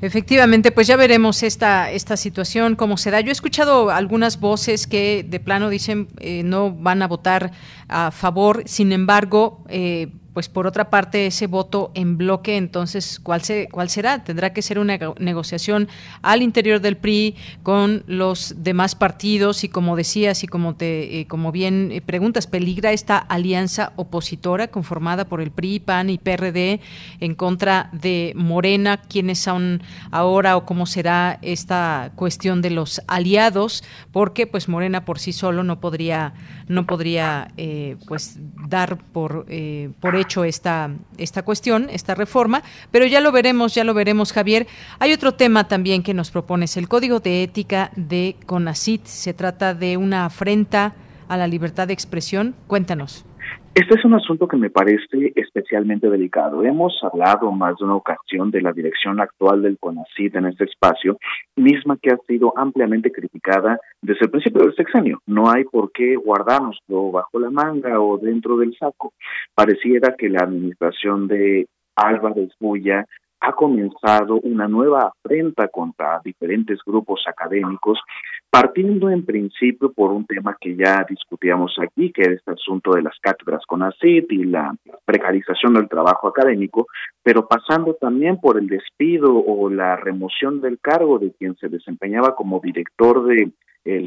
[0.02, 3.22] Efectivamente, pues ya veremos esta, esta situación, cómo se da.
[3.22, 7.52] Yo he escuchado algunas voces que de plano dicen eh, no van a votar
[7.88, 13.41] a favor, sin embargo, eh, pues por otra parte ese voto en bloque, entonces, ¿cuál,
[13.41, 14.23] se, cuál será?
[14.23, 15.88] Tendrá que ser una negociación
[16.22, 21.26] al interior del PRI con los demás partidos y como decías y como, te, eh,
[21.26, 26.81] como bien eh, preguntas, ¿peligra esta alianza opositora conformada por el PRI, PAN y PRD
[27.19, 28.97] en contra de Morena?
[28.97, 29.81] ¿Quiénes son
[30.11, 33.84] ahora o cómo será esta cuestión de los aliados?
[34.11, 36.35] Porque pues Morena por sí solo no podría,
[36.68, 38.38] no podría eh, pues
[38.68, 39.47] dar por,
[39.99, 44.68] por hecho esta, esta cuestión, esta reforma, pero ya lo veremos, ya lo veremos, Javier.
[44.99, 49.06] Hay otro tema también que nos propones, el Código de Ética de CONACIT.
[49.06, 50.94] Se trata de una afrenta
[51.28, 52.56] a la libertad de expresión.
[52.68, 53.26] Cuéntanos.
[53.80, 56.64] Este es un asunto que me parece especialmente delicado.
[56.64, 61.20] Hemos hablado más de una ocasión de la dirección actual del CONACID en este espacio,
[61.56, 65.22] misma que ha sido ampliamente criticada desde el principio del sexenio.
[65.28, 69.14] No hay por qué guardárnoslo bajo la manga o dentro del saco.
[69.54, 73.06] Pareciera que la administración de Álvarez Bulla
[73.40, 77.99] ha comenzado una nueva afrenta contra diferentes grupos académicos,
[78.49, 83.02] partiendo en principio por un tema que ya discutíamos aquí, que es este asunto de
[83.02, 84.76] las cátedras con ACID y la
[85.06, 86.88] precarización del trabajo académico,
[87.24, 92.36] pero pasando también por el despido o la remoción del cargo de quien se desempeñaba
[92.36, 93.52] como director de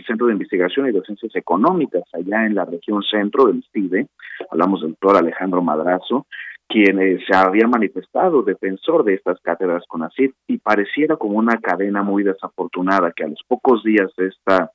[0.06, 4.08] Centro de Investigación y Docencias Económicas allá en la región centro del CIDE,
[4.50, 6.26] hablamos del doctor Alejandro Madrazo,
[6.70, 12.04] quien se había manifestado defensor de estas cátedras con ACID y pareciera como una cadena
[12.04, 14.70] muy desafortunada que a los pocos días de esta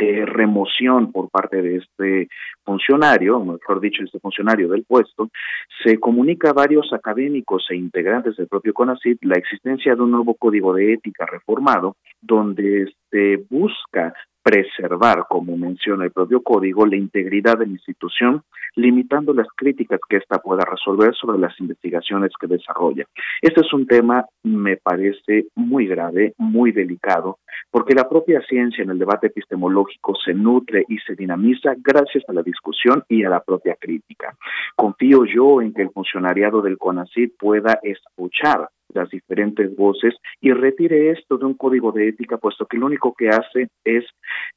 [0.00, 2.28] eh, remoción por parte de este
[2.64, 5.28] funcionario, mejor dicho, este funcionario del puesto,
[5.84, 10.34] se comunica a varios académicos e integrantes del propio CONACYT la existencia de un nuevo
[10.34, 17.58] código de ética reformado donde se busca preservar, como menciona el propio código, la integridad
[17.58, 18.42] de la institución,
[18.76, 23.04] limitando las críticas que ésta pueda resolver sobre las investigaciones que desarrolla.
[23.42, 27.38] Este es un tema, me parece, muy grave, muy delicado,
[27.70, 32.32] porque la propia ciencia en el debate epistemológico se nutre y se dinamiza gracias a
[32.32, 34.36] la discusión y a la propia crítica.
[34.76, 41.10] Confío yo en que el funcionariado del CONACYT pueda escuchar las diferentes voces y retire
[41.10, 44.04] esto de un código de ética, puesto que lo único que hace es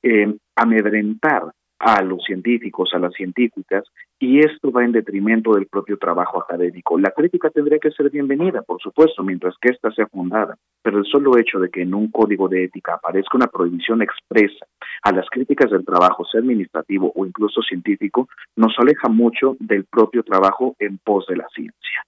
[0.02, 1.52] eh, amedrentar
[1.84, 3.84] a los científicos, a las científicas,
[4.18, 6.98] y esto va en detrimento del propio trabajo académico.
[6.98, 11.06] La crítica tendría que ser bienvenida, por supuesto, mientras que ésta sea fundada, pero el
[11.06, 14.66] solo hecho de que en un código de ética aparezca una prohibición expresa
[15.04, 20.24] a las críticas del trabajo, sea administrativo o incluso científico, nos aleja mucho del propio
[20.24, 22.04] trabajo en pos de la ciencia.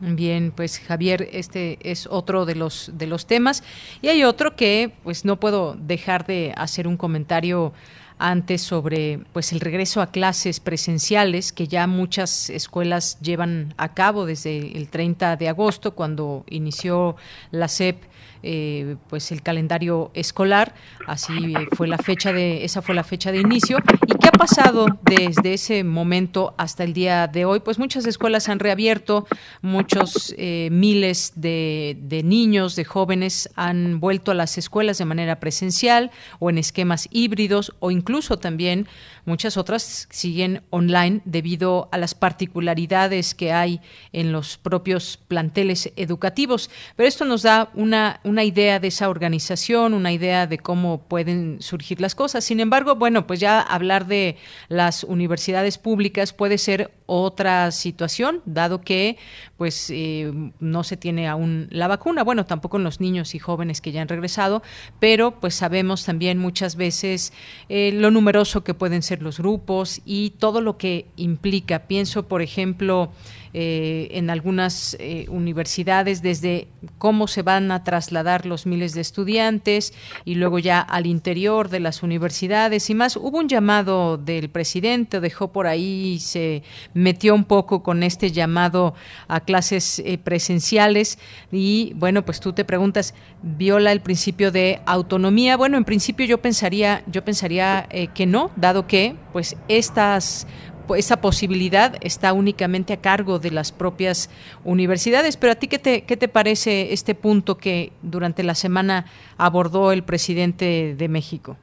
[0.00, 3.62] Bien, pues Javier, este es otro de los de los temas.
[4.00, 7.74] Y hay otro que pues no puedo dejar de hacer un comentario
[8.18, 14.26] antes sobre pues el regreso a clases presenciales que ya muchas escuelas llevan a cabo
[14.26, 17.16] desde el 30 de agosto cuando inició
[17.50, 18.02] la SEP
[18.42, 20.74] eh, pues el calendario escolar.
[21.06, 23.78] Así fue la fecha de esa fue la fecha de inicio.
[24.06, 28.48] Y qué ha pasado desde ese momento hasta el día de hoy pues muchas escuelas
[28.48, 29.26] han reabierto
[29.62, 36.10] muchos eh, miles de niños de jóvenes han vuelto a las escuelas de manera presencial
[36.38, 38.86] o en esquemas híbridos o incluso también
[39.24, 43.80] muchas otras siguen online debido a las particularidades que hay
[44.12, 49.92] en los propios planteles educativos pero esto nos da una una idea de esa organización,
[49.92, 52.44] una idea de cómo pueden surgir las cosas.
[52.44, 54.36] Sin embargo, bueno, pues ya hablar de
[54.68, 59.18] las universidades públicas puede ser otra situación, dado que
[59.56, 62.22] pues eh, no se tiene aún la vacuna.
[62.22, 64.62] Bueno, tampoco en los niños y jóvenes que ya han regresado,
[65.00, 67.32] pero pues sabemos también muchas veces
[67.68, 71.86] eh, lo numeroso que pueden ser los grupos y todo lo que implica.
[71.86, 73.10] Pienso, por ejemplo,
[73.52, 76.68] eh, en algunas eh, universidades desde
[76.98, 79.92] cómo se van a trasladar los miles de estudiantes
[80.24, 83.16] y luego ya al interior de las universidades y más.
[83.16, 86.62] Hubo un llamado del presidente, dejó por ahí, se
[86.94, 88.94] metió un poco con este llamado
[89.26, 91.18] a clases eh, presenciales
[91.50, 95.56] y bueno, pues tú te preguntas, ¿viola el principio de autonomía?
[95.56, 100.46] Bueno, en principio yo pensaría, yo pensaría que no, dado que pues estas
[100.96, 104.30] esa posibilidad está únicamente a cargo de las propias
[104.64, 105.36] universidades.
[105.36, 109.06] Pero a ti, ¿qué te, qué te parece este punto que durante la semana
[109.36, 111.56] abordó el presidente de México?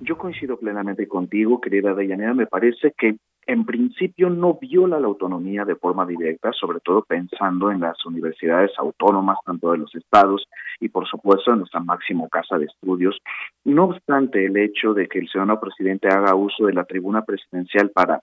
[0.00, 2.34] Yo coincido plenamente contigo, querida Deyanira.
[2.34, 3.16] Me parece que
[3.48, 8.70] en principio no viola la autonomía de forma directa, sobre todo pensando en las universidades
[8.76, 10.46] autónomas, tanto de los estados
[10.80, 13.16] y por supuesto en nuestra máxima casa de estudios.
[13.64, 17.90] No obstante el hecho de que el ciudadano presidente haga uso de la tribuna presidencial
[17.90, 18.20] para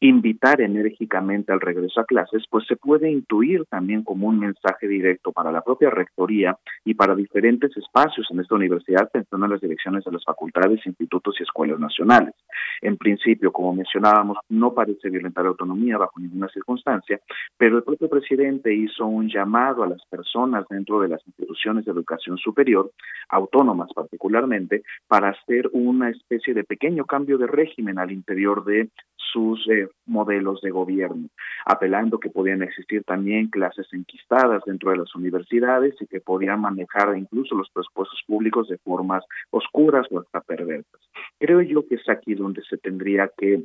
[0.00, 5.32] invitar enérgicamente al regreso a clases, pues se puede intuir también como un mensaje directo
[5.32, 10.04] para la propia rectoría y para diferentes espacios en esta universidad, pensando en las direcciones
[10.04, 12.34] de las facultades, institutos y escuelas nacionales.
[12.82, 17.20] En principio, como mencionábamos, no parece violentar autonomía bajo ninguna circunstancia,
[17.56, 21.92] pero el propio presidente hizo un llamado a las personas dentro de las instituciones de
[21.92, 22.90] educación superior,
[23.30, 29.66] autónomas particularmente, para hacer una especie de pequeño cambio de régimen al interior de sus
[29.68, 31.28] eh, modelos de gobierno,
[31.64, 37.16] apelando que podían existir también clases enquistadas dentro de las universidades y que podían manejar
[37.16, 41.00] incluso los presupuestos públicos de formas oscuras o hasta perversas.
[41.38, 43.64] Creo yo que es aquí donde se tendría que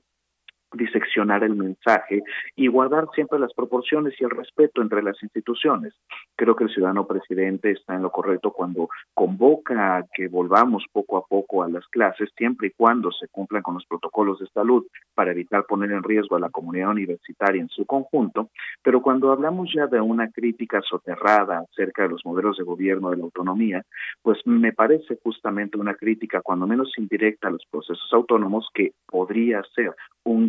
[0.73, 2.21] diseccionar el mensaje
[2.55, 5.93] y guardar siempre las proporciones y el respeto entre las instituciones.
[6.35, 11.17] Creo que el ciudadano presidente está en lo correcto cuando convoca a que volvamos poco
[11.17, 14.85] a poco a las clases, siempre y cuando se cumplan con los protocolos de salud
[15.13, 18.49] para evitar poner en riesgo a la comunidad universitaria en su conjunto,
[18.81, 23.17] pero cuando hablamos ya de una crítica soterrada acerca de los modelos de gobierno de
[23.17, 23.83] la autonomía,
[24.21, 29.61] pues me parece justamente una crítica cuando menos indirecta a los procesos autónomos que podría
[29.75, 30.47] ser un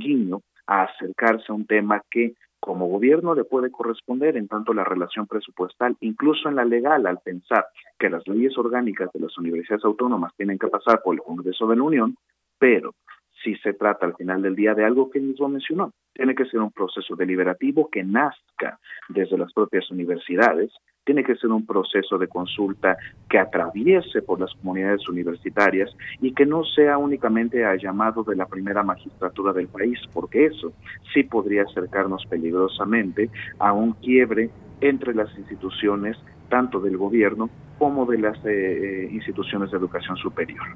[0.66, 5.26] a acercarse a un tema que como gobierno le puede corresponder en tanto la relación
[5.26, 7.66] presupuestal, incluso en la legal, al pensar
[7.98, 11.76] que las leyes orgánicas de las universidades autónomas tienen que pasar por el Congreso de
[11.76, 12.16] la Unión,
[12.58, 12.94] pero
[13.42, 15.92] si se trata al final del día de algo que mismo mencionó.
[16.12, 18.78] Tiene que ser un proceso deliberativo que nazca
[19.08, 20.72] desde las propias universidades,
[21.04, 22.96] tiene que ser un proceso de consulta
[23.28, 28.46] que atraviese por las comunidades universitarias y que no sea únicamente a llamado de la
[28.46, 30.72] primera magistratura del país, porque eso
[31.12, 34.50] sí podría acercarnos peligrosamente a un quiebre
[34.80, 36.16] entre las instituciones,
[36.48, 37.48] tanto del gobierno
[37.78, 40.66] como de las eh, eh, instituciones de educación superior.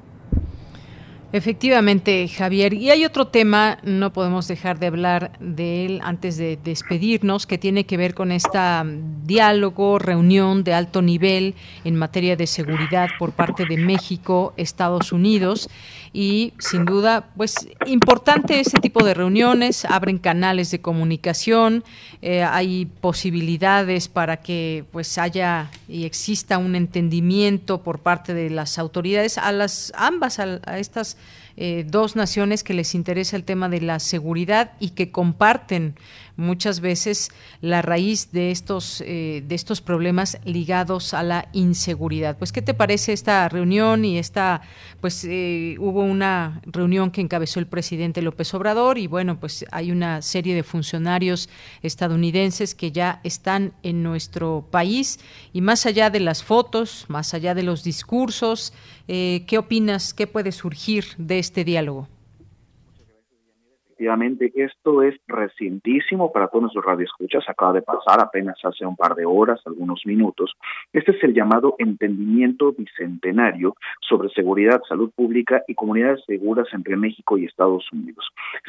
[1.33, 2.73] Efectivamente, Javier.
[2.73, 7.59] Y hay otro tema, no podemos dejar de hablar de él antes de despedirnos, que
[7.59, 13.09] tiene que ver con esta mm, diálogo, reunión de alto nivel en materia de seguridad
[13.19, 15.69] por parte de México, Estados Unidos
[16.17, 21.85] y sin duda, pues importante este tipo de reuniones, abren canales de comunicación,
[22.23, 28.79] eh, hay posibilidades para que pues haya y exista un entendimiento por parte de las
[28.79, 31.19] autoridades a las ambas a, a estas
[31.59, 35.97] eh, dos naciones que les interesa el tema de la seguridad y que comparten
[36.37, 37.31] muchas veces
[37.61, 42.37] la raíz de estos, eh, de estos problemas ligados a la inseguridad.
[42.39, 44.63] Pues, ¿qué te parece esta reunión y esta,
[45.01, 49.91] pues, eh, hubo una reunión que encabezó el presidente López Obrador y bueno, pues hay
[49.91, 51.49] una serie de funcionarios
[51.83, 55.19] estadounidenses que ya están en nuestro país
[55.53, 58.73] y más allá de las fotos, más allá de los discursos,
[59.09, 60.15] eh, ¿qué opinas?
[60.15, 62.09] ¿Qué puede surgir de este diálogo?
[63.97, 69.15] Efectivamente esto es recientísimo para todos nuestros radioescuchas, acaba de pasar apenas hace un par
[69.15, 70.53] de horas, algunos minutos.
[70.93, 73.75] Este es el llamado entendimiento bicentenario
[74.07, 78.29] sobre seguridad, salud pública y comunidades seguras entre México y Estados Unidos.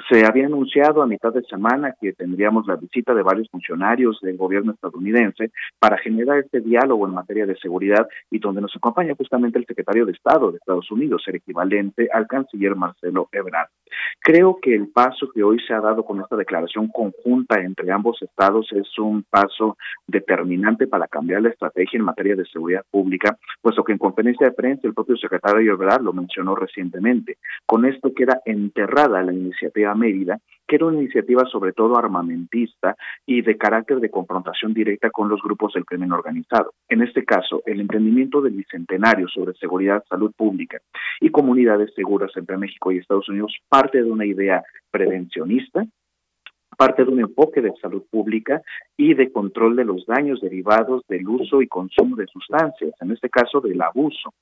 [0.09, 4.37] Se había anunciado a mitad de semana que tendríamos la visita de varios funcionarios del
[4.37, 9.59] gobierno estadounidense para generar este diálogo en materia de seguridad y donde nos acompaña justamente
[9.59, 13.69] el secretario de Estado de Estados Unidos, el equivalente al canciller Marcelo Ebrard.
[14.21, 17.91] Creo que el paso paso que hoy se ha dado con esta declaración conjunta entre
[17.91, 23.37] ambos estados es un paso determinante para cambiar la estrategia en materia de seguridad pública,
[23.61, 27.37] puesto que en conferencia de prensa el propio secretario Ebrard lo mencionó recientemente.
[27.65, 32.95] Con esto queda enterrada la iniciativa Mérida, que era una iniciativa sobre todo armamentista
[33.25, 36.73] y de carácter de confrontación directa con los grupos del crimen organizado.
[36.89, 40.79] En este caso, el entendimiento del bicentenario sobre seguridad, salud pública
[41.21, 45.85] y comunidades seguras entre México y Estados Unidos parte de una idea prevencionista,
[46.77, 48.61] parte de un enfoque de salud pública
[48.95, 53.29] y de control de los daños derivados del uso y consumo de sustancias, en este
[53.29, 54.33] caso del abuso.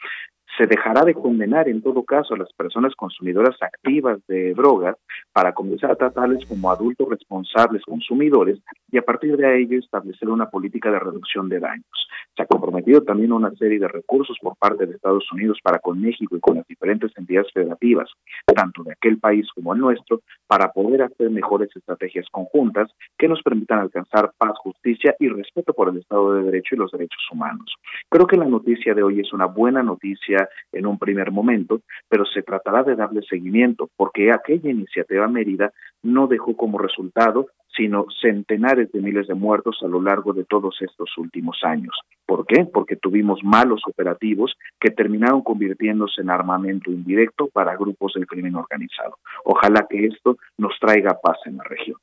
[0.57, 4.95] Se dejará de condenar en todo caso a las personas consumidoras activas de drogas
[5.33, 8.59] para comenzar a tratarles como adultos responsables consumidores
[8.89, 12.07] y a partir de ello establecer una política de reducción de daños.
[12.35, 15.99] Se ha comprometido también una serie de recursos por parte de Estados Unidos para con
[15.99, 18.09] México y con las diferentes entidades federativas,
[18.53, 23.41] tanto de aquel país como el nuestro, para poder hacer mejores estrategias conjuntas que nos
[23.41, 27.73] permitan alcanzar paz, justicia y respeto por el Estado de Derecho y los derechos humanos.
[28.09, 32.25] Creo que la noticia de hoy es una buena noticia en un primer momento, pero
[32.25, 35.71] se tratará de darle seguimiento porque aquella iniciativa Mérida
[36.03, 40.77] no dejó como resultado sino centenares de miles de muertos a lo largo de todos
[40.81, 41.99] estos últimos años.
[42.25, 42.65] ¿Por qué?
[42.65, 49.17] Porque tuvimos malos operativos que terminaron convirtiéndose en armamento indirecto para grupos del crimen organizado.
[49.43, 51.97] Ojalá que esto nos traiga paz en la región.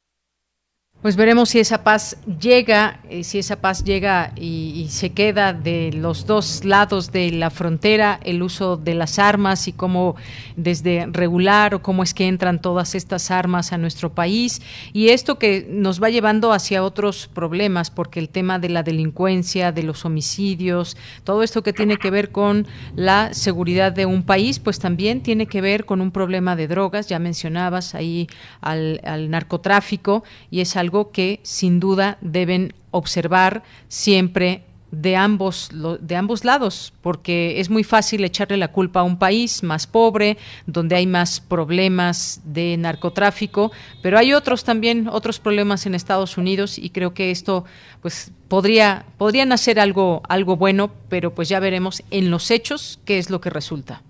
[1.02, 5.90] Pues veremos si esa paz llega, eh, si esa paz llega y, se queda de
[5.92, 10.14] los dos lados de la frontera, el uso de las armas y cómo
[10.54, 14.62] desde regular o cómo es que entran todas estas armas a nuestro país.
[14.92, 19.72] Y esto que nos va llevando hacia otros problemas, porque el tema de la delincuencia,
[19.72, 24.60] de los homicidios, todo esto que tiene que ver con la seguridad de un país,
[24.60, 28.28] pues también tiene que ver con un problema de drogas, ya mencionabas ahí
[28.60, 34.62] al, al narcotráfico y es algo que sin duda deben observar siempre
[34.92, 35.70] de ambos
[36.00, 40.36] de ambos lados, porque es muy fácil echarle la culpa a un país más pobre,
[40.66, 46.78] donde hay más problemas de narcotráfico, pero hay otros también otros problemas en Estados Unidos
[46.78, 47.64] y creo que esto
[48.02, 53.18] pues podría podrían hacer algo algo bueno, pero pues ya veremos en los hechos qué
[53.18, 54.02] es lo que resulta.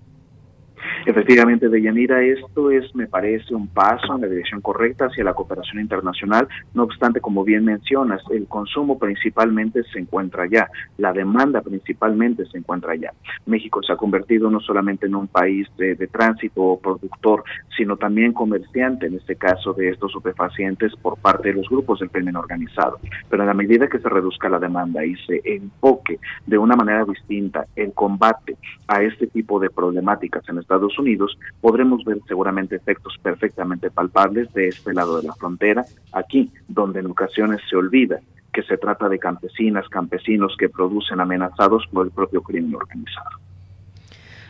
[1.04, 5.80] Efectivamente, Deyanira, esto es, me parece, un paso en la dirección correcta hacia la cooperación
[5.80, 6.46] internacional.
[6.74, 10.68] No obstante, como bien mencionas, el consumo principalmente se encuentra allá,
[10.98, 13.12] la demanda principalmente se encuentra allá.
[13.46, 17.42] México se ha convertido no solamente en un país de, tránsito o productor,
[17.76, 22.10] sino también comerciante, en este caso, de estos superfacientes por parte de los grupos del
[22.10, 22.98] crimen organizado.
[23.28, 27.04] Pero en la medida que se reduzca la demanda y se enfoque de una manera
[27.04, 28.56] distinta el combate
[28.86, 34.68] a este tipo de problemáticas en Estados Unidos, podremos ver seguramente efectos perfectamente palpables de
[34.68, 38.20] este lado de la frontera, aquí donde en ocasiones se olvida
[38.52, 43.38] que se trata de campesinas, campesinos que producen amenazados por el propio crimen organizado.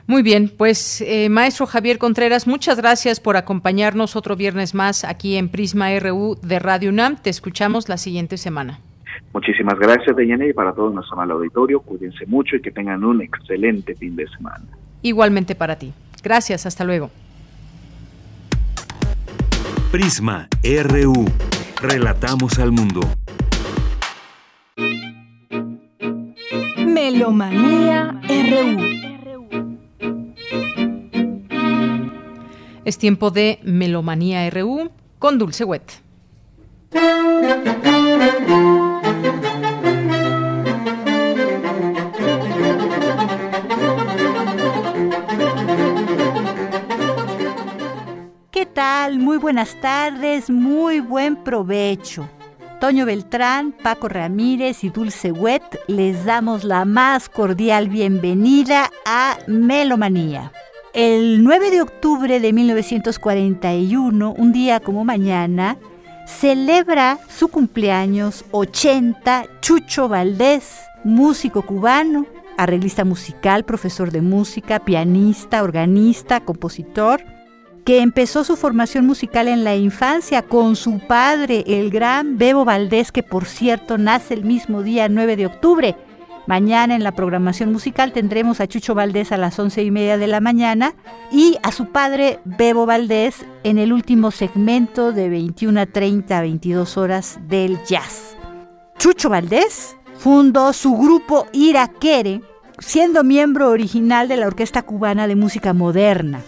[0.09, 5.37] Muy bien, pues eh, maestro Javier Contreras, muchas gracias por acompañarnos otro viernes más aquí
[5.37, 7.17] en Prisma RU de Radio UNAM.
[7.17, 8.81] Te escuchamos la siguiente semana.
[9.33, 13.23] Muchísimas gracias, Deyanne, y para todo nuestro mal auditorio, cuídense mucho y que tengan un
[13.23, 14.65] excelente fin de semana.
[15.03, 15.93] Igualmente para ti.
[16.23, 17.11] Gracias, hasta luego.
[19.91, 21.27] Prisma RU.
[21.81, 23.01] Relatamos al mundo.
[26.79, 28.93] Melomanía RU.
[32.85, 36.03] Es tiempo de Melomanía RU con Dulce Wet.
[49.11, 52.29] Muy buenas tardes, muy buen provecho.
[52.81, 60.53] Toño Beltrán, Paco Ramírez y Dulce Wet les damos la más cordial bienvenida a Melomanía.
[60.95, 65.79] El 9 de octubre de 1941, un día como mañana,
[66.29, 72.25] celebra su cumpleaños 80 Chucho Valdés, músico cubano,
[72.57, 77.25] arreglista musical, profesor de música, pianista, organista, compositor
[77.85, 83.11] que empezó su formación musical en la infancia con su padre, el gran Bebo Valdés,
[83.11, 85.97] que por cierto nace el mismo día 9 de octubre.
[86.47, 90.27] Mañana en la programación musical tendremos a Chucho Valdés a las once y media de
[90.27, 90.95] la mañana
[91.31, 96.41] y a su padre Bebo Valdés en el último segmento de 21 a 30 a
[96.41, 98.37] 22 horas del jazz.
[98.99, 102.43] Chucho Valdés fundó su grupo Iraquere,
[102.79, 106.41] siendo miembro original de la Orquesta Cubana de Música Moderna.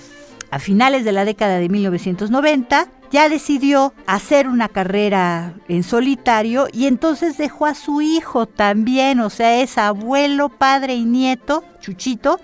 [0.54, 6.86] A finales de la década de 1990, ya decidió hacer una carrera en solitario y
[6.86, 12.38] entonces dejó a su hijo también, o sea, es abuelo, padre y nieto, Chuchito,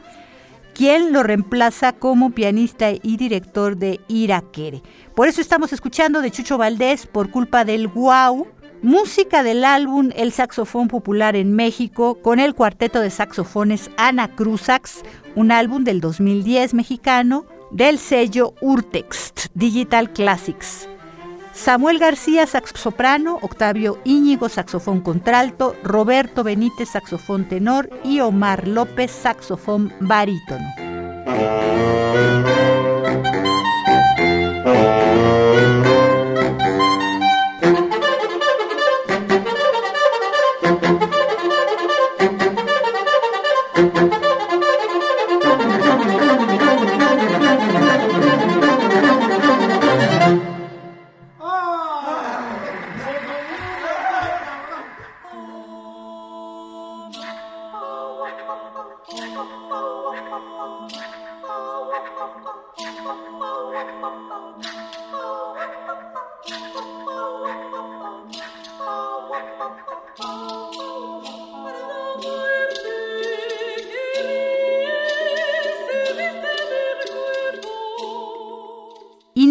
[0.74, 4.82] quien lo reemplaza como pianista y director de Iraquere.
[5.14, 8.48] Por eso estamos escuchando de Chucho Valdés por culpa del Guau,
[8.82, 15.02] música del álbum El Saxofón Popular en México con el cuarteto de saxofones Ana Cruzax,
[15.36, 20.88] un álbum del 2010 mexicano del sello Urtext Digital Classics.
[21.52, 29.92] Samuel García, saxoprano, Octavio Íñigo, saxofón contralto, Roberto Benítez, saxofón tenor y Omar López, saxofón
[30.00, 30.66] barítono.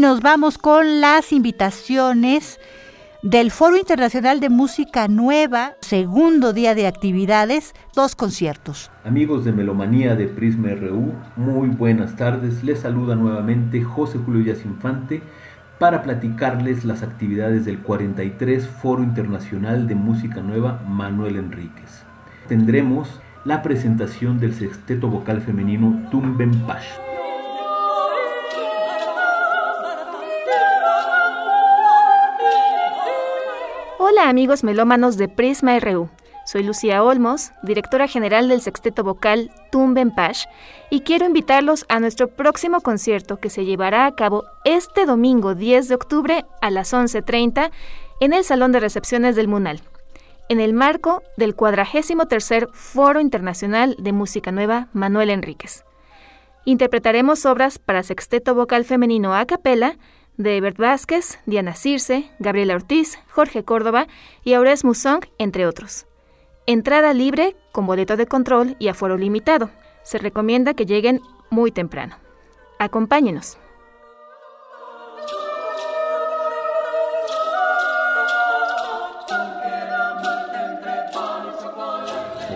[0.10, 2.60] Nos vamos con las invitaciones
[3.22, 8.90] del Foro Internacional de Música Nueva, segundo día de actividades, dos conciertos.
[9.06, 12.64] Amigos de Melomanía de Prisma RU, muy buenas tardes.
[12.64, 15.22] Les saluda nuevamente José Julio Yacinfante
[15.77, 22.03] para platicarles las actividades del 43 Foro Internacional de Música Nueva Manuel Enríquez.
[22.48, 27.09] Tendremos la presentación del sexteto vocal femenino Tumben Pash
[34.10, 36.10] Hola amigos melómanos de Prisma RU.
[36.44, 40.45] Soy Lucía Olmos, directora general del sexteto vocal Tumben Pash,
[40.90, 45.90] y quiero invitarlos a nuestro próximo concierto que se llevará a cabo este domingo 10
[45.90, 47.69] de octubre a las 11.30
[48.19, 49.80] en el Salón de Recepciones del Munal,
[50.48, 55.84] en el marco del 43 Foro Internacional de Música Nueva Manuel Enríquez.
[56.65, 59.98] Interpretaremos obras para sexteto vocal femenino a capela,
[60.40, 64.07] de Ebert Vázquez, Diana Circe, Gabriela Ortiz, Jorge Córdoba
[64.44, 66.07] y Aures Musong, entre otros.
[66.66, 69.70] Entrada libre, con boleto de control y aforo limitado.
[70.02, 72.16] Se recomienda que lleguen muy temprano.
[72.80, 73.57] Acompáñenos.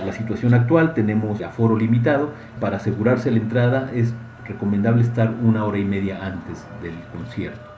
[0.05, 2.31] La situación actual tenemos aforo limitado.
[2.61, 4.13] Para asegurarse la entrada es
[4.45, 7.72] recomendable estar una hora y media antes del concierto.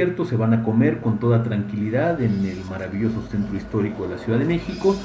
[0.00, 4.38] Se van a comer con toda tranquilidad en el maravilloso centro histórico de la Ciudad
[4.38, 4.96] de México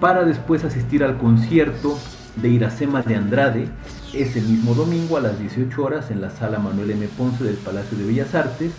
[0.00, 1.98] para después asistir al concierto
[2.36, 3.68] de Iracema de Andrade
[4.14, 7.06] ese mismo domingo a las 18 horas en la sala Manuel M.
[7.18, 8.72] Ponce del Palacio de Bellas Artes.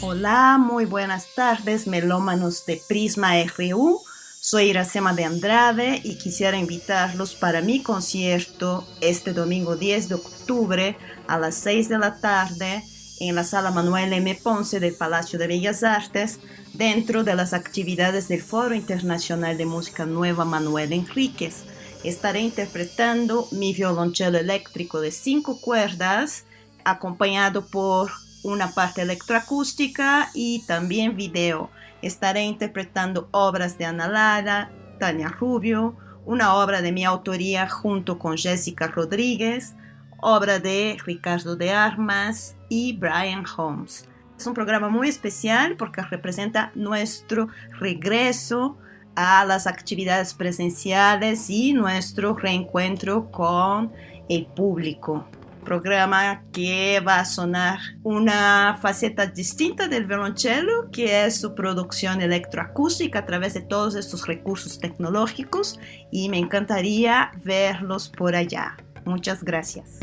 [0.00, 4.00] Hola, muy buenas tardes, melómanos de Prisma RU.
[4.46, 10.98] Soy Iracema de Andrade y quisiera invitarlos para mi concierto este domingo 10 de octubre
[11.26, 12.84] a las 6 de la tarde
[13.20, 14.38] en la sala Manuel M.
[14.42, 16.40] Ponce del Palacio de Bellas Artes,
[16.74, 21.64] dentro de las actividades del Foro Internacional de Música Nueva Manuel Enríquez.
[22.04, 26.44] Estaré interpretando mi violonchelo eléctrico de cinco cuerdas,
[26.84, 28.12] acompañado por
[28.42, 31.70] una parte electroacústica y también video.
[32.04, 34.70] Estaré interpretando obras de Ana Lara,
[35.00, 39.74] Tania Rubio, una obra de mi autoría junto con Jessica Rodríguez,
[40.20, 44.06] obra de Ricardo de Armas y Brian Holmes.
[44.36, 47.48] Es un programa muy especial porque representa nuestro
[47.80, 48.76] regreso
[49.16, 53.90] a las actividades presenciales y nuestro reencuentro con
[54.28, 55.26] el público
[55.64, 63.20] programa que va a sonar una faceta distinta del violonchelo, que es su producción electroacústica
[63.20, 65.80] a través de todos estos recursos tecnológicos
[66.10, 68.76] y me encantaría verlos por allá.
[69.04, 70.00] Muchas gracias.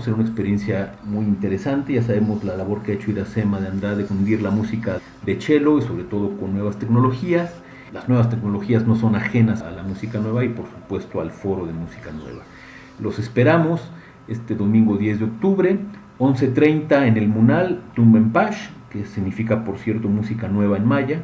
[0.00, 1.94] Ser una experiencia muy interesante.
[1.94, 5.40] Ya sabemos la labor que ha hecho Iracema de Andrade de fundir la música de
[5.40, 7.52] cello y sobre todo con nuevas tecnologías.
[7.92, 11.66] Las nuevas tecnologías no son ajenas a la música nueva y por supuesto al foro
[11.66, 12.42] de música nueva.
[13.00, 13.90] Los esperamos
[14.28, 15.78] este domingo 10 de octubre,
[16.18, 21.22] 11.30 en el Munal, Tumbenpash, que significa por cierto música nueva en maya,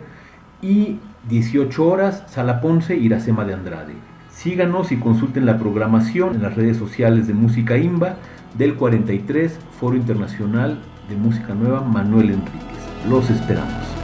[0.62, 0.98] y
[1.28, 3.94] 18 horas, Sala Ponce, Iracema de Andrade.
[4.30, 8.16] Síganos y consulten la programación en las redes sociales de Música Imba
[8.56, 10.78] del 43 Foro Internacional
[11.08, 13.08] de Música Nueva Manuel Enríquez.
[13.08, 13.95] Los esperamos.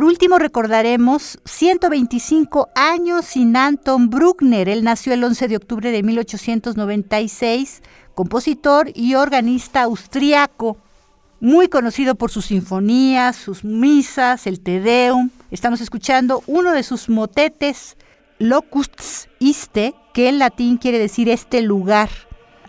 [0.00, 4.70] Por último, recordaremos 125 años sin Anton Bruckner.
[4.70, 7.82] Él nació el 11 de octubre de 1896,
[8.14, 10.78] compositor y organista austriaco,
[11.38, 15.28] muy conocido por sus sinfonías, sus misas, el Te Deum.
[15.50, 17.98] Estamos escuchando uno de sus motetes,
[18.38, 22.08] Locus Iste, que en latín quiere decir este lugar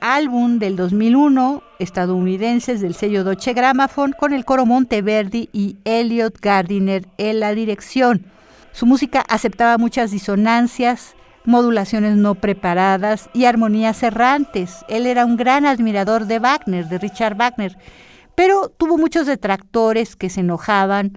[0.01, 7.07] álbum del 2001 estadounidenses del sello Deutsche Grammophon con el coro Monteverdi y Elliot Gardiner
[7.17, 8.25] en la dirección.
[8.71, 14.85] Su música aceptaba muchas disonancias, modulaciones no preparadas y armonías errantes.
[14.87, 17.77] Él era un gran admirador de Wagner, de Richard Wagner,
[18.35, 21.13] pero tuvo muchos detractores que se enojaban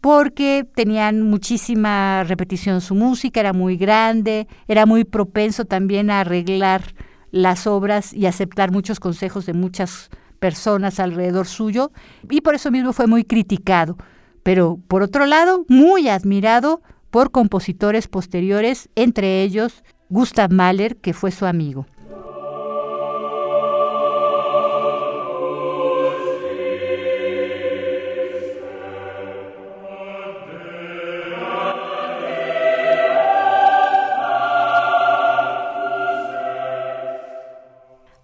[0.00, 6.82] porque tenían muchísima repetición su música, era muy grande, era muy propenso también a arreglar
[7.30, 11.90] las obras y aceptar muchos consejos de muchas personas alrededor suyo
[12.30, 13.96] y por eso mismo fue muy criticado,
[14.42, 16.80] pero por otro lado muy admirado
[17.10, 21.86] por compositores posteriores, entre ellos Gustav Mahler, que fue su amigo.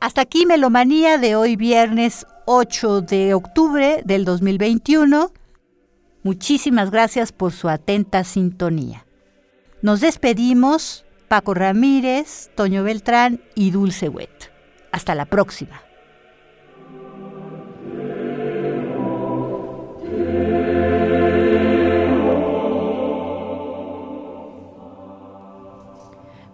[0.04, 5.32] Hasta aquí Melomanía de hoy viernes 8 de octubre del 2021.
[6.22, 9.06] Muchísimas gracias por su atenta sintonía.
[9.80, 14.52] Nos despedimos Paco Ramírez, Toño Beltrán y Dulce Wet.
[14.92, 15.80] Hasta la próxima.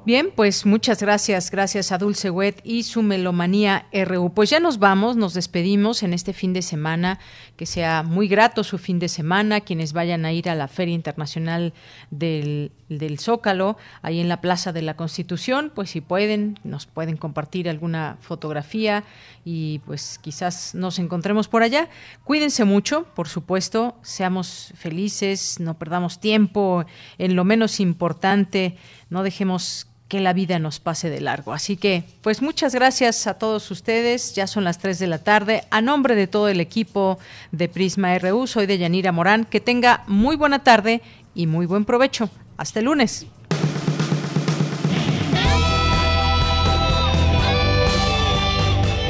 [0.06, 4.32] Bien, pues muchas gracias, gracias a Dulce Wet y su Melomanía RU.
[4.32, 7.18] Pues ya nos vamos, nos despedimos en este fin de semana,
[7.58, 10.94] que sea muy grato su fin de semana, quienes vayan a ir a la Feria
[10.94, 11.74] Internacional
[12.10, 17.18] del, del Zócalo, ahí en la Plaza de la Constitución, pues si pueden, nos pueden
[17.18, 19.04] compartir alguna fotografía
[19.44, 21.90] y pues quizás nos encontremos por allá.
[22.24, 26.86] Cuídense mucho, por supuesto, seamos felices, no perdamos tiempo
[27.18, 28.76] en lo menos importante,
[29.10, 31.52] no dejemos que la vida nos pase de largo.
[31.52, 34.34] Así que, pues muchas gracias a todos ustedes.
[34.34, 35.62] Ya son las 3 de la tarde.
[35.70, 37.18] A nombre de todo el equipo
[37.52, 39.44] de Prisma RU, soy de Yanira Morán.
[39.44, 41.00] Que tenga muy buena tarde
[41.32, 42.28] y muy buen provecho.
[42.56, 43.26] Hasta el lunes.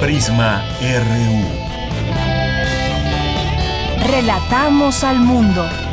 [0.00, 1.70] Prisma RU.
[4.06, 5.89] Relatamos al mundo.